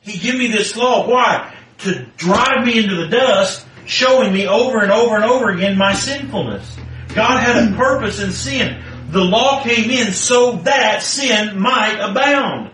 He 0.00 0.18
give 0.18 0.36
me 0.36 0.48
this 0.48 0.76
law. 0.76 1.08
Why? 1.08 1.54
To 1.78 2.06
drive 2.16 2.64
me 2.64 2.82
into 2.82 2.96
the 2.96 3.08
dust 3.08 3.66
showing 3.86 4.32
me 4.32 4.46
over 4.46 4.80
and 4.80 4.90
over 4.90 5.16
and 5.16 5.24
over 5.24 5.50
again 5.50 5.76
my 5.76 5.94
sinfulness. 5.94 6.76
God 7.14 7.40
had 7.40 7.68
a 7.68 7.76
purpose 7.76 8.20
in 8.20 8.32
sin. 8.32 8.82
The 9.10 9.22
law 9.22 9.62
came 9.62 9.90
in 9.90 10.12
so 10.12 10.56
that 10.56 11.02
sin 11.02 11.58
might 11.58 11.98
abound. 12.00 12.70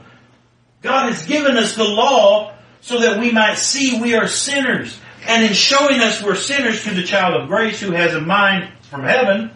God 0.83 1.13
has 1.13 1.27
given 1.27 1.57
us 1.57 1.75
the 1.75 1.85
law 1.85 2.55
so 2.81 3.01
that 3.01 3.19
we 3.19 3.33
might 3.33 3.59
see 3.59 4.01
we 4.01 4.15
are 4.15 4.29
sinners. 4.29 4.99
And 5.27 5.45
in 5.45 5.53
showing 5.53 6.01
us 6.01 6.23
we're 6.23 6.37
sinners 6.37 6.85
to 6.85 6.95
the 6.95 7.03
child 7.03 7.41
of 7.41 7.49
grace 7.49 7.81
who 7.81 7.91
has 7.91 8.15
a 8.15 8.21
mind 8.21 8.73
from 8.91 9.03
heaven, 9.03 9.51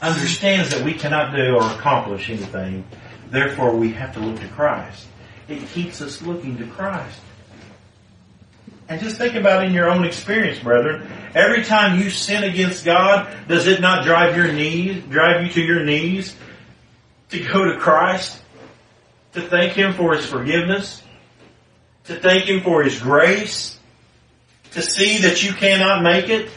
understands 0.00 0.70
that 0.70 0.84
we 0.84 0.94
cannot 0.94 1.34
do 1.34 1.56
or 1.56 1.62
accomplish 1.62 2.30
anything. 2.30 2.84
Therefore 3.30 3.74
we 3.74 3.92
have 3.92 4.14
to 4.14 4.20
look 4.20 4.40
to 4.40 4.48
Christ. 4.48 5.06
It 5.48 5.66
keeps 5.68 6.00
us 6.00 6.22
looking 6.22 6.58
to 6.58 6.66
Christ. 6.66 7.20
And 8.88 9.00
just 9.00 9.16
think 9.16 9.34
about 9.34 9.64
in 9.64 9.72
your 9.72 9.90
own 9.90 10.04
experience, 10.04 10.58
brethren. 10.58 11.10
Every 11.34 11.64
time 11.64 12.00
you 12.00 12.10
sin 12.10 12.44
against 12.44 12.84
God, 12.84 13.48
does 13.48 13.66
it 13.66 13.80
not 13.80 14.04
drive 14.04 14.36
your 14.36 14.52
knees, 14.52 15.02
drive 15.04 15.42
you 15.42 15.50
to 15.52 15.60
your 15.62 15.84
knees 15.84 16.34
to 17.30 17.38
go 17.42 17.72
to 17.72 17.78
Christ? 17.78 18.38
To 19.34 19.40
thank 19.40 19.72
Him 19.72 19.94
for 19.94 20.14
His 20.14 20.26
forgiveness? 20.26 21.02
To 22.04 22.16
thank 22.16 22.44
Him 22.44 22.62
for 22.62 22.82
His 22.82 23.00
grace? 23.00 23.78
To 24.72 24.82
see 24.82 25.18
that 25.18 25.42
you 25.42 25.52
cannot 25.52 26.02
make 26.02 26.28
it 26.28 26.50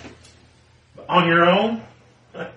on 1.08 1.28
your 1.28 1.46
own? 1.46 1.84
That's 2.34 2.52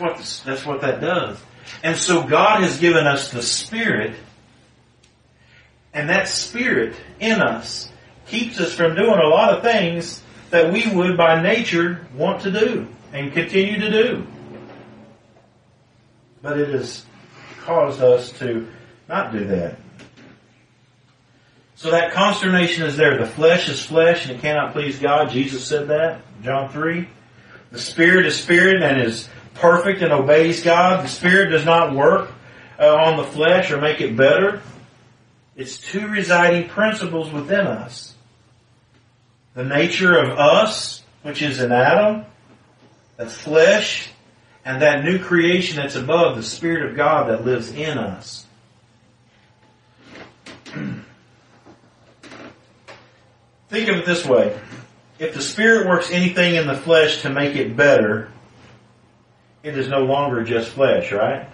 what, 0.00 0.42
that's 0.44 0.66
what 0.66 0.80
that 0.80 1.00
does. 1.00 1.38
And 1.82 1.96
so 1.96 2.22
God 2.22 2.62
has 2.62 2.78
given 2.78 3.06
us 3.06 3.30
the 3.30 3.42
Spirit 3.42 4.16
and 5.94 6.10
that 6.10 6.28
spirit 6.28 6.96
in 7.20 7.40
us 7.40 7.88
keeps 8.26 8.60
us 8.60 8.74
from 8.74 8.96
doing 8.96 9.18
a 9.18 9.28
lot 9.28 9.54
of 9.54 9.62
things 9.62 10.22
that 10.50 10.72
we 10.72 10.86
would 10.88 11.16
by 11.16 11.40
nature 11.40 12.06
want 12.16 12.42
to 12.42 12.50
do 12.50 12.88
and 13.12 13.32
continue 13.32 13.80
to 13.80 13.90
do. 13.90 14.26
But 16.42 16.58
it 16.58 16.68
has 16.70 17.06
caused 17.60 18.02
us 18.02 18.36
to 18.40 18.68
not 19.08 19.32
do 19.32 19.44
that. 19.46 19.78
So 21.76 21.90
that 21.90 22.12
consternation 22.12 22.84
is 22.84 22.96
there. 22.96 23.18
The 23.18 23.26
flesh 23.26 23.68
is 23.68 23.84
flesh 23.84 24.26
and 24.26 24.36
it 24.36 24.40
cannot 24.40 24.72
please 24.72 24.98
God. 24.98 25.30
Jesus 25.30 25.66
said 25.66 25.88
that. 25.88 26.20
John 26.42 26.70
3. 26.70 27.08
The 27.72 27.78
spirit 27.78 28.26
is 28.26 28.40
spirit 28.40 28.82
and 28.82 29.02
is 29.02 29.28
perfect 29.54 30.02
and 30.02 30.12
obeys 30.12 30.62
God. 30.62 31.04
The 31.04 31.08
spirit 31.08 31.50
does 31.50 31.64
not 31.64 31.94
work 31.94 32.30
uh, 32.78 32.94
on 32.94 33.16
the 33.16 33.24
flesh 33.24 33.70
or 33.70 33.80
make 33.80 34.00
it 34.00 34.16
better. 34.16 34.62
It's 35.56 35.78
two 35.78 36.06
residing 36.08 36.68
principles 36.68 37.32
within 37.32 37.66
us. 37.66 38.14
The 39.54 39.64
nature 39.64 40.16
of 40.16 40.38
us, 40.38 41.02
which 41.22 41.42
is 41.42 41.60
in 41.60 41.70
Adam, 41.70 42.24
the 43.16 43.26
flesh, 43.26 44.10
and 44.64 44.82
that 44.82 45.04
new 45.04 45.18
creation 45.18 45.76
that's 45.76 45.94
above, 45.94 46.36
the 46.36 46.42
Spirit 46.42 46.90
of 46.90 46.96
God 46.96 47.28
that 47.28 47.44
lives 47.44 47.70
in 47.70 47.98
us. 47.98 48.43
Think 53.68 53.88
of 53.88 53.96
it 53.96 54.06
this 54.06 54.24
way. 54.24 54.58
If 55.18 55.34
the 55.34 55.42
Spirit 55.42 55.86
works 55.86 56.10
anything 56.10 56.56
in 56.56 56.66
the 56.66 56.76
flesh 56.76 57.22
to 57.22 57.30
make 57.30 57.56
it 57.56 57.76
better, 57.76 58.30
it 59.62 59.78
is 59.78 59.88
no 59.88 60.00
longer 60.00 60.44
just 60.44 60.70
flesh, 60.70 61.12
right? 61.12 61.48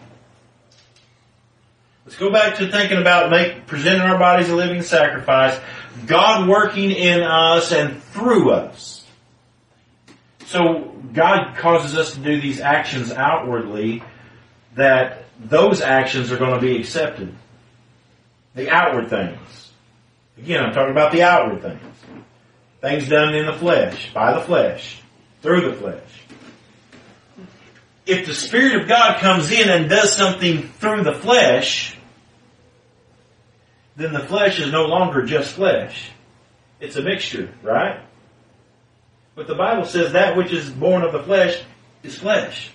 Let's 2.05 2.19
go 2.19 2.33
back 2.33 2.57
to 2.57 2.71
thinking 2.71 2.99
about 2.99 3.31
make, 3.31 3.67
presenting 3.67 4.03
our 4.03 4.19
bodies 4.19 4.49
a 4.49 4.57
living 4.57 4.83
sacrifice. 4.83 5.59
God 6.07 6.49
working 6.49 6.91
in 6.91 7.23
us 7.23 7.73
and 7.73 8.03
through 8.03 8.51
us. 8.51 9.05
So 10.47 10.93
God 11.13 11.57
causes 11.57 11.97
us 11.97 12.15
to 12.15 12.21
do 12.21 12.41
these 12.41 12.61
actions 12.61 13.13
outwardly 13.13 14.03
that 14.75 15.25
those 15.39 15.81
actions 15.81 16.33
are 16.33 16.37
going 16.37 16.55
to 16.55 16.61
be 16.61 16.79
accepted. 16.79 17.35
The 18.55 18.69
outward 18.71 19.09
things. 19.09 19.71
Again, 20.37 20.65
I'm 20.65 20.73
talking 20.73 20.91
about 20.91 21.13
the 21.13 21.23
outward 21.23 21.63
things. 21.63 21.90
Things 22.81 23.09
done 23.09 23.35
in 23.35 23.47
the 23.47 23.53
flesh, 23.53 24.13
by 24.15 24.33
the 24.33 24.41
flesh, 24.41 25.01
through 25.43 25.71
the 25.71 25.77
flesh. 25.77 26.03
If 28.07 28.27
the 28.27 28.35
Spirit 28.35 28.81
of 28.83 28.89
God 28.89 29.21
comes 29.21 29.51
in 29.51 29.69
and 29.69 29.89
does 29.89 30.17
something 30.17 30.63
through 30.63 31.05
the 31.05 31.13
flesh, 31.13 31.97
then 33.97 34.13
the 34.13 34.21
flesh 34.21 34.59
is 34.59 34.73
no 34.73 34.87
longer 34.87 35.27
just 35.27 35.55
flesh. 35.55 36.11
It's 36.81 36.97
a 36.97 37.03
mixture, 37.03 37.53
right? 37.63 38.01
But 39.35 39.47
the 39.47 39.55
Bible 39.55 39.85
says 39.85 40.13
that 40.13 40.37
which 40.37 40.53
is 40.53 40.71
born 40.71 41.03
of 41.03 41.13
the 41.13 41.23
flesh 41.23 41.63
is 42.03 42.19
flesh. 42.19 42.71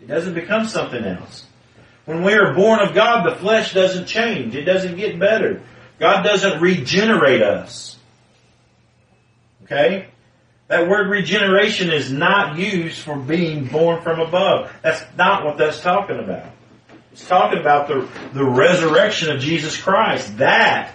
It 0.00 0.08
doesn't 0.08 0.34
become 0.34 0.66
something 0.66 1.04
else. 1.04 1.46
When 2.06 2.24
we 2.24 2.32
are 2.34 2.54
born 2.54 2.80
of 2.80 2.94
God, 2.94 3.30
the 3.30 3.36
flesh 3.36 3.74
doesn't 3.74 4.06
change. 4.06 4.56
It 4.56 4.64
doesn't 4.64 4.96
get 4.96 5.18
better. 5.18 5.62
God 6.02 6.24
doesn't 6.24 6.60
regenerate 6.60 7.42
us. 7.42 7.96
Okay? 9.62 10.08
That 10.66 10.88
word 10.88 11.08
regeneration 11.08 11.92
is 11.92 12.10
not 12.10 12.58
used 12.58 12.98
for 12.98 13.16
being 13.16 13.66
born 13.66 14.02
from 14.02 14.18
above. 14.18 14.72
That's 14.82 15.00
not 15.16 15.44
what 15.44 15.58
that's 15.58 15.80
talking 15.80 16.18
about. 16.18 16.46
It's 17.12 17.24
talking 17.24 17.60
about 17.60 17.86
the, 17.86 18.08
the 18.34 18.44
resurrection 18.44 19.30
of 19.30 19.40
Jesus 19.40 19.80
Christ. 19.80 20.38
That 20.38 20.92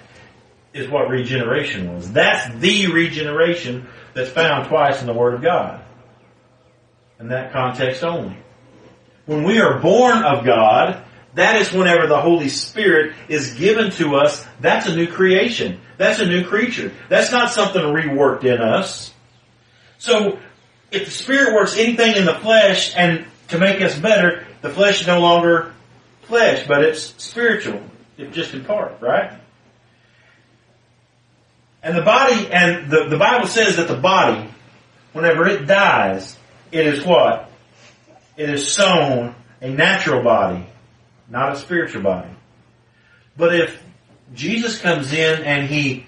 is 0.74 0.90
what 0.90 1.08
regeneration 1.08 1.96
was. 1.96 2.12
That's 2.12 2.54
the 2.60 2.92
regeneration 2.92 3.88
that's 4.14 4.30
found 4.30 4.68
twice 4.68 5.00
in 5.00 5.08
the 5.08 5.14
Word 5.14 5.36
of 5.36 5.42
God. 5.42 5.86
In 7.18 7.30
that 7.30 7.54
context 7.54 8.04
only. 8.04 8.36
When 9.26 9.46
we 9.46 9.62
are 9.62 9.80
born 9.80 10.22
of 10.22 10.44
God, 10.44 11.02
that 11.38 11.62
is 11.62 11.72
whenever 11.72 12.08
the 12.08 12.20
Holy 12.20 12.50
Spirit 12.50 13.16
is 13.30 13.54
given 13.54 13.92
to 13.92 14.16
us. 14.16 14.46
That's 14.60 14.88
a 14.88 14.96
new 14.96 15.08
creation. 15.08 15.80
That's 15.98 16.20
a 16.20 16.26
new 16.26 16.46
creature. 16.46 16.92
That's 17.10 17.32
not 17.32 17.52
something 17.52 17.82
reworked 17.82 18.44
in 18.44 18.60
us. 18.60 19.14
So, 20.00 20.40
if 20.92 21.06
the 21.06 21.12
Spirit 21.12 21.54
works 21.54 21.78
anything 21.78 22.16
in 22.16 22.26
the 22.26 22.36
flesh 22.36 22.96
and 22.96 23.26
to 23.50 23.60
make 23.60 23.82
us 23.82 23.98
better, 23.98 24.46
the 24.62 24.70
flesh 24.70 25.02
is 25.02 25.08
no 25.08 25.20
longer 25.20 25.74
flesh, 26.24 26.68
but 26.68 26.84
it's 26.84 27.14
spiritual, 27.24 27.82
if 28.18 28.34
just 28.34 28.54
in 28.54 28.66
part, 28.66 29.00
right? 29.02 29.40
And 31.84 31.96
the 31.96 32.02
body, 32.02 32.52
and 32.52 32.92
the, 32.92 33.06
the 33.10 33.18
Bible 33.18 33.48
says 33.48 33.78
that 33.78 33.88
the 33.88 33.96
body, 33.96 34.50
whenever 35.14 35.48
it 35.48 35.68
dies, 35.68 36.38
it 36.72 36.86
is 36.86 37.06
what? 37.06 37.50
It 38.36 38.50
is 38.50 38.72
sown 38.72 39.36
a 39.62 39.70
natural 39.70 40.24
body, 40.24 40.66
not 41.30 41.54
a 41.54 41.58
spiritual 41.58 42.02
body. 42.02 42.30
But 43.36 43.56
if 43.56 43.84
Jesus 44.34 44.80
comes 44.80 45.14
in 45.14 45.44
and 45.44 45.70
he 45.70 46.06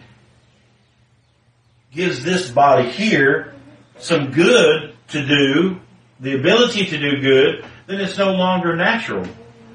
gives 1.92 2.24
this 2.24 2.50
body 2.50 2.90
here 2.90 3.54
some 4.00 4.32
good 4.32 4.96
to 5.10 5.26
do, 5.26 5.80
the 6.20 6.36
ability 6.36 6.86
to 6.88 6.98
do 6.98 7.22
good, 7.22 7.66
then 7.88 8.00
it's 8.00 8.18
no 8.18 8.34
longer 8.34 8.76
natural, 8.76 9.26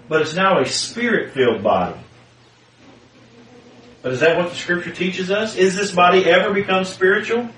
but 0.08 0.22
it's 0.22 0.34
now 0.34 0.60
a 0.60 0.66
spirit-filled 0.66 1.62
body. 1.62 1.98
But 4.02 4.12
is 4.12 4.20
that 4.20 4.36
what 4.36 4.50
the 4.50 4.56
scripture 4.56 4.92
teaches 4.92 5.30
us? 5.30 5.56
Is 5.56 5.74
this 5.74 5.90
body 5.92 6.26
ever 6.26 6.52
become 6.52 6.84
spiritual? 6.84 7.48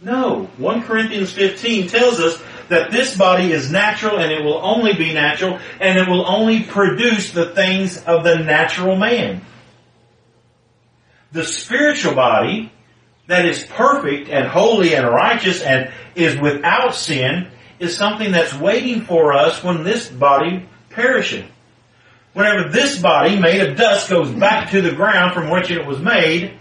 No. 0.00 0.50
1 0.56 0.82
Corinthians 0.82 1.32
15 1.32 1.86
tells 1.86 2.18
us 2.18 2.41
that 2.72 2.90
this 2.90 3.14
body 3.14 3.52
is 3.52 3.70
natural 3.70 4.18
and 4.18 4.32
it 4.32 4.42
will 4.42 4.58
only 4.62 4.94
be 4.94 5.12
natural 5.12 5.58
and 5.78 5.98
it 5.98 6.08
will 6.08 6.26
only 6.26 6.62
produce 6.62 7.30
the 7.30 7.50
things 7.54 8.02
of 8.04 8.24
the 8.24 8.36
natural 8.36 8.96
man. 8.96 9.42
The 11.32 11.44
spiritual 11.44 12.14
body 12.14 12.72
that 13.26 13.44
is 13.44 13.62
perfect 13.64 14.30
and 14.30 14.46
holy 14.46 14.94
and 14.94 15.06
righteous 15.06 15.60
and 15.60 15.92
is 16.14 16.40
without 16.40 16.94
sin 16.94 17.48
is 17.78 17.94
something 17.94 18.32
that's 18.32 18.54
waiting 18.54 19.02
for 19.02 19.34
us 19.34 19.62
when 19.62 19.84
this 19.84 20.08
body 20.08 20.66
perishes. 20.88 21.44
Whenever 22.32 22.70
this 22.70 22.98
body 22.98 23.38
made 23.38 23.60
of 23.60 23.76
dust 23.76 24.08
goes 24.08 24.30
back 24.30 24.70
to 24.70 24.80
the 24.80 24.92
ground 24.92 25.34
from 25.34 25.50
which 25.50 25.70
it 25.70 25.86
was 25.86 25.98
made, 25.98 26.56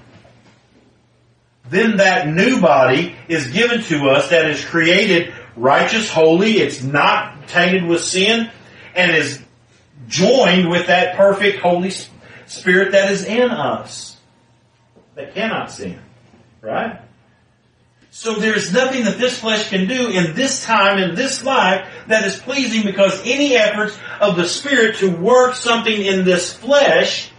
then 1.70 1.98
that 1.98 2.28
new 2.28 2.60
body 2.60 3.16
is 3.30 3.48
given 3.48 3.82
to 3.84 4.10
us 4.10 4.30
that 4.30 4.50
is 4.50 4.66
created 4.66 5.34
righteous, 5.56 6.10
holy, 6.10 6.60
it's 6.60 6.82
not 6.84 7.48
tainted 7.48 7.86
with 7.86 8.04
sin, 8.04 8.50
and 8.96 9.16
is 9.16 9.42
joined 10.08 10.70
with 10.70 10.88
that 10.88 11.16
perfect 11.16 11.60
Holy 11.60 11.92
Spirit 12.46 12.92
that 12.92 13.12
is 13.12 13.24
in 13.24 13.50
us, 13.50 14.18
that 15.16 15.34
cannot 15.34 15.72
sin. 15.72 16.00
Right? 16.62 17.00
So 18.14 18.36
there's 18.36 18.74
nothing 18.74 19.06
that 19.06 19.18
this 19.18 19.40
flesh 19.40 19.70
can 19.70 19.88
do 19.88 20.10
in 20.10 20.36
this 20.36 20.66
time, 20.66 20.98
in 20.98 21.16
this 21.16 21.46
life, 21.46 21.90
that 22.08 22.26
is 22.26 22.38
pleasing 22.38 22.84
because 22.84 23.22
any 23.26 23.56
efforts 23.56 23.98
of 24.20 24.36
the 24.36 24.46
Spirit 24.48 24.98
to 24.98 25.10
work 25.10 25.56
something 25.56 25.94
in 25.94 26.26
this 26.26 26.54
flesh 26.54 27.31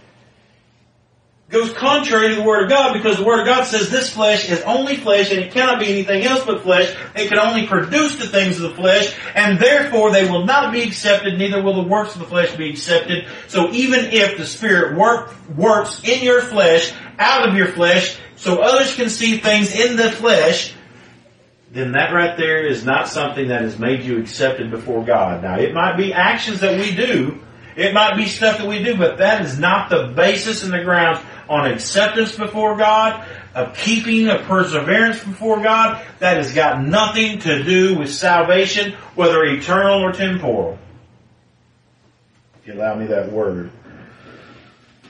goes 1.53 1.71
contrary 1.73 2.29
to 2.29 2.35
the 2.35 2.43
Word 2.43 2.63
of 2.63 2.69
God 2.69 2.93
because 2.93 3.17
the 3.17 3.23
Word 3.23 3.41
of 3.41 3.45
God 3.45 3.65
says 3.65 3.89
this 3.89 4.11
flesh 4.11 4.49
is 4.49 4.59
only 4.61 4.97
flesh 4.97 5.31
and 5.31 5.39
it 5.39 5.53
cannot 5.53 5.79
be 5.79 5.87
anything 5.87 6.23
else 6.23 6.43
but 6.43 6.63
flesh. 6.63 6.93
It 7.15 7.29
can 7.29 7.37
only 7.37 7.67
produce 7.67 8.17
the 8.17 8.27
things 8.27 8.59
of 8.59 8.71
the 8.71 8.75
flesh 8.75 9.15
and 9.35 9.59
therefore 9.59 10.11
they 10.11 10.29
will 10.29 10.45
not 10.45 10.73
be 10.73 10.81
accepted, 10.81 11.37
neither 11.37 11.61
will 11.61 11.83
the 11.83 11.87
works 11.87 12.15
of 12.15 12.21
the 12.21 12.27
flesh 12.27 12.55
be 12.55 12.71
accepted. 12.71 13.27
So 13.47 13.69
even 13.71 14.05
if 14.05 14.35
the 14.37 14.45
Spirit 14.45 14.97
work, 14.97 15.33
works 15.55 16.01
in 16.03 16.23
your 16.23 16.41
flesh, 16.41 16.91
out 17.19 17.47
of 17.47 17.55
your 17.55 17.67
flesh, 17.67 18.17
so 18.35 18.59
others 18.59 18.95
can 18.95 19.09
see 19.09 19.37
things 19.37 19.73
in 19.73 19.95
the 19.95 20.11
flesh, 20.11 20.73
then 21.71 21.91
that 21.91 22.11
right 22.11 22.35
there 22.35 22.65
is 22.65 22.83
not 22.83 23.07
something 23.07 23.49
that 23.49 23.61
has 23.61 23.77
made 23.77 24.03
you 24.03 24.19
accepted 24.19 24.71
before 24.71 25.05
God. 25.05 25.43
Now, 25.43 25.59
it 25.59 25.73
might 25.73 25.97
be 25.97 26.13
actions 26.13 26.61
that 26.61 26.79
we 26.79 26.95
do, 26.95 27.39
it 27.75 27.93
might 27.93 28.15
be 28.15 28.27
stuff 28.27 28.57
that 28.59 28.67
we 28.67 28.83
do, 28.83 28.97
but 28.97 29.17
that 29.17 29.45
is 29.45 29.57
not 29.59 29.89
the 29.89 30.13
basis 30.15 30.63
and 30.63 30.73
the 30.73 30.83
grounds 30.83 31.19
on 31.49 31.71
acceptance 31.71 32.35
before 32.35 32.77
God, 32.77 33.27
of 33.53 33.75
keeping 33.77 34.27
of 34.29 34.41
perseverance 34.43 35.23
before 35.23 35.61
God. 35.61 36.05
That 36.19 36.37
has 36.37 36.53
got 36.53 36.83
nothing 36.83 37.39
to 37.39 37.63
do 37.63 37.97
with 37.97 38.11
salvation, 38.11 38.93
whether 39.15 39.43
eternal 39.43 40.01
or 40.01 40.11
temporal. 40.11 40.77
If 42.61 42.67
you 42.67 42.73
allow 42.73 42.95
me 42.95 43.07
that 43.07 43.31
word. 43.31 43.71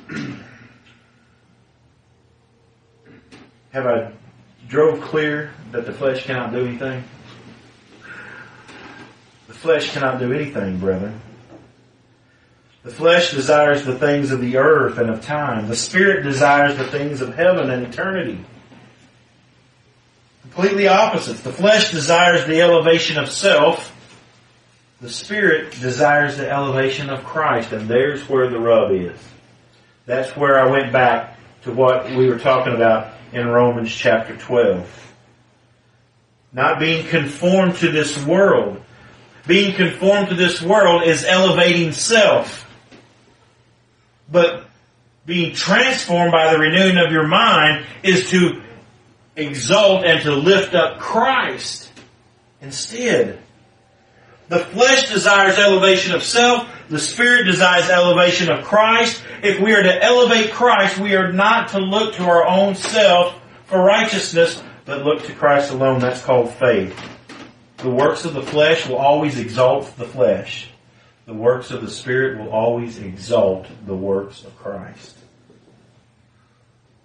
Have 3.71 3.87
I 3.87 4.11
drove 4.67 5.01
clear 5.01 5.51
that 5.71 5.85
the 5.85 5.93
flesh 5.93 6.25
cannot 6.25 6.51
do 6.51 6.65
anything? 6.65 7.03
The 9.47 9.53
flesh 9.53 9.91
cannot 9.93 10.19
do 10.19 10.31
anything, 10.31 10.77
brethren. 10.77 11.19
The 12.83 12.91
flesh 12.91 13.31
desires 13.31 13.85
the 13.85 13.97
things 13.97 14.31
of 14.31 14.41
the 14.41 14.57
earth 14.57 14.97
and 14.97 15.09
of 15.09 15.21
time. 15.21 15.69
The 15.69 15.75
spirit 15.75 16.23
desires 16.23 16.77
the 16.77 16.85
things 16.85 17.21
of 17.21 17.33
heaven 17.33 17.69
and 17.69 17.83
eternity. 17.83 18.43
Completely 20.41 20.89
opposites. 20.89 21.41
The 21.41 21.53
flesh 21.53 21.91
desires 21.91 22.45
the 22.45 22.61
elevation 22.61 23.17
of 23.17 23.29
self. 23.29 23.89
The 24.99 25.09
spirit 25.09 25.71
desires 25.79 26.35
the 26.35 26.49
elevation 26.49 27.09
of 27.09 27.23
Christ. 27.23 27.71
And 27.71 27.87
there's 27.87 28.27
where 28.27 28.49
the 28.49 28.59
rub 28.59 28.91
is. 28.91 29.17
That's 30.05 30.35
where 30.35 30.59
I 30.59 30.69
went 30.69 30.91
back 30.91 31.37
to 31.63 31.71
what 31.71 32.11
we 32.11 32.27
were 32.27 32.39
talking 32.39 32.73
about 32.73 33.13
in 33.31 33.47
Romans 33.47 33.93
chapter 33.93 34.35
12. 34.35 35.15
Not 36.51 36.79
being 36.79 37.07
conformed 37.07 37.77
to 37.77 37.89
this 37.89 38.21
world. 38.25 38.81
Being 39.47 39.73
conformed 39.73 40.29
to 40.29 40.35
this 40.35 40.61
world 40.61 41.03
is 41.03 41.23
elevating 41.23 41.93
self. 41.93 42.62
But 44.31 44.65
being 45.25 45.55
transformed 45.55 46.31
by 46.31 46.51
the 46.51 46.59
renewing 46.59 46.97
of 46.97 47.11
your 47.11 47.27
mind 47.27 47.85
is 48.03 48.29
to 48.31 48.61
exalt 49.35 50.05
and 50.05 50.21
to 50.23 50.35
lift 50.35 50.75
up 50.75 50.99
Christ 50.99 51.91
instead. 52.61 53.39
The 54.49 54.59
flesh 54.59 55.09
desires 55.09 55.57
elevation 55.57 56.13
of 56.13 56.23
self. 56.23 56.69
The 56.89 56.99
spirit 56.99 57.45
desires 57.45 57.89
elevation 57.89 58.51
of 58.51 58.65
Christ. 58.65 59.23
If 59.41 59.59
we 59.59 59.73
are 59.73 59.81
to 59.81 60.03
elevate 60.03 60.51
Christ, 60.51 60.99
we 60.99 61.15
are 61.15 61.31
not 61.31 61.69
to 61.69 61.79
look 61.79 62.15
to 62.15 62.23
our 62.25 62.45
own 62.45 62.75
self 62.75 63.39
for 63.65 63.81
righteousness, 63.81 64.61
but 64.85 65.03
look 65.03 65.23
to 65.25 65.33
Christ 65.33 65.71
alone. 65.71 65.99
That's 65.99 66.21
called 66.21 66.53
faith. 66.53 66.95
The 67.77 67.89
works 67.89 68.25
of 68.25 68.33
the 68.33 68.43
flesh 68.43 68.87
will 68.87 68.97
always 68.97 69.39
exalt 69.39 69.95
the 69.97 70.05
flesh. 70.05 70.69
The 71.25 71.33
works 71.33 71.71
of 71.71 71.81
the 71.81 71.89
Spirit 71.89 72.37
will 72.37 72.49
always 72.49 72.99
exalt 72.99 73.67
the 73.85 73.95
works 73.95 74.43
of 74.43 74.57
Christ. 74.57 75.17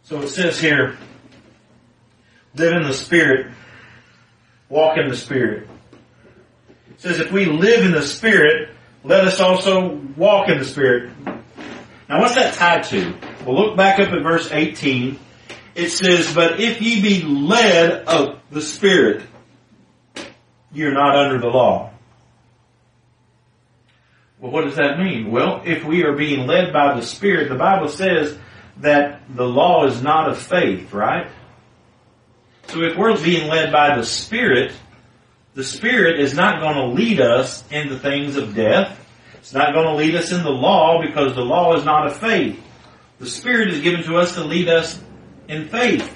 So 0.02 0.20
it 0.22 0.28
says 0.28 0.58
here, 0.58 0.96
live 2.54 2.72
in 2.72 2.82
the 2.82 2.94
Spirit, 2.94 3.52
walk 4.68 4.96
in 4.98 5.08
the 5.08 5.16
Spirit. 5.16 5.68
It 6.90 7.00
says 7.00 7.20
if 7.20 7.30
we 7.30 7.44
live 7.44 7.84
in 7.84 7.92
the 7.92 8.02
Spirit, 8.02 8.70
let 9.04 9.24
us 9.24 9.40
also 9.40 10.00
walk 10.16 10.48
in 10.48 10.58
the 10.58 10.64
Spirit. 10.64 11.12
Now 12.08 12.20
what's 12.20 12.34
that 12.34 12.54
tied 12.54 12.84
to? 12.84 13.14
Well 13.46 13.54
look 13.54 13.76
back 13.76 14.00
up 14.00 14.08
at 14.08 14.22
verse 14.22 14.50
18. 14.50 15.18
It 15.76 15.90
says, 15.90 16.34
but 16.34 16.58
if 16.58 16.82
ye 16.82 17.00
be 17.00 17.22
led 17.22 18.04
of 18.08 18.40
the 18.50 18.62
Spirit, 18.62 19.22
you're 20.72 20.92
not 20.92 21.14
under 21.14 21.38
the 21.38 21.46
law. 21.46 21.92
Well, 24.41 24.53
what 24.53 24.64
does 24.64 24.76
that 24.76 24.99
mean? 24.99 25.30
Well, 25.30 25.62
if 25.64 25.84
we 25.84 26.05
are 26.05 26.14
being 26.14 26.47
led 26.47 26.72
by 26.72 26.95
the 26.95 27.05
Spirit, 27.05 27.49
the 27.49 27.57
Bible 27.57 27.89
says 27.89 28.39
that 28.78 29.22
the 29.28 29.47
law 29.47 29.86
is 29.86 30.01
not 30.01 30.28
of 30.30 30.39
faith, 30.39 30.93
right? 30.93 31.28
So 32.68 32.82
if 32.82 32.97
we're 32.97 33.20
being 33.22 33.49
led 33.49 33.72
by 33.72 33.97
the 33.97 34.05
Spirit, 34.05 34.72
the 35.55 35.64
Spirit 35.64 36.20
is 36.20 36.34
not 36.34 36.61
going 36.61 36.76
to 36.76 36.86
lead 36.86 37.20
us 37.20 37.64
into 37.70 37.99
things 37.99 38.36
of 38.36 38.55
death. 38.55 39.05
It's 39.39 39.53
not 39.53 39.72
going 39.72 39.86
to 39.86 39.95
lead 39.95 40.14
us 40.14 40.30
in 40.30 40.43
the 40.43 40.51
law 40.51 41.03
because 41.03 41.34
the 41.34 41.43
law 41.43 41.76
is 41.76 41.84
not 41.84 42.07
of 42.07 42.16
faith. 42.18 42.62
The 43.18 43.26
Spirit 43.26 43.70
is 43.70 43.80
given 43.80 44.05
to 44.05 44.16
us 44.18 44.34
to 44.34 44.45
lead 44.45 44.68
us 44.68 45.01
in 45.49 45.68
faith. 45.68 46.14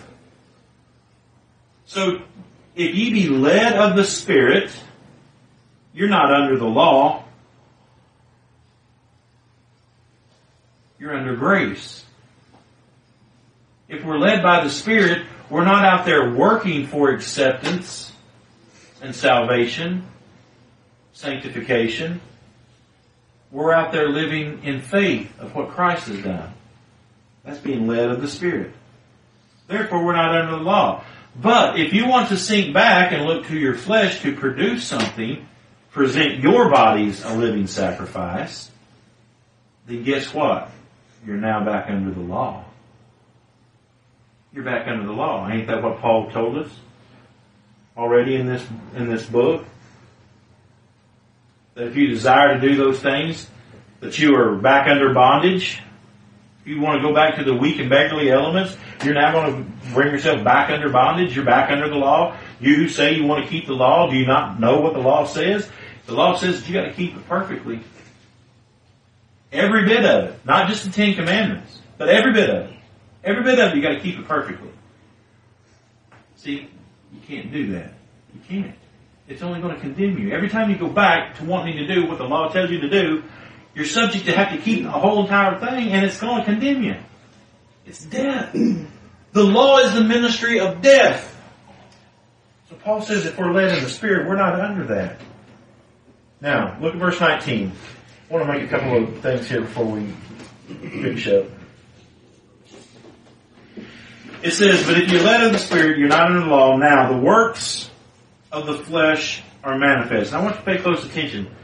So 1.86 2.18
if 2.76 2.94
ye 2.94 3.12
be 3.12 3.28
led 3.28 3.72
of 3.72 3.96
the 3.96 4.04
Spirit, 4.04 4.70
you're 5.92 6.08
not 6.08 6.32
under 6.32 6.56
the 6.56 6.66
law. 6.66 7.21
You're 11.02 11.16
under 11.16 11.34
grace. 11.34 12.04
If 13.88 14.04
we're 14.04 14.20
led 14.20 14.40
by 14.40 14.62
the 14.62 14.70
Spirit, 14.70 15.26
we're 15.50 15.64
not 15.64 15.84
out 15.84 16.06
there 16.06 16.32
working 16.32 16.86
for 16.86 17.10
acceptance 17.10 18.12
and 19.02 19.12
salvation, 19.12 20.06
sanctification. 21.12 22.20
We're 23.50 23.72
out 23.72 23.90
there 23.90 24.10
living 24.10 24.62
in 24.62 24.80
faith 24.80 25.40
of 25.40 25.56
what 25.56 25.70
Christ 25.70 26.06
has 26.06 26.22
done. 26.22 26.54
That's 27.42 27.58
being 27.58 27.88
led 27.88 28.08
of 28.08 28.20
the 28.20 28.28
Spirit. 28.28 28.72
Therefore, 29.66 30.04
we're 30.04 30.14
not 30.14 30.36
under 30.36 30.52
the 30.52 30.62
law. 30.62 31.04
But 31.34 31.80
if 31.80 31.92
you 31.92 32.06
want 32.06 32.28
to 32.28 32.36
sink 32.36 32.72
back 32.72 33.10
and 33.10 33.24
look 33.24 33.46
to 33.46 33.58
your 33.58 33.74
flesh 33.74 34.22
to 34.22 34.36
produce 34.36 34.86
something, 34.86 35.48
present 35.90 36.38
your 36.38 36.70
bodies 36.70 37.24
a 37.24 37.34
living 37.36 37.66
sacrifice, 37.66 38.70
then 39.88 40.04
guess 40.04 40.32
what? 40.32 40.70
You're 41.24 41.36
now 41.36 41.64
back 41.64 41.88
under 41.88 42.10
the 42.10 42.20
law. 42.20 42.64
You're 44.52 44.64
back 44.64 44.88
under 44.88 45.06
the 45.06 45.12
law. 45.12 45.48
Ain't 45.48 45.68
that 45.68 45.82
what 45.82 45.98
Paul 45.98 46.30
told 46.30 46.58
us 46.58 46.70
already 47.96 48.36
in 48.36 48.46
this 48.46 48.66
in 48.94 49.08
this 49.08 49.24
book? 49.24 49.64
That 51.74 51.86
if 51.86 51.96
you 51.96 52.08
desire 52.08 52.54
to 52.54 52.60
do 52.60 52.76
those 52.76 53.00
things, 53.00 53.48
that 54.00 54.18
you 54.18 54.34
are 54.34 54.56
back 54.56 54.88
under 54.88 55.14
bondage. 55.14 55.80
If 56.60 56.68
you 56.68 56.80
want 56.80 57.00
to 57.00 57.08
go 57.08 57.14
back 57.14 57.36
to 57.36 57.44
the 57.44 57.54
weak 57.54 57.78
and 57.80 57.88
beggarly 57.88 58.30
elements, 58.30 58.76
you're 59.04 59.14
now 59.14 59.32
going 59.32 59.64
to 59.64 59.92
bring 59.94 60.12
yourself 60.12 60.44
back 60.44 60.70
under 60.70 60.90
bondage. 60.90 61.34
You're 61.34 61.44
back 61.44 61.70
under 61.70 61.88
the 61.88 61.96
law. 61.96 62.36
You 62.60 62.76
who 62.76 62.88
say 62.88 63.14
you 63.14 63.24
want 63.24 63.44
to 63.44 63.50
keep 63.50 63.66
the 63.66 63.72
law, 63.72 64.08
do 64.08 64.16
you 64.16 64.26
not 64.26 64.60
know 64.60 64.80
what 64.80 64.92
the 64.92 65.00
law 65.00 65.24
says? 65.24 65.68
The 66.06 66.14
law 66.14 66.36
says 66.36 66.68
you 66.68 66.74
got 66.74 66.84
to 66.84 66.92
keep 66.92 67.16
it 67.16 67.28
perfectly. 67.28 67.80
Every 69.52 69.84
bit 69.86 70.04
of 70.04 70.30
it. 70.30 70.46
Not 70.46 70.68
just 70.68 70.84
the 70.84 70.90
Ten 70.90 71.14
Commandments, 71.14 71.80
but 71.98 72.08
every 72.08 72.32
bit 72.32 72.50
of 72.50 72.70
it. 72.70 72.76
Every 73.22 73.42
bit 73.42 73.58
of 73.58 73.72
it, 73.72 73.76
you 73.76 73.82
got 73.82 73.90
to 73.90 74.00
keep 74.00 74.18
it 74.18 74.26
perfectly. 74.26 74.70
See, 76.36 76.68
you 77.12 77.20
can't 77.26 77.52
do 77.52 77.72
that. 77.72 77.92
You 78.34 78.40
can't. 78.48 78.74
It's 79.28 79.42
only 79.42 79.60
going 79.60 79.74
to 79.74 79.80
condemn 79.80 80.18
you. 80.18 80.32
Every 80.32 80.48
time 80.48 80.70
you 80.70 80.76
go 80.76 80.88
back 80.88 81.36
to 81.38 81.44
wanting 81.44 81.76
to 81.76 81.86
do 81.86 82.06
what 82.08 82.18
the 82.18 82.24
law 82.24 82.48
tells 82.48 82.70
you 82.70 82.80
to 82.80 82.90
do, 82.90 83.22
you're 83.74 83.84
subject 83.86 84.26
to 84.26 84.32
have 84.32 84.52
to 84.52 84.58
keep 84.58 84.82
the 84.82 84.90
whole 84.90 85.22
entire 85.22 85.58
thing, 85.60 85.90
and 85.90 86.04
it's 86.04 86.18
going 86.18 86.38
to 86.38 86.44
condemn 86.44 86.82
you. 86.82 86.96
It's 87.86 88.04
death. 88.04 88.54
The 89.32 89.42
law 89.42 89.78
is 89.78 89.94
the 89.94 90.04
ministry 90.04 90.60
of 90.60 90.82
death. 90.82 91.34
So 92.68 92.76
Paul 92.76 93.00
says 93.00 93.24
if 93.24 93.38
we're 93.38 93.50
led 93.50 93.76
in 93.76 93.82
the 93.82 93.88
Spirit, 93.88 94.28
we're 94.28 94.36
not 94.36 94.60
under 94.60 94.84
that. 94.88 95.20
Now, 96.42 96.78
look 96.82 96.92
at 96.92 97.00
verse 97.00 97.18
19. 97.18 97.72
I 98.32 98.34
want 98.34 98.46
to 98.46 98.52
make 98.54 98.62
a 98.62 98.68
couple 98.68 98.96
of 98.96 99.20
things 99.20 99.46
here 99.46 99.60
before 99.60 99.84
we 99.84 100.06
finish 100.66 101.28
up. 101.28 101.44
It 104.42 104.52
says, 104.52 104.86
But 104.86 104.96
if 104.96 105.12
you're 105.12 105.22
led 105.22 105.44
of 105.44 105.52
the 105.52 105.58
Spirit, 105.58 105.98
you're 105.98 106.08
not 106.08 106.30
under 106.30 106.40
the 106.40 106.46
law. 106.46 106.78
Now, 106.78 107.12
the 107.12 107.18
works 107.18 107.90
of 108.50 108.64
the 108.64 108.72
flesh 108.72 109.42
are 109.62 109.76
manifest. 109.76 110.32
I 110.32 110.40
want 110.40 110.54
you 110.54 110.60
to 110.60 110.64
pay 110.64 110.78
close 110.78 111.04
attention. 111.04 111.54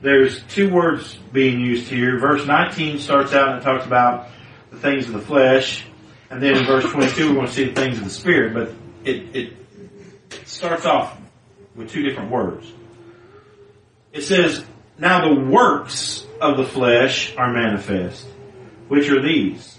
There's 0.00 0.40
two 0.44 0.72
words 0.72 1.16
being 1.32 1.58
used 1.58 1.88
here. 1.88 2.16
Verse 2.20 2.46
19 2.46 3.00
starts 3.00 3.32
out 3.32 3.54
and 3.54 3.62
talks 3.64 3.84
about 3.84 4.28
the 4.70 4.76
things 4.76 5.08
of 5.08 5.14
the 5.14 5.20
flesh. 5.20 5.84
And 6.30 6.40
then 6.40 6.58
in 6.58 6.64
verse 6.64 6.88
22, 6.88 7.30
we're 7.30 7.34
going 7.34 7.46
to 7.48 7.52
see 7.52 7.64
the 7.64 7.74
things 7.74 7.98
of 7.98 8.04
the 8.04 8.10
Spirit. 8.10 8.54
But 8.54 8.72
it, 9.04 9.34
it 9.34 9.52
starts 10.44 10.86
off 10.86 11.18
with 11.74 11.90
two 11.90 12.04
different 12.04 12.30
words. 12.30 12.72
It 14.12 14.22
says, 14.22 14.64
Now 14.98 15.28
the 15.28 15.40
works 15.40 16.26
of 16.40 16.56
the 16.56 16.64
flesh 16.64 17.36
are 17.36 17.52
manifest. 17.52 18.26
Which 18.88 19.08
are 19.10 19.22
these? 19.22 19.78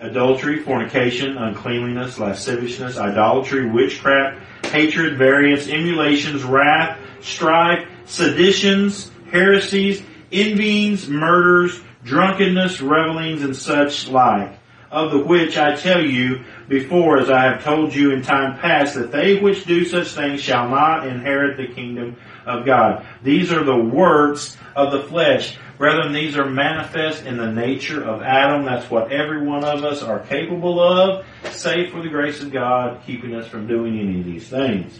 adultery, 0.00 0.60
fornication, 0.62 1.36
uncleanliness, 1.36 2.18
lasciviousness, 2.18 2.98
idolatry, 2.98 3.68
witchcraft, 3.68 4.38
hatred, 4.66 5.16
variance, 5.16 5.68
emulations, 5.68 6.44
wrath, 6.44 6.98
strife, 7.20 7.88
seditions, 8.04 9.10
heresies, 9.30 10.02
envyings, 10.30 11.08
murders, 11.08 11.80
drunkenness, 12.04 12.80
revelings, 12.80 13.42
and 13.42 13.56
such 13.56 14.08
like, 14.08 14.55
of 14.90 15.10
the 15.10 15.18
which 15.18 15.56
I 15.56 15.76
tell 15.76 16.04
you 16.04 16.44
before, 16.68 17.18
as 17.18 17.30
I 17.30 17.44
have 17.44 17.64
told 17.64 17.94
you 17.94 18.12
in 18.12 18.22
time 18.22 18.58
past, 18.58 18.94
that 18.94 19.12
they 19.12 19.38
which 19.38 19.64
do 19.64 19.84
such 19.84 20.08
things 20.08 20.40
shall 20.40 20.68
not 20.68 21.06
inherit 21.06 21.56
the 21.56 21.66
kingdom 21.66 22.16
of 22.44 22.64
God. 22.64 23.06
These 23.22 23.52
are 23.52 23.64
the 23.64 23.76
works 23.76 24.56
of 24.74 24.92
the 24.92 25.02
flesh. 25.08 25.58
Brethren, 25.78 26.12
these 26.12 26.36
are 26.36 26.48
manifest 26.48 27.26
in 27.26 27.36
the 27.36 27.52
nature 27.52 28.02
of 28.02 28.22
Adam. 28.22 28.64
That's 28.64 28.90
what 28.90 29.12
every 29.12 29.46
one 29.46 29.64
of 29.64 29.84
us 29.84 30.02
are 30.02 30.20
capable 30.20 30.80
of, 30.80 31.26
save 31.50 31.90
for 31.90 32.02
the 32.02 32.08
grace 32.08 32.40
of 32.40 32.50
God 32.50 33.02
keeping 33.06 33.34
us 33.34 33.46
from 33.46 33.66
doing 33.66 33.98
any 33.98 34.20
of 34.20 34.24
these 34.24 34.48
things. 34.48 34.98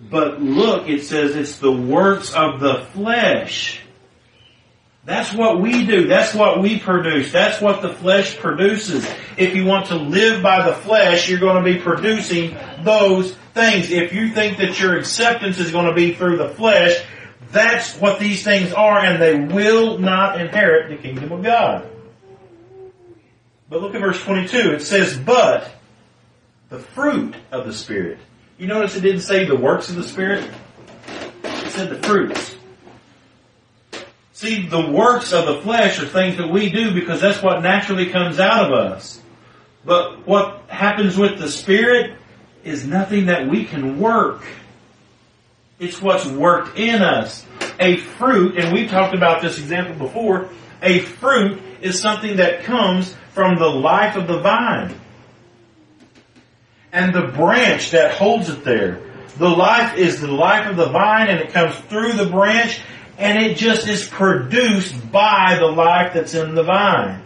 But 0.00 0.40
look, 0.40 0.88
it 0.88 1.02
says 1.04 1.36
it's 1.36 1.58
the 1.58 1.72
works 1.72 2.32
of 2.32 2.60
the 2.60 2.86
flesh. 2.92 3.82
That's 5.10 5.32
what 5.32 5.60
we 5.60 5.84
do. 5.84 6.06
That's 6.06 6.36
what 6.36 6.62
we 6.62 6.78
produce. 6.78 7.32
That's 7.32 7.60
what 7.60 7.82
the 7.82 7.92
flesh 7.92 8.38
produces. 8.38 9.04
If 9.36 9.56
you 9.56 9.64
want 9.64 9.86
to 9.86 9.96
live 9.96 10.40
by 10.40 10.64
the 10.70 10.76
flesh, 10.76 11.28
you're 11.28 11.40
going 11.40 11.64
to 11.64 11.68
be 11.68 11.80
producing 11.80 12.56
those 12.84 13.34
things. 13.52 13.90
If 13.90 14.12
you 14.12 14.32
think 14.32 14.58
that 14.58 14.78
your 14.78 14.96
acceptance 14.96 15.58
is 15.58 15.72
going 15.72 15.86
to 15.86 15.94
be 15.94 16.14
through 16.14 16.36
the 16.36 16.50
flesh, 16.50 17.04
that's 17.50 17.96
what 17.96 18.20
these 18.20 18.44
things 18.44 18.72
are 18.72 19.00
and 19.00 19.20
they 19.20 19.52
will 19.52 19.98
not 19.98 20.40
inherit 20.40 20.90
the 20.90 20.96
kingdom 20.96 21.32
of 21.32 21.42
God. 21.42 21.90
But 23.68 23.82
look 23.82 23.96
at 23.96 24.00
verse 24.00 24.22
22. 24.22 24.74
It 24.74 24.82
says, 24.82 25.18
but 25.18 25.72
the 26.68 26.78
fruit 26.78 27.34
of 27.50 27.66
the 27.66 27.72
Spirit. 27.72 28.18
You 28.58 28.68
notice 28.68 28.94
it 28.94 29.00
didn't 29.00 29.22
say 29.22 29.44
the 29.44 29.56
works 29.56 29.90
of 29.90 29.96
the 29.96 30.04
Spirit? 30.04 30.48
It 31.42 31.70
said 31.72 31.90
the 31.90 32.00
fruits. 32.00 32.58
See, 34.40 34.66
the 34.66 34.90
works 34.90 35.34
of 35.34 35.44
the 35.44 35.60
flesh 35.60 36.00
are 36.00 36.06
things 36.06 36.38
that 36.38 36.48
we 36.48 36.70
do 36.70 36.94
because 36.94 37.20
that's 37.20 37.42
what 37.42 37.62
naturally 37.62 38.06
comes 38.06 38.40
out 38.40 38.64
of 38.64 38.72
us. 38.72 39.20
But 39.84 40.26
what 40.26 40.62
happens 40.66 41.18
with 41.18 41.38
the 41.38 41.50
Spirit 41.50 42.16
is 42.64 42.86
nothing 42.86 43.26
that 43.26 43.46
we 43.50 43.66
can 43.66 44.00
work. 44.00 44.42
It's 45.78 46.00
what's 46.00 46.24
worked 46.24 46.78
in 46.78 47.02
us. 47.02 47.44
A 47.78 47.98
fruit, 47.98 48.56
and 48.56 48.72
we've 48.72 48.88
talked 48.88 49.14
about 49.14 49.42
this 49.42 49.58
example 49.58 50.06
before, 50.06 50.48
a 50.80 51.00
fruit 51.00 51.60
is 51.82 52.00
something 52.00 52.38
that 52.38 52.64
comes 52.64 53.14
from 53.34 53.58
the 53.58 53.68
life 53.68 54.16
of 54.16 54.26
the 54.26 54.40
vine. 54.40 54.98
And 56.94 57.14
the 57.14 57.26
branch 57.26 57.90
that 57.90 58.12
holds 58.12 58.48
it 58.48 58.64
there. 58.64 59.02
The 59.36 59.50
life 59.50 59.98
is 59.98 60.18
the 60.18 60.32
life 60.32 60.66
of 60.66 60.76
the 60.76 60.88
vine 60.88 61.28
and 61.28 61.40
it 61.40 61.52
comes 61.52 61.76
through 61.90 62.14
the 62.14 62.24
branch 62.24 62.80
and 63.20 63.38
it 63.38 63.58
just 63.58 63.86
is 63.86 64.08
produced 64.08 65.12
by 65.12 65.58
the 65.60 65.66
life 65.66 66.14
that's 66.14 66.32
in 66.32 66.54
the 66.54 66.62
vine. 66.62 67.22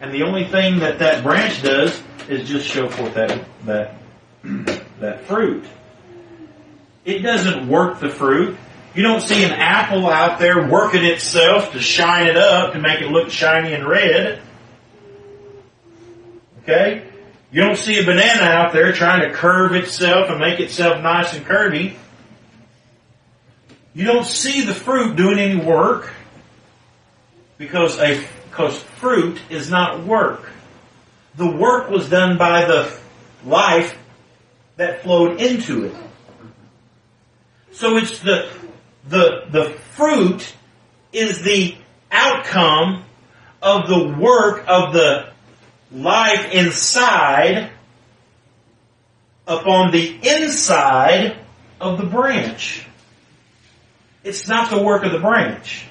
And 0.00 0.12
the 0.12 0.24
only 0.24 0.44
thing 0.44 0.80
that 0.80 0.98
that 0.98 1.24
branch 1.24 1.62
does 1.62 1.98
is 2.28 2.46
just 2.46 2.68
show 2.68 2.90
forth 2.90 3.14
that, 3.14 3.42
that, 3.64 3.96
that 5.00 5.24
fruit. 5.24 5.64
It 7.06 7.20
doesn't 7.20 7.68
work 7.68 8.00
the 8.00 8.10
fruit. 8.10 8.58
You 8.94 9.02
don't 9.02 9.22
see 9.22 9.44
an 9.44 9.50
apple 9.50 10.06
out 10.08 10.38
there 10.38 10.68
working 10.68 11.04
itself 11.04 11.72
to 11.72 11.80
shine 11.80 12.26
it 12.26 12.36
up 12.36 12.74
to 12.74 12.78
make 12.78 13.00
it 13.00 13.10
look 13.10 13.30
shiny 13.30 13.72
and 13.72 13.88
red. 13.88 14.42
Okay? 16.62 17.06
You 17.50 17.62
don't 17.62 17.78
see 17.78 17.98
a 17.98 18.04
banana 18.04 18.44
out 18.44 18.74
there 18.74 18.92
trying 18.92 19.26
to 19.26 19.34
curve 19.34 19.74
itself 19.74 20.28
and 20.28 20.38
make 20.38 20.60
itself 20.60 21.02
nice 21.02 21.32
and 21.34 21.46
curvy. 21.46 21.96
You 23.94 24.04
don't 24.04 24.26
see 24.26 24.62
the 24.62 24.74
fruit 24.74 25.16
doing 25.16 25.38
any 25.38 25.64
work 25.64 26.12
because 27.58 27.98
a 27.98 28.22
Because 28.50 28.80
fruit 28.80 29.40
is 29.50 29.70
not 29.70 30.04
work. 30.04 30.48
The 31.36 31.50
work 31.50 31.90
was 31.90 32.08
done 32.08 32.38
by 32.38 32.66
the 32.66 32.96
life 33.44 33.96
that 34.76 35.02
flowed 35.02 35.40
into 35.40 35.86
it. 35.86 35.94
So 37.72 37.96
it's 37.96 38.20
the, 38.20 38.48
the, 39.08 39.46
the 39.50 39.70
fruit 39.96 40.54
is 41.12 41.42
the 41.42 41.76
outcome 42.10 43.04
of 43.60 43.88
the 43.88 44.16
work 44.16 44.64
of 44.68 44.92
the 44.92 45.32
life 45.92 46.52
inside 46.52 47.70
upon 49.46 49.90
the 49.90 50.18
inside 50.22 51.36
of 51.80 51.98
the 51.98 52.06
branch. 52.06 52.86
It's 54.24 54.48
not 54.48 54.70
the 54.70 54.82
work 54.82 55.04
of 55.04 55.12
the 55.12 55.20
branch. 55.20 55.86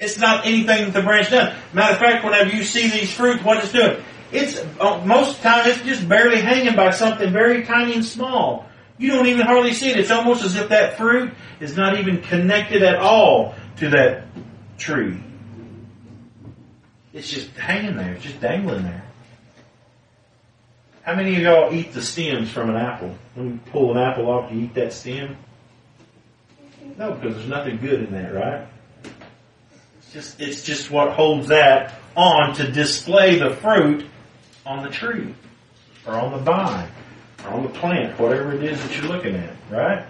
It's 0.00 0.18
not 0.18 0.46
anything 0.46 0.86
that 0.86 0.94
the 0.94 1.02
branch 1.02 1.30
does. 1.30 1.54
Matter 1.72 1.92
of 1.92 1.98
fact, 1.98 2.24
whenever 2.24 2.50
you 2.50 2.64
see 2.64 2.88
these 2.88 3.12
fruits, 3.12 3.44
what 3.44 3.58
it's 3.58 3.72
doing, 3.72 4.02
it's 4.32 4.58
uh, 4.80 5.02
most 5.04 5.36
of 5.36 5.36
the 5.36 5.42
time 5.42 5.68
it's 5.68 5.82
just 5.82 6.08
barely 6.08 6.40
hanging 6.40 6.74
by 6.74 6.90
something 6.90 7.32
very 7.32 7.64
tiny 7.64 7.94
and 7.94 8.04
small. 8.04 8.66
You 8.98 9.12
don't 9.12 9.26
even 9.26 9.46
hardly 9.46 9.74
see 9.74 9.90
it. 9.90 9.98
It's 9.98 10.10
almost 10.10 10.42
as 10.44 10.56
if 10.56 10.70
that 10.70 10.96
fruit 10.96 11.32
is 11.60 11.76
not 11.76 11.98
even 11.98 12.22
connected 12.22 12.82
at 12.82 12.96
all 12.96 13.54
to 13.76 13.90
that 13.90 14.24
tree. 14.78 15.22
It's 17.12 17.30
just 17.30 17.50
hanging 17.50 17.96
there, 17.96 18.16
just 18.16 18.40
dangling 18.40 18.82
there. 18.82 19.04
How 21.02 21.14
many 21.14 21.36
of 21.36 21.42
y'all 21.42 21.72
eat 21.72 21.92
the 21.92 22.02
stems 22.02 22.50
from 22.50 22.70
an 22.70 22.76
apple? 22.76 23.14
When 23.34 23.46
you 23.46 23.60
pull 23.70 23.92
an 23.92 23.98
apple 23.98 24.28
off, 24.30 24.50
you 24.50 24.62
eat 24.62 24.74
that 24.74 24.92
stem? 24.92 25.36
No, 26.98 27.12
because 27.12 27.36
there's 27.36 27.48
nothing 27.48 27.78
good 27.78 28.04
in 28.04 28.12
that, 28.12 28.34
right? 28.34 28.66
It's 29.98 30.12
just, 30.12 30.40
it's 30.40 30.62
just 30.62 30.90
what 30.90 31.12
holds 31.12 31.48
that 31.48 31.94
on 32.16 32.54
to 32.54 32.70
display 32.70 33.38
the 33.38 33.50
fruit 33.50 34.06
on 34.64 34.84
the 34.84 34.90
tree, 34.90 35.34
or 36.06 36.14
on 36.14 36.32
the 36.32 36.38
vine, 36.38 36.88
or 37.44 37.50
on 37.50 37.62
the 37.64 37.68
plant, 37.68 38.18
whatever 38.18 38.52
it 38.52 38.62
is 38.62 38.80
that 38.82 38.96
you're 38.96 39.10
looking 39.10 39.34
at, 39.34 39.54
right? 39.70 40.06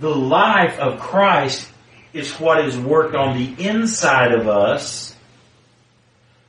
The 0.00 0.14
life 0.14 0.78
of 0.78 0.98
Christ 1.00 1.68
is 2.12 2.32
what 2.40 2.64
is 2.64 2.76
worked 2.76 3.14
on 3.14 3.36
the 3.36 3.64
inside 3.64 4.32
of 4.32 4.48
us 4.48 5.14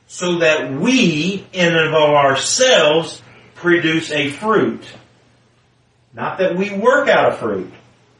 so 0.06 0.38
that 0.38 0.72
we, 0.72 1.46
in 1.52 1.74
and 1.74 1.88
of 1.88 1.94
ourselves, 1.94 3.22
produce 3.54 4.10
a 4.10 4.30
fruit. 4.30 4.84
Not 6.12 6.38
that 6.38 6.56
we 6.56 6.70
work 6.70 7.08
out 7.08 7.32
a 7.32 7.36
fruit. 7.36 7.72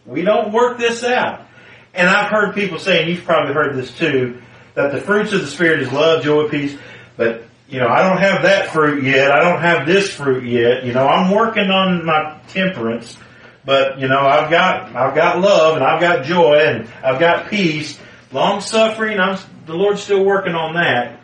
We 0.07 0.23
don't 0.23 0.53
work 0.53 0.79
this 0.79 1.03
out. 1.03 1.47
And 1.95 2.09
I've 2.09 2.31
heard 2.31 2.55
people 2.55 2.79
say, 2.79 3.03
and 3.03 3.11
you've 3.11 3.25
probably 3.25 3.55
heard 3.55 3.77
this 3.77 3.97
too, 3.97 4.43
that 4.75 4.93
the 4.93 5.01
fruits 5.01 5.33
of 5.33 5.41
the 5.41 5.47
Spirit 5.47 5.81
is 5.81 5.93
love, 5.93 6.25
joy, 6.25 6.49
peace, 6.49 6.77
but 7.17 7.45
you 7.69 7.81
know, 7.81 7.89
I 7.89 8.09
don't 8.09 8.19
have 8.19 8.43
that 8.43 8.69
fruit 8.71 9.05
yet. 9.05 9.31
I 9.31 9.41
don't 9.41 9.61
have 9.61 9.87
this 9.87 10.13
fruit 10.13 10.45
yet. 10.45 10.85
You 10.85 10.93
know, 10.93 11.07
I'm 11.07 11.31
working 11.31 11.71
on 11.71 12.05
my 12.05 12.39
temperance, 12.49 13.17
but 13.65 13.99
you 13.99 14.09
know, 14.09 14.21
I've 14.21 14.51
got, 14.51 14.95
I've 14.95 15.15
got 15.15 15.41
love 15.41 15.77
and 15.77 15.85
I've 15.85 16.01
got 16.01 16.25
joy 16.25 16.57
and 16.57 16.89
I've 17.03 17.19
got 17.19 17.49
peace, 17.49 17.99
long 18.33 18.61
suffering. 18.61 19.19
I'm, 19.19 19.39
the 19.67 19.75
Lord's 19.75 20.03
still 20.03 20.25
working 20.25 20.55
on 20.55 20.75
that. 20.75 21.21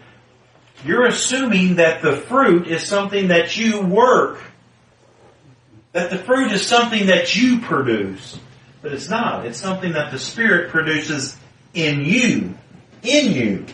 You're 0.84 1.06
assuming 1.06 1.76
that 1.76 2.00
the 2.00 2.16
fruit 2.16 2.66
is 2.66 2.86
something 2.86 3.28
that 3.28 3.56
you 3.56 3.82
work. 3.82 4.42
That 5.92 6.10
the 6.10 6.18
fruit 6.18 6.52
is 6.52 6.66
something 6.66 7.06
that 7.06 7.36
you 7.36 7.60
produce. 7.60 8.38
But 8.82 8.92
it's 8.92 9.08
not. 9.08 9.46
It's 9.46 9.60
something 9.60 9.92
that 9.92 10.10
the 10.10 10.18
Spirit 10.18 10.70
produces 10.70 11.36
in 11.74 12.04
you. 12.04 12.54
In 13.02 13.32
you. 13.32 13.66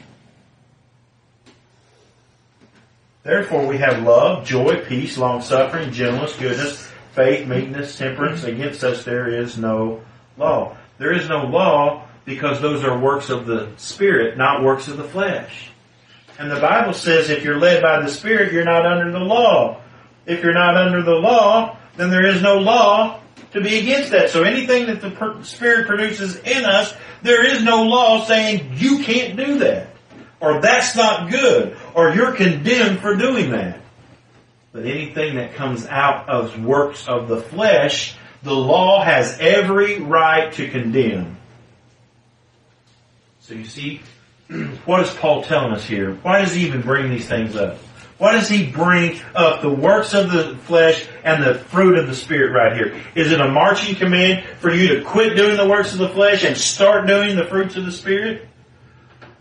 Therefore 3.23 3.67
we 3.67 3.79
have 3.79 4.03
love, 4.03 4.47
joy, 4.47 4.85
peace, 4.85 5.19
long 5.19 5.43
suffering, 5.43 5.93
gentleness, 5.93 6.37
goodness, 6.37 6.89
faith, 7.13 7.47
meekness, 7.49 7.99
temperance. 7.99 8.45
Against 8.45 8.81
such 8.81 9.05
there 9.05 9.29
is 9.29 9.59
no 9.59 10.03
law. 10.37 10.77
There 10.99 11.13
is 11.13 11.29
no 11.29 11.45
law 11.45 12.07
because 12.25 12.61
those 12.61 12.85
are 12.85 12.99
works 12.99 13.29
of 13.29 13.47
the 13.47 13.71
Spirit, 13.77 14.37
not 14.39 14.63
works 14.63 14.89
of 14.89 14.97
the 14.97 15.05
flesh. 15.05 15.71
And 16.39 16.51
the 16.51 16.61
Bible 16.61 16.93
says 16.93 17.31
if 17.31 17.43
you're 17.43 17.59
led 17.59 17.83
by 17.83 18.01
the 18.01 18.09
Spirit, 18.09 18.53
you're 18.53 18.65
not 18.65 18.87
under 18.87 19.11
the 19.11 19.25
law. 19.25 19.81
If 20.27 20.43
you're 20.43 20.55
not 20.55 20.77
under 20.77 21.03
the 21.03 21.15
law, 21.15 21.77
then 21.97 22.11
there 22.11 22.27
is 22.27 22.43
no 22.43 22.59
law 22.59 23.21
to 23.57 23.63
be 23.63 23.79
against 23.79 24.13
that. 24.13 24.31
So 24.31 24.45
anything 24.45 24.87
that 24.87 25.01
the 25.01 25.43
Spirit 25.43 25.87
produces 25.87 26.37
in 26.37 26.65
us, 26.65 26.95
there 27.23 27.45
is 27.45 27.63
no 27.63 27.83
law 27.83 28.25
saying 28.25 28.75
you 28.75 29.03
can't 29.03 29.37
do 29.37 29.59
that. 29.59 29.89
Or 30.41 30.61
that's 30.61 30.95
not 30.95 31.31
good. 31.31 31.77
Or 31.95 32.15
you're 32.15 32.33
condemned 32.33 33.01
for 33.01 33.17
doing 33.17 33.51
that. 33.51 33.81
But 34.73 34.85
anything 34.85 35.37
that 35.37 35.55
comes 35.55 35.87
out 35.87 36.29
of 36.29 36.63
works 36.63 37.09
of 37.09 37.29
the 37.29 37.39
flesh, 37.39 38.15
the 38.43 38.55
law 38.55 39.03
has 39.03 39.39
every 39.41 40.01
right 40.01 40.53
to 40.53 40.69
condemn. 40.69 41.39
So 43.41 43.55
you 43.55 43.65
see, 43.65 44.03
what 44.85 45.01
is 45.01 45.15
Paul 45.15 45.43
telling 45.43 45.73
us 45.73 45.85
here? 45.85 46.15
Why 46.15 46.43
does 46.43 46.55
he 46.55 46.67
even 46.67 46.83
bring 46.83 47.11
these 47.11 47.27
things 47.27 47.57
up? 47.57 47.79
Why 48.19 48.33
does 48.33 48.49
he 48.49 48.71
bring 48.71 49.21
up 49.35 49.61
the 49.61 49.71
works 49.71 50.15
of 50.15 50.33
the 50.33 50.57
flesh 50.65 51.07
and 51.23 51.43
the 51.43 51.55
fruit 51.55 51.99
of 51.99 52.07
the 52.07 52.15
spirit 52.15 52.53
right 52.53 52.75
here? 52.75 53.03
Is 53.15 53.31
it 53.31 53.41
a 53.41 53.49
marching 53.49 53.95
command 53.95 54.47
for 54.59 54.73
you 54.73 54.97
to 54.97 55.05
quit 55.05 55.37
doing 55.37 55.57
the 55.57 55.69
works 55.69 55.93
of 55.93 55.99
the 55.99 56.09
flesh 56.09 56.43
and 56.43 56.57
start 56.57 57.07
doing 57.07 57.37
the 57.37 57.45
fruits 57.45 57.77
of 57.77 57.85
the 57.85 57.93
spirit? 57.93 58.49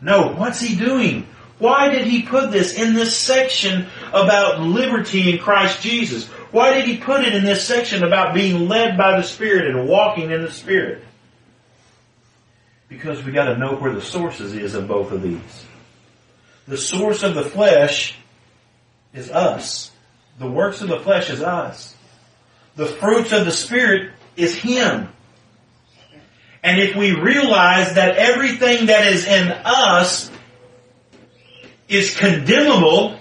No. 0.01 0.33
What's 0.33 0.59
he 0.59 0.75
doing? 0.75 1.25
Why 1.57 1.89
did 1.89 2.05
he 2.05 2.23
put 2.23 2.51
this 2.51 2.73
in 2.73 2.93
this 2.93 3.15
section 3.15 3.87
about 4.11 4.59
liberty 4.59 5.31
in 5.31 5.39
Christ 5.39 5.81
Jesus? 5.81 6.27
Why 6.51 6.73
did 6.73 6.85
he 6.85 6.97
put 6.97 7.23
it 7.23 7.33
in 7.33 7.43
this 7.43 7.65
section 7.65 8.03
about 8.03 8.33
being 8.33 8.67
led 8.67 8.97
by 8.97 9.17
the 9.17 9.23
Spirit 9.23 9.67
and 9.67 9.87
walking 9.87 10.31
in 10.31 10.41
the 10.41 10.51
Spirit? 10.51 11.03
Because 12.87 13.23
we 13.23 13.31
gotta 13.31 13.57
know 13.57 13.75
where 13.75 13.93
the 13.93 14.01
sources 14.01 14.53
is 14.53 14.73
of 14.73 14.87
both 14.87 15.11
of 15.11 15.21
these. 15.21 15.65
The 16.67 16.77
source 16.77 17.23
of 17.23 17.35
the 17.35 17.43
flesh 17.43 18.15
is 19.15 19.31
us. 19.31 19.91
The 20.37 20.49
works 20.49 20.81
of 20.81 20.89
the 20.89 20.99
flesh 20.99 21.29
is 21.29 21.41
us. 21.41 21.95
The 22.75 22.85
fruits 22.85 23.31
of 23.31 23.45
the 23.45 23.51
Spirit 23.51 24.11
is 24.35 24.55
Him. 24.55 25.07
And 26.61 26.81
if 26.81 26.95
we 26.95 27.15
realize 27.15 27.93
that 27.93 28.17
everything 28.17 28.87
that 28.87 29.07
is 29.07 29.25
in 29.25 29.49
us 29.49 30.29
is 31.87 32.15
condemnable 32.15 33.17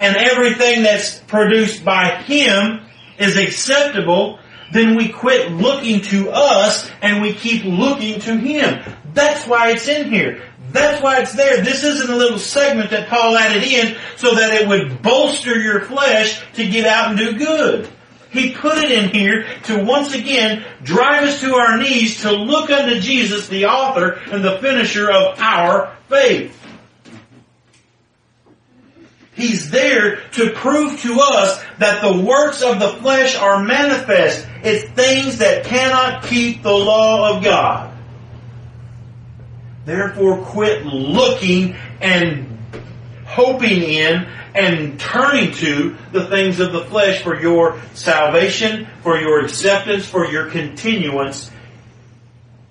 and 0.00 0.16
everything 0.16 0.82
that's 0.82 1.18
produced 1.20 1.84
by 1.84 2.22
Him 2.22 2.80
is 3.18 3.36
acceptable, 3.36 4.38
then 4.72 4.96
we 4.96 5.08
quit 5.10 5.52
looking 5.52 6.00
to 6.00 6.30
us 6.30 6.90
and 7.00 7.22
we 7.22 7.32
keep 7.32 7.64
looking 7.64 8.20
to 8.20 8.36
Him. 8.36 8.82
That's 9.14 9.46
why 9.46 9.70
it's 9.70 9.86
in 9.86 10.10
here. 10.10 10.42
That's 10.70 11.02
why 11.02 11.20
it's 11.20 11.32
there. 11.32 11.62
This 11.62 11.82
isn't 11.82 12.10
a 12.10 12.16
little 12.16 12.38
segment 12.38 12.90
that 12.90 13.08
Paul 13.08 13.36
added 13.36 13.62
in 13.62 13.96
so 14.16 14.34
that 14.34 14.60
it 14.60 14.68
would 14.68 15.02
bolster 15.02 15.58
your 15.58 15.80
flesh 15.82 16.42
to 16.54 16.68
get 16.68 16.86
out 16.86 17.10
and 17.10 17.18
do 17.18 17.38
good. 17.38 17.88
He 18.30 18.52
put 18.52 18.76
it 18.78 18.92
in 18.92 19.08
here 19.08 19.46
to 19.64 19.82
once 19.82 20.14
again 20.14 20.64
drive 20.82 21.24
us 21.24 21.40
to 21.40 21.54
our 21.54 21.78
knees 21.78 22.22
to 22.22 22.32
look 22.32 22.70
unto 22.70 23.00
Jesus, 23.00 23.48
the 23.48 23.66
author 23.66 24.20
and 24.30 24.44
the 24.44 24.58
finisher 24.58 25.10
of 25.10 25.38
our 25.38 25.96
faith. 26.08 26.54
He's 29.38 29.70
there 29.70 30.16
to 30.32 30.50
prove 30.50 31.00
to 31.02 31.20
us 31.20 31.62
that 31.78 32.02
the 32.02 32.22
works 32.22 32.60
of 32.60 32.80
the 32.80 32.88
flesh 33.00 33.36
are 33.36 33.62
manifest. 33.62 34.46
It's 34.64 34.84
things 34.90 35.38
that 35.38 35.64
cannot 35.64 36.24
keep 36.24 36.62
the 36.62 36.72
law 36.72 37.36
of 37.36 37.44
God. 37.44 37.87
Therefore 39.88 40.44
quit 40.44 40.84
looking 40.84 41.74
and 42.02 42.58
hoping 43.24 43.82
in 43.82 44.28
and 44.54 45.00
turning 45.00 45.52
to 45.54 45.96
the 46.12 46.26
things 46.26 46.60
of 46.60 46.72
the 46.72 46.84
flesh 46.84 47.22
for 47.22 47.40
your 47.40 47.80
salvation, 47.94 48.86
for 49.02 49.18
your 49.18 49.42
acceptance, 49.42 50.06
for 50.06 50.26
your 50.26 50.50
continuance 50.50 51.50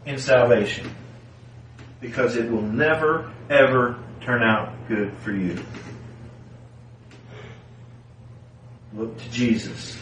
in 0.06 0.20
salvation. 0.20 0.92
Because 2.02 2.36
it 2.36 2.52
will 2.52 2.62
never, 2.62 3.34
ever 3.50 3.98
turn 4.22 4.44
out 4.44 4.88
good 4.88 5.12
for 5.24 5.32
you. 5.32 5.58
Look 8.94 9.18
to 9.18 9.32
Jesus. 9.32 9.98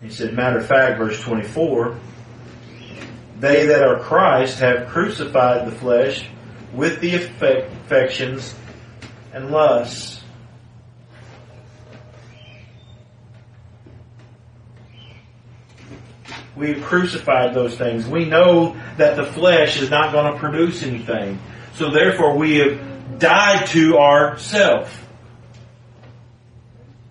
He 0.00 0.10
said, 0.10 0.34
matter 0.34 0.58
of 0.58 0.66
fact, 0.66 0.98
verse 0.98 1.20
24, 1.20 1.98
they 3.38 3.66
that 3.66 3.82
are 3.82 3.98
Christ 3.98 4.60
have 4.60 4.88
crucified 4.88 5.66
the 5.66 5.72
flesh 5.72 6.26
with 6.72 7.00
the 7.00 7.14
affections 7.14 8.54
and 9.32 9.50
lusts. 9.50 10.22
We've 16.56 16.82
crucified 16.82 17.52
those 17.54 17.76
things. 17.76 18.06
We 18.06 18.26
know 18.26 18.76
that 18.96 19.16
the 19.16 19.24
flesh 19.24 19.80
is 19.80 19.90
not 19.90 20.12
going 20.12 20.32
to 20.32 20.38
produce 20.38 20.84
anything. 20.84 21.40
So 21.74 21.90
therefore 21.90 22.36
we 22.36 22.58
have 22.58 23.18
died 23.18 23.66
to 23.68 23.98
ourself. 23.98 25.00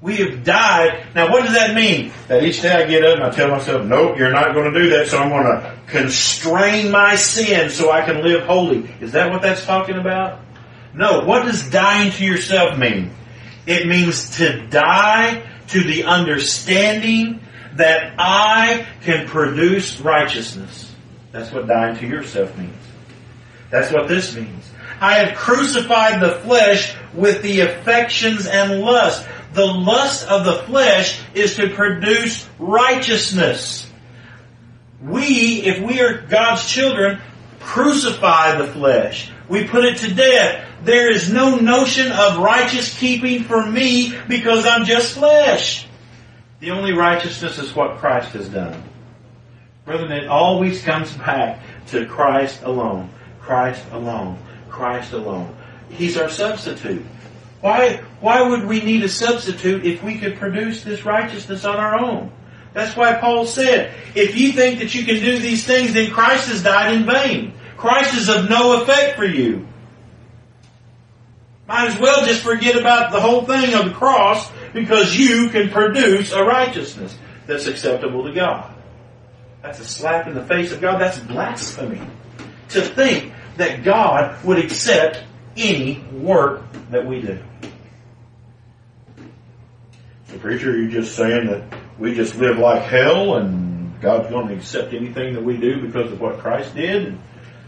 We 0.01 0.17
have 0.17 0.43
died. 0.45 1.07
Now 1.13 1.29
what 1.29 1.43
does 1.43 1.53
that 1.55 1.75
mean? 1.75 2.13
That 2.29 2.43
each 2.43 2.61
day 2.61 2.71
I 2.71 2.87
get 2.87 3.03
up 3.03 3.15
and 3.15 3.23
I 3.25 3.31
tell 3.31 3.49
myself, 3.49 3.85
nope, 3.85 4.17
you're 4.17 4.31
not 4.31 4.53
going 4.53 4.73
to 4.73 4.79
do 4.79 4.89
that, 4.91 5.07
so 5.07 5.17
I'm 5.17 5.29
going 5.29 5.43
to 5.43 5.72
constrain 5.87 6.91
my 6.91 7.15
sin 7.15 7.69
so 7.69 7.91
I 7.91 8.01
can 8.05 8.23
live 8.23 8.45
holy. 8.45 8.89
Is 9.01 9.13
that 9.13 9.31
what 9.31 9.41
that's 9.41 9.65
talking 9.65 9.97
about? 9.97 10.39
No. 10.93 11.25
What 11.25 11.45
does 11.45 11.69
dying 11.69 12.11
to 12.13 12.25
yourself 12.25 12.77
mean? 12.77 13.11
It 13.65 13.87
means 13.87 14.37
to 14.37 14.67
die 14.67 15.43
to 15.69 15.83
the 15.83 16.03
understanding 16.03 17.39
that 17.75 18.15
I 18.17 18.85
can 19.01 19.27
produce 19.27 19.99
righteousness. 19.99 20.93
That's 21.31 21.51
what 21.51 21.67
dying 21.67 21.97
to 21.97 22.07
yourself 22.07 22.55
means. 22.57 22.75
That's 23.71 23.91
what 23.91 24.07
this 24.07 24.35
means. 24.35 24.69
I 25.01 25.15
have 25.15 25.35
crucified 25.35 26.21
the 26.21 26.39
flesh 26.41 26.95
with 27.13 27.41
the 27.41 27.61
affections 27.61 28.45
and 28.45 28.81
lust. 28.81 29.27
The 29.53 29.65
lust 29.65 30.27
of 30.27 30.45
the 30.45 30.63
flesh 30.63 31.19
is 31.33 31.55
to 31.55 31.69
produce 31.69 32.47
righteousness. 32.59 33.82
We, 35.03 35.61
if 35.63 35.81
we 35.81 36.01
are 36.01 36.21
God's 36.21 36.65
children, 36.65 37.19
crucify 37.59 38.55
the 38.57 38.67
flesh. 38.67 39.31
We 39.49 39.67
put 39.67 39.83
it 39.85 39.97
to 39.97 40.13
death. 40.13 40.65
There 40.83 41.11
is 41.11 41.31
no 41.31 41.57
notion 41.57 42.11
of 42.11 42.37
righteous 42.37 42.97
keeping 42.97 43.43
for 43.43 43.65
me 43.65 44.17
because 44.27 44.65
I'm 44.65 44.85
just 44.85 45.13
flesh. 45.13 45.87
The 46.59 46.71
only 46.71 46.93
righteousness 46.93 47.59
is 47.59 47.75
what 47.75 47.97
Christ 47.97 48.31
has 48.31 48.47
done. 48.47 48.81
Brethren, 49.85 50.11
it 50.13 50.27
always 50.27 50.81
comes 50.81 51.11
back 51.11 51.59
to 51.87 52.05
Christ 52.05 52.63
alone. 52.63 53.09
Christ 53.41 53.83
alone. 53.91 54.37
Christ 54.69 55.11
alone. 55.11 55.53
He's 55.89 56.17
our 56.17 56.29
substitute. 56.29 57.05
Why, 57.59 57.97
why 58.21 58.41
would 58.41 58.65
we 58.65 58.81
need 58.81 59.03
a 59.03 59.09
substitute 59.09 59.85
if 59.85 60.01
we 60.01 60.17
could 60.17 60.37
produce 60.37 60.83
this 60.83 61.03
righteousness 61.05 61.65
on 61.65 61.75
our 61.75 61.99
own? 61.99 62.31
That's 62.73 62.95
why 62.95 63.15
Paul 63.15 63.45
said, 63.45 63.93
if 64.15 64.35
you 64.35 64.51
think 64.51 64.79
that 64.79 64.95
you 64.95 65.05
can 65.05 65.15
do 65.15 65.37
these 65.37 65.65
things, 65.65 65.93
then 65.93 66.11
Christ 66.11 66.49
has 66.49 66.63
died 66.63 66.93
in 66.95 67.05
vain. 67.05 67.53
Christ 67.77 68.15
is 68.15 68.29
of 68.29 68.49
no 68.49 68.81
effect 68.81 69.15
for 69.15 69.25
you. 69.25 69.67
Might 71.67 71.89
as 71.89 71.99
well 71.99 72.25
just 72.25 72.43
forget 72.43 72.75
about 72.75 73.11
the 73.11 73.21
whole 73.21 73.43
thing 73.43 73.73
of 73.73 73.85
the 73.85 73.91
cross 73.91 74.51
because 74.73 75.15
you 75.15 75.49
can 75.49 75.69
produce 75.69 76.31
a 76.31 76.43
righteousness 76.43 77.17
that's 77.45 77.67
acceptable 77.67 78.23
to 78.25 78.33
God. 78.33 78.73
That's 79.61 79.79
a 79.79 79.85
slap 79.85 80.27
in 80.27 80.33
the 80.33 80.45
face 80.45 80.71
of 80.71 80.81
God. 80.81 80.99
That's 80.99 81.19
blasphemy. 81.19 82.01
To 82.69 82.81
think 82.81 83.33
that 83.57 83.83
God 83.83 84.43
would 84.43 84.57
accept 84.59 85.23
any 85.55 86.03
work 86.11 86.63
that 86.89 87.05
we 87.05 87.21
do. 87.21 87.39
So 90.33 90.39
preacher, 90.39 90.71
are 90.71 90.75
you 90.75 90.89
just 90.89 91.15
saying 91.15 91.45
that 91.45 91.61
we 91.99 92.15
just 92.15 92.35
live 92.37 92.57
like 92.57 92.81
hell 92.81 93.35
and 93.35 94.01
God's 94.01 94.29
going 94.29 94.47
to 94.47 94.55
accept 94.55 94.91
anything 94.91 95.35
that 95.35 95.43
we 95.43 95.57
do 95.57 95.85
because 95.85 96.11
of 96.11 96.19
what 96.19 96.39
Christ 96.39 96.73
did? 96.73 97.19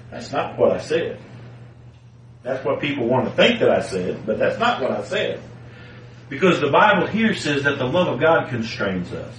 That's 0.10 0.32
not 0.32 0.58
what 0.58 0.72
I 0.72 0.80
said. 0.80 1.20
That's 2.42 2.66
what 2.66 2.82
people 2.82 3.08
want 3.08 3.26
to 3.26 3.32
think 3.36 3.60
that 3.60 3.70
I 3.70 3.82
said, 3.82 4.26
but 4.26 4.40
that's 4.40 4.58
not 4.58 4.82
what 4.82 4.90
I 4.90 5.04
said. 5.04 5.42
Because 6.28 6.60
the 6.60 6.72
Bible 6.72 7.06
here 7.06 7.36
says 7.36 7.62
that 7.64 7.78
the 7.78 7.86
love 7.86 8.08
of 8.08 8.20
God 8.20 8.50
constrains 8.50 9.14
us. 9.14 9.36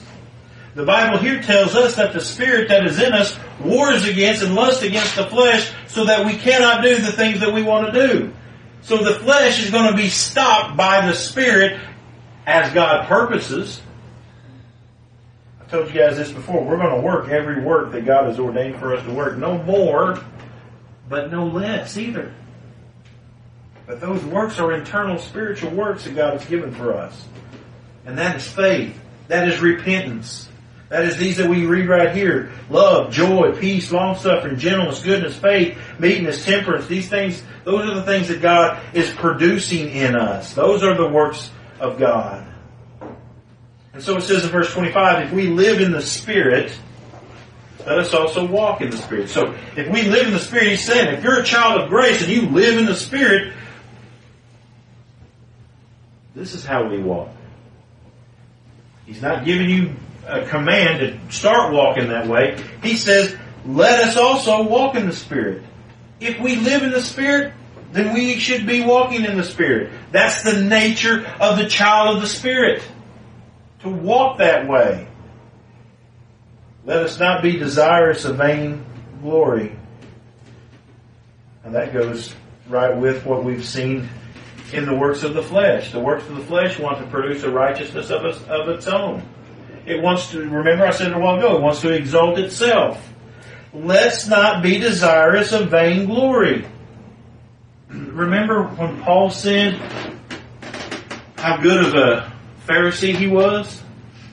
The 0.77 0.85
Bible 0.85 1.19
here 1.19 1.43
tells 1.43 1.75
us 1.75 1.97
that 1.97 2.13
the 2.13 2.21
spirit 2.21 2.69
that 2.69 2.87
is 2.87 3.03
in 3.03 3.13
us 3.13 3.37
wars 3.61 4.07
against 4.07 4.45
and 4.45 4.55
lusts 4.55 4.85
against 4.85 5.17
the 5.17 5.27
flesh 5.27 5.73
so 5.89 6.05
that 6.05 6.25
we 6.25 6.35
cannot 6.35 6.85
do 6.85 6.97
the 6.97 7.11
things 7.11 7.41
that 7.41 7.53
we 7.53 7.65
want 7.65 7.93
to 7.93 8.07
do. 8.07 8.33
So 8.83 9.03
the 9.03 9.19
flesh 9.19 9.65
is 9.65 9.73
going 9.73 9.91
to 9.91 9.97
be 9.97 10.11
stopped 10.11 10.77
by 10.77 11.05
the 11.05 11.13
spirit 11.13 11.81
as 12.47 12.73
God 12.73 13.07
purposes. 13.09 13.83
I 15.61 15.65
told 15.69 15.89
you 15.89 16.01
guys 16.01 16.17
this 16.17 16.31
before. 16.31 16.65
We're 16.65 16.77
going 16.77 16.95
to 16.95 17.01
work 17.01 17.29
every 17.29 17.61
work 17.61 17.91
that 17.93 18.07
God 18.07 18.29
has 18.29 18.39
ordained 18.39 18.79
for 18.79 18.95
us 18.95 19.05
to 19.05 19.13
work. 19.13 19.37
No 19.37 19.59
more, 19.59 20.21
but 21.09 21.31
no 21.31 21.47
less 21.47 21.97
either. 21.97 22.33
But 23.87 24.01
those 24.01 24.25
works 24.25 24.59
are 24.59 24.73
internal 24.73 25.19
spiritual 25.19 25.71
works 25.71 26.05
that 26.05 26.15
God 26.15 26.35
has 26.35 26.47
given 26.47 26.73
for 26.73 26.95
us. 26.95 27.25
And 28.05 28.19
that 28.19 28.37
is 28.37 28.47
faith. 28.47 28.99
That 29.29 29.49
is 29.49 29.61
repentance. 29.61 30.49
That 30.89 31.05
is 31.05 31.17
these 31.17 31.39
that 31.39 31.51
we 31.51 31.67
read 31.67 31.89
right 31.89 32.15
here. 32.15 32.53
Love, 32.71 33.13
joy, 33.13 33.57
peace, 33.59 33.91
long 33.91 34.17
suffering, 34.17 34.57
gentleness, 34.57 35.03
goodness, 35.03 35.37
faith, 35.37 35.77
meekness, 35.99 36.45
temperance. 36.45 36.87
These 36.87 37.09
things, 37.09 37.43
those 37.65 37.89
are 37.89 37.95
the 37.95 38.05
things 38.05 38.29
that 38.29 38.41
God 38.41 38.81
is 38.95 39.11
producing 39.11 39.89
in 39.89 40.15
us. 40.15 40.55
Those 40.55 40.85
are 40.85 40.97
the 40.97 41.09
works 41.09 41.51
of 41.81 41.99
God. 41.99 42.47
And 43.93 44.03
so 44.03 44.17
it 44.19 44.23
says 44.23 44.45
in 44.45 44.51
verse 44.51 44.73
25, 44.73 45.27
if 45.27 45.33
we 45.33 45.49
live 45.49 45.81
in 45.81 45.93
the 45.93 46.03
Spirit, 46.03 46.77
let 47.87 47.99
us 47.99 48.13
also 48.13 48.47
walk 48.47 48.81
in 48.81 48.91
the 48.91 48.97
Spirit. 48.97 49.31
So 49.31 49.55
if 49.77 49.89
we 49.89 50.03
live 50.03 50.27
in 50.27 50.33
the 50.33 50.39
Spirit, 50.39 50.69
he's 50.69 50.85
saying, 50.85 51.15
if 51.15 51.25
you're 51.25 51.41
a 51.41 51.45
child 51.45 51.81
of 51.81 51.89
grace 51.89 52.21
and 52.21 52.31
you 52.31 52.43
live 52.49 52.79
in 52.79 52.85
the 52.85 52.97
Spirit, 52.97 53.55
this 56.35 56.53
is 56.53 56.65
how 56.65 56.89
we 56.89 56.99
walk. 56.99 57.31
He's 59.07 59.23
not 59.23 59.45
giving 59.45 59.71
you 59.71 59.95
a 60.27 60.45
command 60.47 60.99
to 60.99 61.33
start 61.33 61.73
walking 61.73 62.09
that 62.09 62.27
way. 62.27 62.63
He 62.83 62.97
says, 62.97 63.35
let 63.65 64.01
us 64.01 64.17
also 64.17 64.63
walk 64.63 64.97
in 64.97 65.07
the 65.07 65.15
Spirit. 65.15 65.63
If 66.21 66.41
we 66.41 66.57
live 66.57 66.83
in 66.83 66.91
the 66.91 67.01
Spirit, 67.01 67.55
then 67.93 68.15
we 68.15 68.39
should 68.39 68.67
be 68.67 68.85
walking 68.85 69.25
in 69.25 69.37
the 69.37 69.45
Spirit. 69.45 69.93
That's 70.13 70.43
the 70.43 70.63
nature 70.63 71.27
of 71.41 71.59
the 71.59 71.69
child 71.69 72.17
of 72.17 72.23
the 72.23 72.29
Spirit. 72.29 72.83
To 73.81 73.89
walk 73.89 74.39
that 74.39 74.69
way. 74.69 75.07
Let 76.85 77.03
us 77.03 77.19
not 77.19 77.43
be 77.43 77.57
desirous 77.57 78.25
of 78.25 78.37
vain 78.37 78.85
glory. 79.21 79.77
And 81.65 81.75
that 81.75 81.93
goes 81.93 82.35
right 82.69 82.97
with 82.97 83.25
what 83.27 83.45
we've 83.45 83.65
seen 83.65 84.09
in 84.73 84.87
the 84.87 84.95
works 84.95 85.23
of 85.23 85.35
the 85.35 85.43
flesh. 85.43 85.93
The 85.93 86.01
works 86.01 86.27
of 86.29 86.37
the 86.37 86.45
flesh 86.45 86.79
want 86.79 86.99
to 86.99 87.07
produce 87.07 87.43
a 87.43 87.51
righteousness 87.51 88.11
of, 88.11 88.25
its, 88.25 88.43
of 88.45 88.69
its 88.69 88.87
own. 88.87 89.23
It 89.85 90.03
wants 90.03 90.31
to, 90.33 90.41
remember 90.41 90.87
I 90.87 90.91
said 90.91 91.13
a 91.13 91.19
while 91.19 91.39
ago, 91.39 91.57
it 91.57 91.63
wants 91.63 91.81
to 91.83 91.93
exalt 91.93 92.39
itself. 92.39 93.13
Let's 93.73 94.27
not 94.27 94.63
be 94.63 94.79
desirous 94.79 95.53
of 95.53 95.71
vain 95.71 96.07
glory. 96.07 96.67
Remember 98.17 98.63
when 98.63 99.03
Paul 99.03 99.29
said 99.29 99.75
how 101.37 101.59
good 101.59 101.85
of 101.85 101.95
a 101.95 102.33
Pharisee 102.67 103.15
he 103.15 103.27
was? 103.27 103.83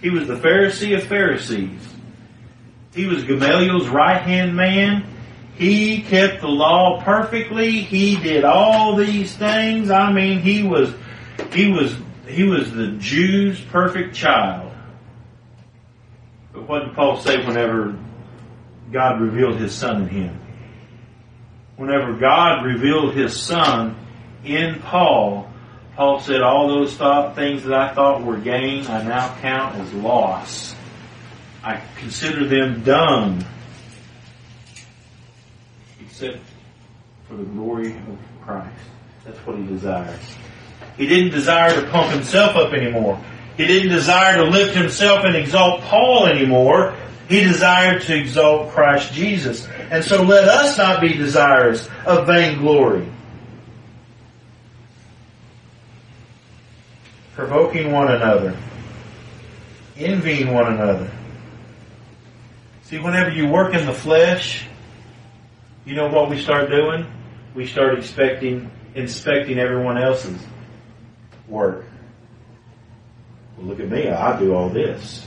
He 0.02 0.10
was 0.10 0.26
the 0.26 0.38
Pharisee 0.38 0.96
of 0.96 1.04
Pharisees. 1.04 1.82
He 2.96 3.08
was 3.08 3.26
Gamaliel's 3.26 3.90
right 3.90 4.22
hand 4.22 4.56
man. 4.56 5.06
He 5.56 6.02
kept 6.02 6.40
the 6.40 6.48
law 6.48 7.04
perfectly. 7.04 7.82
He 7.82 8.16
did 8.16 8.46
all 8.46 8.96
these 8.96 9.36
things. 9.36 9.92
I 9.92 10.14
mean, 10.14 10.40
he 10.40 10.64
was, 10.64 10.94
he 11.52 11.70
was, 11.70 11.94
he 12.26 12.44
was 12.44 12.72
the 12.72 12.94
Jews' 12.94 13.60
perfect 13.60 14.16
child. 14.16 14.72
But 16.54 16.70
what 16.70 16.86
did 16.86 16.96
Paul 16.96 17.20
say 17.20 17.46
whenever 17.46 18.00
God 18.94 19.20
revealed 19.20 19.58
his 19.58 19.76
son 19.76 20.04
in 20.04 20.08
him? 20.08 20.40
Whenever 21.76 22.14
God 22.14 22.66
revealed 22.66 23.16
his 23.16 23.36
son 23.36 23.96
in 24.44 24.80
Paul, 24.80 25.50
Paul 25.96 26.20
said, 26.20 26.42
all 26.42 26.68
those 26.68 26.96
thought, 26.96 27.36
things 27.36 27.64
that 27.64 27.74
I 27.74 27.94
thought 27.94 28.24
were 28.24 28.38
gain, 28.38 28.86
I 28.88 29.04
now 29.04 29.36
count 29.42 29.76
as 29.76 29.94
loss. 29.94 30.76
I 31.64 31.82
consider 31.98 32.46
them 32.46 32.84
dung 32.84 33.46
except 36.02 36.40
for 37.28 37.36
the 37.36 37.44
glory 37.44 37.96
of 37.96 38.18
Christ. 38.42 38.70
That's 39.26 39.38
what 39.40 39.58
he 39.58 39.66
desires. 39.66 40.20
He 40.98 41.08
didn't 41.08 41.32
desire 41.32 41.74
to 41.82 41.90
pump 41.90 42.12
himself 42.12 42.56
up 42.56 42.74
anymore. 42.74 43.20
He 43.58 43.66
didn't 43.66 43.90
desire 43.90 44.38
to 44.38 44.44
lift 44.44 44.76
himself 44.76 45.24
and 45.24 45.36
exalt 45.36 45.82
Paul 45.82 46.28
anymore. 46.28 46.96
He 47.30 47.44
desired 47.44 48.02
to 48.04 48.18
exalt 48.18 48.72
Christ 48.72 49.14
Jesus. 49.14 49.68
And 49.90 50.04
so 50.04 50.24
let 50.24 50.48
us 50.48 50.78
not 50.78 51.02
be 51.02 51.14
desirous 51.14 51.88
of 52.06 52.28
vainglory. 52.28 53.10
Provoking 57.34 57.92
one 57.92 58.12
another. 58.12 58.58
Envying 59.98 60.54
one 60.54 60.74
another. 60.74 61.10
See, 62.84 63.00
whenever 63.00 63.32
you 63.32 63.48
work 63.48 63.74
in 63.74 63.86
the 63.86 63.94
flesh, 63.94 64.68
you 65.86 65.96
know 65.96 66.08
what 66.08 66.30
we 66.30 66.42
start 66.42 66.70
doing? 66.70 67.06
We 67.56 67.66
start 67.66 67.98
expecting, 67.98 68.70
inspecting 68.96 69.58
everyone 69.60 69.98
else's 69.98 70.40
work. 71.48 71.86
Well, 73.58 73.68
look 73.68 73.80
at 73.80 73.90
me, 73.90 74.10
I 74.10 74.38
do 74.40 74.54
all 74.54 74.70
this. 74.70 75.26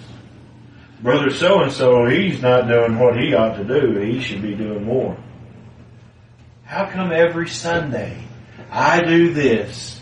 Brother 1.02 1.30
so 1.30 1.62
and 1.62 1.72
so, 1.72 2.06
he's 2.06 2.40
not 2.40 2.68
doing 2.68 2.98
what 2.98 3.18
he 3.18 3.34
ought 3.34 3.56
to 3.56 3.64
do. 3.64 3.98
He 3.98 4.20
should 4.20 4.42
be 4.42 4.54
doing 4.54 4.84
more. 4.84 5.16
How 6.64 6.86
come 6.86 7.12
every 7.12 7.48
Sunday 7.48 8.24
I 8.70 9.02
do 9.02 9.32
this? 9.32 10.00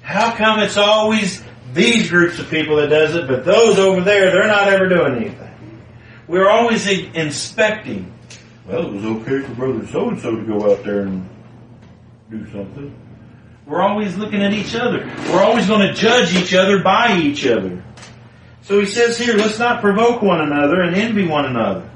How 0.00 0.34
come 0.34 0.60
it's 0.60 0.76
always 0.76 1.42
these 1.72 2.10
groups 2.10 2.38
of 2.38 2.50
people 2.50 2.76
that 2.76 2.88
does 2.88 3.14
it, 3.14 3.28
but 3.28 3.44
those 3.44 3.78
over 3.78 4.00
there, 4.00 4.30
they're 4.32 4.48
not 4.48 4.68
ever 4.68 4.88
doing 4.88 5.16
anything? 5.16 5.82
We're 6.26 6.48
always 6.48 6.86
inspecting. 6.88 8.12
Well, 8.66 8.86
it 8.86 8.92
was 8.92 9.04
okay 9.04 9.40
for 9.40 9.54
brother 9.54 9.86
so 9.88 10.08
and 10.08 10.20
so 10.20 10.36
to 10.36 10.42
go 10.42 10.72
out 10.72 10.84
there 10.84 11.00
and 11.00 11.28
do 12.30 12.44
something. 12.50 12.94
We're 13.66 13.82
always 13.82 14.16
looking 14.16 14.42
at 14.42 14.52
each 14.52 14.74
other. 14.74 15.06
We're 15.30 15.42
always 15.42 15.66
going 15.66 15.86
to 15.86 15.94
judge 15.94 16.34
each 16.34 16.54
other 16.54 16.82
by 16.82 17.16
each 17.16 17.46
other. 17.46 17.82
So 18.62 18.78
he 18.78 18.86
says 18.86 19.18
here, 19.18 19.34
let's 19.34 19.58
not 19.58 19.80
provoke 19.80 20.22
one 20.22 20.40
another 20.40 20.82
and 20.82 20.94
envy 20.94 21.26
one 21.26 21.46
another. 21.46 21.88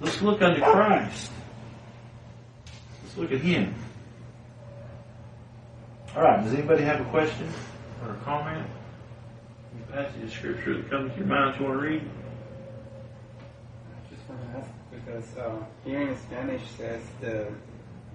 Let's 0.00 0.20
look 0.22 0.40
unto 0.40 0.62
Christ. 0.62 1.30
Let's 3.02 3.16
look 3.18 3.32
at 3.32 3.40
Him. 3.40 3.74
All 6.16 6.22
right. 6.22 6.42
Does 6.42 6.54
anybody 6.54 6.82
have 6.84 7.02
a 7.02 7.04
question 7.10 7.52
or 8.02 8.14
a 8.14 8.16
comment? 8.18 8.66
Any 9.74 9.84
passage 9.92 10.22
of 10.24 10.32
Scripture 10.32 10.78
that 10.78 10.90
comes 10.90 11.12
to 11.12 11.18
your 11.18 11.26
mind 11.26 11.60
you 11.60 11.66
want 11.66 11.80
to 11.80 11.86
read? 11.86 12.02
I 13.84 14.14
just 14.14 14.28
want 14.28 14.40
to 14.40 14.58
ask 14.58 14.70
because 14.90 15.36
uh, 15.36 15.64
here 15.84 16.00
in 16.00 16.16
Spanish 16.16 16.62
says 16.78 17.02
the 17.20 17.52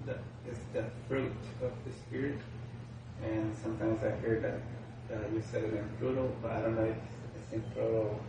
the 0.06 0.18
is 0.50 0.58
the 0.72 0.84
fruit 1.08 1.32
of 1.62 1.72
the 1.84 1.92
spirit, 2.06 2.38
and 3.22 3.54
sometimes 3.62 4.02
I 4.02 4.14
hear 4.20 4.40
that 4.40 4.60
uh, 5.12 5.34
you 5.34 5.42
said 5.50 5.64
it 5.64 5.74
in 5.74 5.88
plural, 5.98 6.34
but 6.42 6.52
I 6.52 6.60
don't 6.62 6.76
know 6.76 6.84
if 6.84 6.96
it's 7.42 7.52
in 7.52 7.62
plural. 7.72 8.20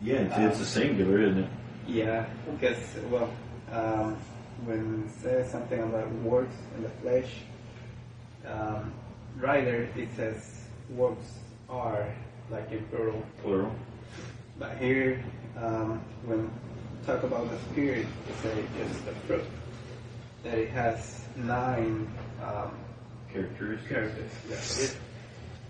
Yeah, 0.00 0.16
it's, 0.16 0.38
it's 0.38 0.60
a 0.60 0.66
singular, 0.66 1.20
isn't 1.20 1.44
it? 1.44 1.50
Yeah, 1.86 2.26
because 2.50 2.78
well, 3.08 3.30
um, 3.72 4.16
when 4.64 5.04
it 5.06 5.22
says 5.22 5.50
something 5.50 5.80
about 5.82 6.10
works 6.22 6.54
in 6.76 6.82
the 6.82 6.88
flesh, 6.88 7.30
um, 8.46 8.92
rather 9.38 9.88
it 9.96 10.08
says 10.16 10.64
works 10.90 11.34
are 11.68 12.12
like 12.50 12.70
in 12.72 12.84
plural. 12.86 13.22
Plural. 13.42 13.74
But 14.58 14.76
here, 14.78 15.22
um, 15.56 16.00
when 16.24 16.50
talk 17.06 17.22
about 17.22 17.48
the 17.50 17.58
spirit, 17.70 18.06
it 18.28 18.34
says 18.42 18.64
just 18.76 19.04
the 19.06 19.12
fruit. 19.26 19.44
That 20.42 20.58
it 20.58 20.70
has 20.70 21.22
nine 21.36 22.10
um, 22.42 22.72
Characteristics. 23.32 23.88
characters. 23.88 24.30
Yes. 24.48 24.96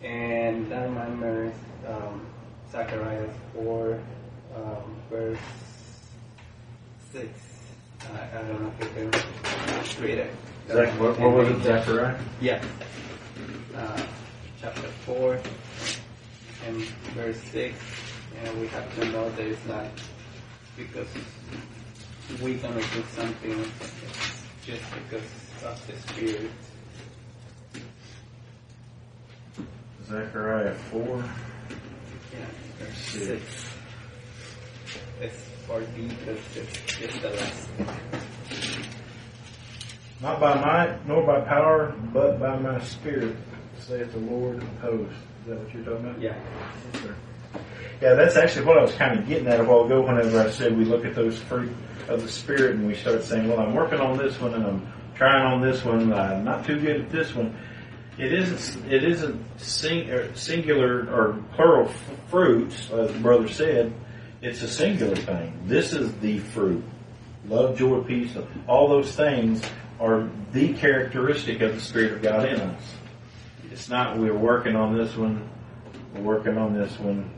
And 0.02 0.72
I 0.72 0.84
remember 0.84 1.52
um, 1.86 2.26
Zachariah 2.72 3.28
4, 3.54 4.00
um, 4.56 4.96
verse 5.10 5.38
6. 7.12 7.28
I, 8.14 8.38
I 8.38 8.42
don't 8.42 8.62
know 8.62 8.72
if 8.80 8.96
you 8.96 9.10
can 9.10 10.02
read 10.02 10.18
it. 10.18 10.34
Zach, 10.68 10.98
what, 10.98 11.18
what 11.20 11.32
was 11.32 11.48
it, 11.48 11.62
Zachariah? 11.62 12.18
Yeah. 12.40 12.64
Uh, 13.76 14.02
chapter 14.60 14.88
4 15.04 15.38
and 16.66 16.76
verse 17.14 17.40
6. 17.52 17.78
And 18.42 18.60
we 18.60 18.68
have 18.68 18.94
to 18.98 19.04
know 19.10 19.28
that 19.30 19.46
it's 19.46 19.66
not 19.66 19.84
because 20.76 21.08
we're 22.40 22.56
going 22.56 22.74
to 22.74 22.94
do 22.94 23.04
something, 23.14 23.60
it's 23.60 24.42
just 24.64 24.82
because 24.94 25.24
of 25.64 25.86
the 25.86 25.96
Spirit. 26.12 26.50
Zechariah 30.10 30.74
4. 30.74 31.24
Yeah, 32.32 32.92
6. 32.94 33.42
It's 35.20 35.36
for 35.66 35.80
D 35.80 36.08
because 36.08 36.38
it's 36.56 36.98
just 36.98 37.22
the 37.22 37.30
last. 37.30 37.68
Not 40.20 40.40
by 40.40 40.54
might, 40.60 41.06
nor 41.06 41.24
by 41.24 41.40
power, 41.42 41.94
but 42.12 42.40
by 42.40 42.58
my 42.58 42.80
spirit, 42.80 43.36
saith 43.78 44.12
the 44.12 44.18
Lord 44.18 44.56
of 44.56 44.78
hosts. 44.80 45.14
Is 45.42 45.48
that 45.48 45.58
what 45.60 45.72
you're 45.72 45.84
talking 45.84 46.06
about? 46.06 46.20
Yeah. 46.20 46.34
Yes, 46.92 47.02
sir. 47.02 47.14
Yeah, 48.02 48.14
that's 48.14 48.36
actually 48.36 48.66
what 48.66 48.78
I 48.78 48.82
was 48.82 48.94
kind 48.94 49.18
of 49.18 49.28
getting 49.28 49.46
at 49.46 49.60
a 49.60 49.64
while 49.64 49.84
ago 49.84 50.00
whenever 50.00 50.40
I 50.40 50.50
said 50.50 50.76
we 50.76 50.84
look 50.84 51.04
at 51.04 51.14
those 51.14 51.38
fruit 51.38 51.72
of 52.08 52.22
the 52.22 52.28
Spirit 52.28 52.74
and 52.74 52.86
we 52.86 52.94
start 52.96 53.22
saying, 53.22 53.48
well, 53.48 53.60
I'm 53.60 53.74
working 53.74 54.00
on 54.00 54.18
this 54.18 54.40
one 54.40 54.54
and 54.54 54.66
I'm 54.66 54.92
trying 55.14 55.44
on 55.44 55.60
this 55.60 55.84
one, 55.84 56.12
I'm 56.12 56.44
not 56.44 56.66
too 56.66 56.80
good 56.80 57.02
at 57.02 57.10
this 57.10 57.34
one. 57.34 57.54
It 58.20 58.34
isn't, 58.34 58.92
it 58.92 59.02
isn't 59.02 59.42
sing, 59.58 60.10
or 60.10 60.34
singular 60.34 61.08
or 61.10 61.42
plural 61.54 61.88
f- 61.88 62.10
fruits, 62.28 62.90
as 62.90 63.10
the 63.14 63.18
brother 63.18 63.48
said. 63.48 63.94
It's 64.42 64.60
a 64.60 64.68
singular 64.68 65.16
thing. 65.16 65.58
This 65.64 65.94
is 65.94 66.12
the 66.16 66.38
fruit. 66.38 66.84
Love, 67.48 67.78
joy, 67.78 68.02
peace, 68.02 68.36
all 68.68 68.88
those 68.88 69.16
things 69.16 69.62
are 69.98 70.28
the 70.52 70.74
characteristic 70.74 71.62
of 71.62 71.74
the 71.74 71.80
Spirit 71.80 72.12
of 72.12 72.22
God 72.22 72.46
in 72.46 72.60
us. 72.60 72.82
It's 73.72 73.88
not 73.88 74.18
we're 74.18 74.36
working 74.36 74.76
on 74.76 74.94
this 74.94 75.16
one, 75.16 75.48
we're 76.14 76.20
working 76.20 76.58
on 76.58 76.74
this 76.74 76.98
one, 76.98 77.30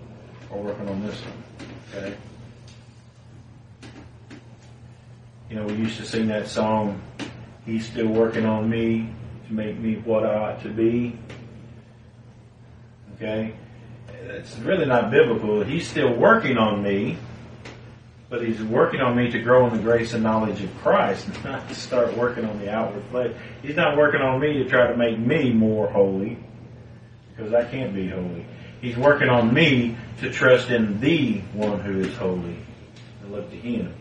or 0.50 0.64
working 0.64 0.88
on 0.88 1.06
this 1.06 1.14
one. 1.14 1.68
Okay? 1.94 2.16
You 5.48 5.56
know, 5.56 5.66
we 5.66 5.74
used 5.74 5.98
to 5.98 6.04
sing 6.04 6.26
that 6.26 6.48
song, 6.48 7.00
He's 7.64 7.86
still 7.86 8.08
working 8.08 8.44
on 8.44 8.68
me 8.68 9.10
make 9.52 9.78
me 9.78 9.96
what 9.96 10.24
I 10.24 10.34
ought 10.34 10.62
to 10.62 10.68
be. 10.68 11.18
Okay? 13.16 13.54
It's 14.24 14.56
really 14.58 14.86
not 14.86 15.10
biblical. 15.10 15.62
He's 15.62 15.86
still 15.86 16.12
working 16.12 16.56
on 16.56 16.82
me, 16.82 17.18
but 18.28 18.42
he's 18.42 18.62
working 18.62 19.00
on 19.00 19.16
me 19.16 19.30
to 19.30 19.38
grow 19.40 19.66
in 19.66 19.76
the 19.76 19.82
grace 19.82 20.14
and 20.14 20.22
knowledge 20.22 20.62
of 20.62 20.74
Christ, 20.78 21.28
not 21.44 21.68
to 21.68 21.74
start 21.74 22.16
working 22.16 22.44
on 22.44 22.58
the 22.58 22.72
outward 22.72 23.04
flesh. 23.10 23.32
He's 23.62 23.76
not 23.76 23.96
working 23.96 24.20
on 24.20 24.40
me 24.40 24.54
to 24.54 24.68
try 24.68 24.86
to 24.86 24.96
make 24.96 25.18
me 25.18 25.52
more 25.52 25.88
holy, 25.88 26.38
because 27.30 27.52
I 27.52 27.64
can't 27.64 27.94
be 27.94 28.08
holy. 28.08 28.46
He's 28.80 28.96
working 28.96 29.28
on 29.28 29.52
me 29.54 29.96
to 30.20 30.30
trust 30.30 30.70
in 30.70 31.00
the 31.00 31.40
one 31.52 31.80
who 31.80 32.00
is 32.00 32.16
holy 32.16 32.56
and 33.22 33.32
look 33.32 33.48
to 33.50 33.56
him. 33.56 33.94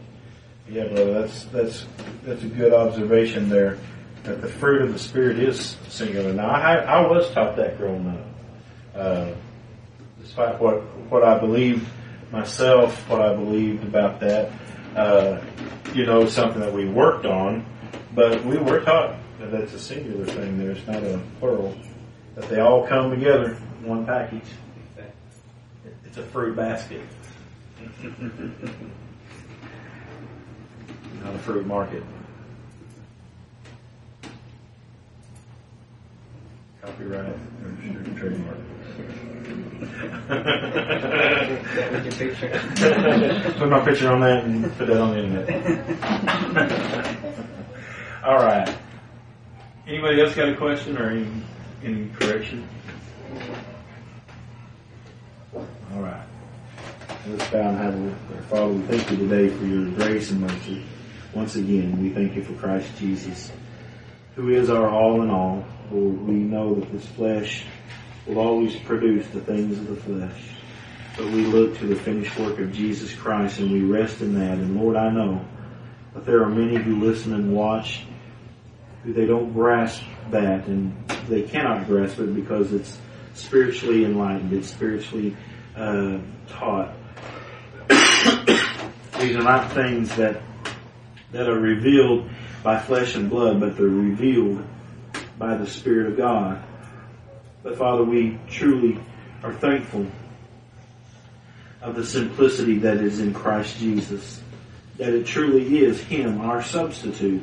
Yeah, 0.70 0.86
brother, 0.86 1.22
that's 1.22 1.43
that's 1.45 1.86
that's 2.24 2.43
a 2.43 2.47
good 2.47 2.74
observation 2.74 3.49
there. 3.49 3.78
That 4.24 4.41
the 4.41 4.47
fruit 4.47 4.84
of 4.84 4.93
the 4.93 4.99
spirit 4.99 5.39
is 5.39 5.78
singular. 5.89 6.32
Now, 6.34 6.49
I 6.49 6.76
I 6.76 7.07
was 7.07 7.30
taught 7.32 7.55
that 7.55 7.78
growing 7.78 8.07
up. 8.07 8.26
Uh, 8.95 9.32
despite 10.22 10.59
what 10.59 10.82
what 11.09 11.24
I 11.24 11.39
believed 11.39 11.88
myself, 12.32 13.09
what 13.09 13.22
I 13.22 13.36
believed 13.36 13.84
about 13.84 14.19
that, 14.19 14.51
uh, 14.95 15.41
you 15.93 16.05
know, 16.05 16.28
something 16.28 16.61
that 16.61 16.72
we 16.72 16.88
worked 16.88 17.26
on, 17.26 17.65
but 18.13 18.45
we 18.45 18.57
were 18.57 18.82
taught 18.82 19.15
that 19.39 19.51
that's 19.51 19.74
a 19.74 19.80
singular 19.80 20.26
thing. 20.26 20.57
There, 20.57 20.72
it's 20.72 20.86
not 20.88 21.03
a 21.03 21.19
plural. 21.39 21.76
That 22.36 22.47
they 22.47 22.59
all 22.59 22.88
come 22.88 23.09
together 23.09 23.57
in 23.82 23.88
one 23.88 24.05
package. 24.05 24.47
It's 26.05 26.17
a 26.17 26.24
fruit 26.24 26.55
basket. 26.55 27.01
Not 31.24 31.36
a 31.36 31.39
fruit 31.39 31.65
market. 31.65 32.03
Copyright, 36.82 37.36
registered 37.61 38.17
trademark. 38.17 38.57
That 40.27 42.01
your 42.03 42.13
picture. 42.13 42.49
Put 43.59 43.69
my 43.69 43.86
picture 43.86 44.11
on 44.11 44.21
that 44.21 44.43
and 44.45 44.63
put 44.77 44.88
that 44.88 44.97
on 44.97 45.11
the 45.11 45.23
internet. 45.23 45.47
All 48.23 48.38
right. 48.38 48.75
Anybody 49.88 50.21
else 50.21 50.34
got 50.34 50.49
a 50.49 50.55
question 50.55 50.97
or 50.97 51.09
any, 51.11 51.27
any 51.84 52.09
correction? 52.19 52.67
All 55.55 56.01
right. 56.01 56.25
Let's 57.27 57.49
bow 57.51 57.59
and 57.59 57.77
have 57.77 57.93
a. 57.93 58.41
Father, 58.49 58.73
we 58.73 58.82
thank 58.84 59.11
you 59.11 59.17
today 59.17 59.49
for 59.49 59.65
your 59.65 59.91
grace 59.91 60.32
and 60.32 60.41
mercy. 60.41 60.84
Once 61.34 61.55
again, 61.55 62.01
we 62.01 62.09
thank 62.09 62.36
you 62.36 62.43
for 62.43 62.53
Christ 62.53 62.89
Jesus, 62.97 63.51
who 64.41 64.49
is 64.49 64.71
our 64.71 64.89
all 64.89 65.21
in 65.21 65.29
all. 65.29 65.63
We 65.91 66.33
know 66.33 66.73
that 66.73 66.91
this 66.91 67.05
flesh 67.05 67.63
will 68.25 68.39
always 68.39 68.75
produce 68.75 69.27
the 69.27 69.41
things 69.41 69.77
of 69.77 69.87
the 69.87 69.95
flesh. 69.95 70.41
But 71.15 71.27
we 71.27 71.45
look 71.45 71.77
to 71.77 71.85
the 71.85 71.95
finished 71.95 72.37
work 72.39 72.57
of 72.57 72.71
Jesus 72.71 73.13
Christ 73.13 73.59
and 73.59 73.71
we 73.71 73.83
rest 73.83 74.21
in 74.21 74.33
that. 74.39 74.57
And 74.57 74.81
Lord, 74.81 74.95
I 74.95 75.11
know 75.11 75.45
that 76.15 76.25
there 76.25 76.41
are 76.41 76.49
many 76.49 76.77
who 76.77 76.99
listen 76.99 77.35
and 77.35 77.53
watch 77.53 78.03
who 79.03 79.13
they 79.13 79.27
don't 79.27 79.53
grasp 79.53 80.01
that 80.31 80.65
and 80.65 81.07
they 81.27 81.43
cannot 81.43 81.85
grasp 81.85 82.17
it 82.17 82.33
because 82.33 82.73
it's 82.73 82.97
spiritually 83.35 84.05
enlightened, 84.05 84.53
it's 84.53 84.71
spiritually 84.71 85.37
uh, 85.75 86.17
taught. 86.49 86.95
These 89.19 89.35
are 89.35 89.43
not 89.43 89.71
things 89.73 90.15
that 90.15 90.41
that 91.31 91.47
are 91.47 91.59
revealed 91.59 92.29
by 92.64 92.80
flesh 92.80 93.16
and 93.16 93.30
blood, 93.30 93.59
but 93.59 93.76
they're 93.76 93.86
revealed 93.86 94.64
by 95.38 95.57
the 95.57 95.68
Spirit 95.68 96.12
of 96.12 96.18
God. 96.18 96.64
But 97.64 97.78
Father, 97.78 98.03
we 98.03 98.38
truly 98.49 98.99
are 99.43 99.53
thankful 99.53 100.05
of 101.82 101.95
the 101.95 102.05
simplicity 102.05 102.80
that 102.80 102.97
is 102.97 103.20
in 103.20 103.34
Christ 103.34 103.78
Jesus. 103.78 104.41
that 104.97 105.14
it 105.16 105.26
truly 105.26 105.80
is 105.80 105.99
Him, 105.99 106.41
our 106.41 106.62
substitute. 106.62 107.41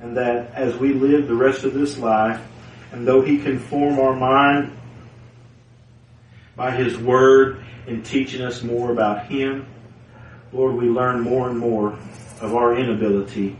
And 0.00 0.16
that 0.16 0.54
as 0.54 0.74
we 0.76 0.94
live 0.94 1.28
the 1.28 1.34
rest 1.34 1.64
of 1.64 1.74
this 1.74 1.98
life, 1.98 2.40
and 2.90 3.06
though 3.06 3.20
He 3.20 3.38
can 3.38 3.58
form 3.58 3.98
our 3.98 4.14
mind 4.14 4.74
by 6.56 6.70
His 6.70 6.96
Word 6.96 7.62
in 7.86 8.02
teaching 8.02 8.40
us 8.40 8.62
more 8.62 8.92
about 8.92 9.26
Him, 9.26 9.66
Lord, 10.52 10.76
we 10.76 10.88
learn 10.88 11.20
more 11.20 11.50
and 11.50 11.58
more 11.58 11.98
of 12.40 12.54
our 12.54 12.76
inability 12.78 13.58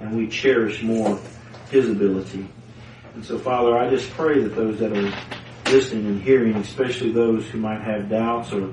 and 0.00 0.16
we 0.16 0.28
cherish 0.28 0.82
more 0.82 1.18
His 1.70 1.88
ability. 1.88 2.48
And 3.14 3.24
so, 3.24 3.38
Father, 3.38 3.76
I 3.76 3.90
just 3.90 4.10
pray 4.10 4.42
that 4.42 4.54
those 4.54 4.78
that 4.78 4.92
are 4.96 5.12
listening 5.70 6.06
and 6.06 6.22
hearing, 6.22 6.56
especially 6.56 7.12
those 7.12 7.46
who 7.46 7.58
might 7.58 7.80
have 7.80 8.08
doubts 8.08 8.52
or 8.52 8.72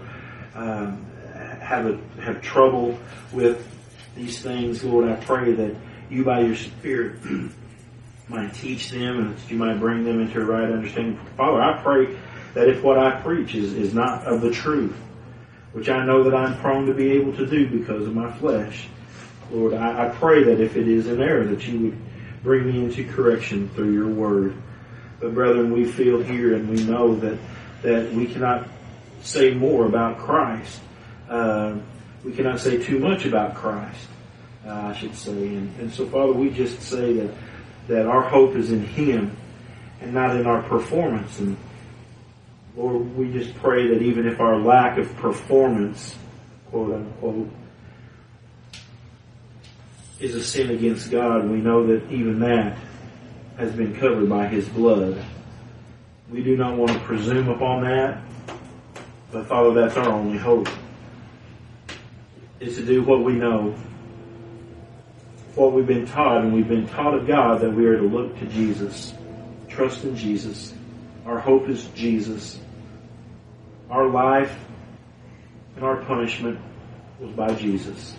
um, 0.56 1.06
have 1.34 1.86
a, 1.86 2.22
have 2.22 2.42
trouble 2.42 2.98
with 3.34 3.68
these 4.16 4.42
things, 4.42 4.84
Lord, 4.84 5.10
I 5.10 5.16
pray 5.16 5.54
that 5.54 5.76
you, 6.10 6.24
by 6.24 6.42
your 6.42 6.56
Spirit, 6.56 7.20
might 8.30 8.54
teach 8.54 8.90
them 8.90 9.20
and 9.20 9.38
that 9.38 9.52
you 9.52 9.58
might 9.58 9.80
bring 9.80 10.04
them 10.04 10.22
into 10.22 10.42
a 10.42 10.46
right 10.46 10.72
understanding. 10.72 11.20
Father, 11.36 11.62
I 11.62 11.82
pray 11.82 12.18
that 12.54 12.70
if 12.70 12.82
what 12.82 12.98
I 12.98 13.22
preach 13.22 13.56
is, 13.56 13.74
is 13.74 13.94
not 13.94 14.24
of 14.26 14.42
the 14.42 14.52
truth, 14.52 14.96
which 15.74 15.90
I 15.90 16.06
know 16.06 16.24
that 16.24 16.34
I'm 16.34 16.58
prone 16.60 16.88
to 16.88 16.94
be 16.94 17.12
able 17.12 17.36
to 17.38 17.46
do 17.46 17.68
because 17.70 18.08
of 18.08 18.16
my 18.16 18.32
flesh, 18.34 18.88
Lord, 19.52 19.74
I, 19.74 20.08
I 20.08 20.10
pray 20.10 20.44
that 20.44 20.60
if 20.60 20.76
it 20.76 20.88
is 20.88 21.08
an 21.08 21.22
error, 21.22 21.46
that 21.46 21.68
you 21.68 21.80
would 21.80 21.98
bring 22.44 22.68
me 22.68 22.84
into 22.84 23.08
correction 23.12 23.70
through 23.70 23.94
your 23.94 24.08
word. 24.08 24.56
But 25.20 25.34
brethren, 25.34 25.72
we 25.72 25.86
feel 25.86 26.22
here 26.22 26.56
and 26.56 26.70
we 26.70 26.84
know 26.84 27.16
that, 27.16 27.38
that 27.82 28.12
we 28.14 28.28
cannot 28.28 28.68
say 29.22 29.54
more 29.54 29.86
about 29.86 30.18
Christ. 30.18 30.80
Uh, 31.30 31.78
we 32.24 32.34
cannot 32.34 32.60
say 32.60 32.78
too 32.82 33.00
much 33.00 33.26
about 33.26 33.56
Christ, 33.56 34.08
uh, 34.66 34.72
I 34.74 34.94
should 34.94 35.16
say. 35.16 35.32
And, 35.32 35.80
and 35.80 35.94
so, 35.94 36.06
Father, 36.08 36.34
we 36.34 36.50
just 36.50 36.82
say 36.82 37.14
that, 37.14 37.34
that 37.88 38.06
our 38.06 38.22
hope 38.22 38.56
is 38.56 38.72
in 38.72 38.84
Him 38.84 39.36
and 40.02 40.14
not 40.14 40.36
in 40.36 40.46
our 40.46 40.62
performance. 40.62 41.40
And 41.40 41.58
Lord, 42.76 43.16
we 43.18 43.32
just 43.32 43.56
pray 43.56 43.88
that 43.88 44.02
even 44.02 44.28
if 44.28 44.40
our 44.40 44.60
lack 44.60 44.98
of 44.98 45.16
performance, 45.18 46.16
quote 46.70 46.94
unquote, 46.94 47.50
is 50.20 50.34
a 50.34 50.44
sin 50.44 50.72
against 50.72 51.12
God, 51.12 51.48
we 51.48 51.58
know 51.58 51.86
that 51.88 52.12
even 52.12 52.40
that 52.40 52.78
has 53.58 53.72
been 53.74 53.96
covered 53.96 54.28
by 54.28 54.48
His 54.48 54.68
blood. 54.70 55.24
We 56.32 56.44
do 56.44 56.58
not 56.58 56.76
want 56.76 56.92
to 56.92 57.00
presume 57.00 57.50
upon 57.50 57.84
that, 57.84 58.22
but 59.32 59.46
Father, 59.46 59.74
that's 59.74 59.96
our 59.96 60.10
only 60.10 60.38
hope. 60.38 60.68
Is 62.60 62.76
to 62.78 62.86
do 62.86 63.04
what 63.04 63.24
we 63.24 63.34
know, 63.34 63.76
what 65.54 65.74
we've 65.74 65.86
been 65.86 66.08
taught, 66.08 66.44
and 66.44 66.54
we've 66.54 66.68
been 66.68 66.88
taught 66.88 67.14
of 67.14 67.28
God 67.28 67.62
that 67.62 67.72
we 67.72 67.86
are 67.86 67.98
to 67.98 68.04
look 68.04 68.38
to 68.40 68.46
Jesus, 68.48 69.14
trust 69.68 70.04
in 70.04 70.16
Jesus. 70.16 70.74
Our 71.26 71.40
hope 71.40 71.70
is 71.70 71.86
Jesus. 71.90 72.60
Our 73.92 74.08
life 74.08 74.58
and 75.76 75.86
our 75.86 75.98
punishment 75.98 76.60
was 77.20 77.32
by 77.32 77.54
Jesus 77.54 78.16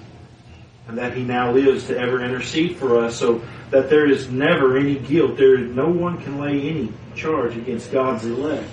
and 0.88 0.96
that 0.98 1.14
he 1.14 1.22
now 1.22 1.52
lives 1.52 1.86
to 1.86 1.98
ever 1.98 2.22
intercede 2.22 2.76
for 2.76 2.98
us 2.98 3.16
so 3.16 3.42
that 3.70 3.90
there 3.90 4.10
is 4.10 4.30
never 4.30 4.78
any 4.78 4.98
guilt. 4.98 5.36
There 5.36 5.58
no 5.58 5.88
one 5.88 6.20
can 6.22 6.40
lay 6.40 6.60
any 6.68 6.92
charge 7.14 7.56
against 7.56 7.92
God's 7.92 8.24
elect. 8.24 8.68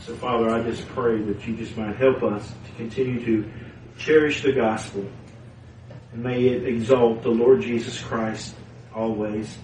So 0.00 0.14
Father, 0.14 0.50
I 0.50 0.62
just 0.62 0.86
pray 0.88 1.20
that 1.22 1.46
you 1.46 1.56
just 1.56 1.76
might 1.76 1.96
help 1.96 2.22
us 2.22 2.46
to 2.46 2.72
continue 2.76 3.24
to 3.24 3.50
cherish 3.98 4.42
the 4.42 4.52
gospel 4.52 5.04
and 6.12 6.22
may 6.22 6.44
it 6.44 6.66
exalt 6.66 7.22
the 7.22 7.30
Lord 7.30 7.62
Jesus 7.62 8.00
Christ 8.00 8.54
always 8.94 9.58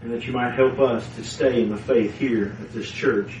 and 0.00 0.12
that 0.12 0.26
you 0.26 0.32
might 0.32 0.54
help 0.54 0.78
us 0.78 1.04
to 1.16 1.24
stay 1.24 1.62
in 1.62 1.70
the 1.70 1.76
faith 1.76 2.16
here 2.16 2.56
at 2.62 2.72
this 2.72 2.88
church 2.88 3.40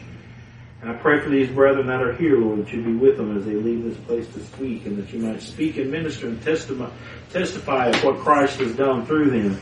and 0.80 0.90
I 0.90 0.94
pray 0.94 1.20
for 1.20 1.30
these 1.30 1.48
brethren 1.48 1.86
that 1.86 2.02
are 2.02 2.12
here, 2.12 2.38
Lord, 2.38 2.58
that 2.60 2.72
you 2.72 2.82
be 2.82 2.94
with 2.94 3.16
them 3.16 3.36
as 3.36 3.44
they 3.44 3.54
leave 3.54 3.82
this 3.82 3.96
place 4.06 4.26
to 4.34 4.40
speak, 4.44 4.86
and 4.86 4.98
that 4.98 5.12
you 5.12 5.20
might 5.20 5.40
speak 5.40 5.78
and 5.78 5.90
minister 5.90 6.28
and 6.28 6.40
testify, 6.42 6.90
testify 7.30 7.88
of 7.88 8.04
what 8.04 8.18
Christ 8.18 8.58
has 8.58 8.74
done 8.76 9.06
through 9.06 9.30
them 9.30 9.60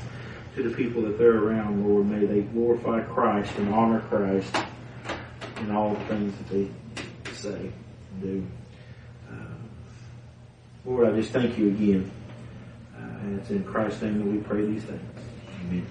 to 0.57 0.69
the 0.69 0.75
people 0.75 1.03
that 1.03 1.19
they're 1.19 1.39
around, 1.39 1.87
Lord. 1.89 2.07
May 2.07 2.27
they 2.27 2.41
glorify 2.43 3.01
Christ 3.03 3.53
and 3.59 3.73
honor 3.73 4.01
Christ 4.01 4.55
in 5.59 5.71
all 5.71 5.95
the 5.95 6.05
things 6.07 6.37
that 6.37 6.49
they 6.49 6.69
say 7.33 7.71
and 8.13 8.23
do. 8.23 8.47
Uh, 9.31 9.35
Lord, 10.85 11.13
I 11.13 11.17
just 11.17 11.33
thank 11.33 11.57
you 11.57 11.69
again. 11.69 12.11
Uh, 12.97 13.03
and 13.03 13.41
it's 13.41 13.51
in 13.51 13.65
Christ's 13.65 14.03
name 14.03 14.19
that 14.19 14.27
we 14.27 14.39
pray 14.39 14.65
these 14.67 14.83
things. 14.83 15.01
Amen. 15.61 15.87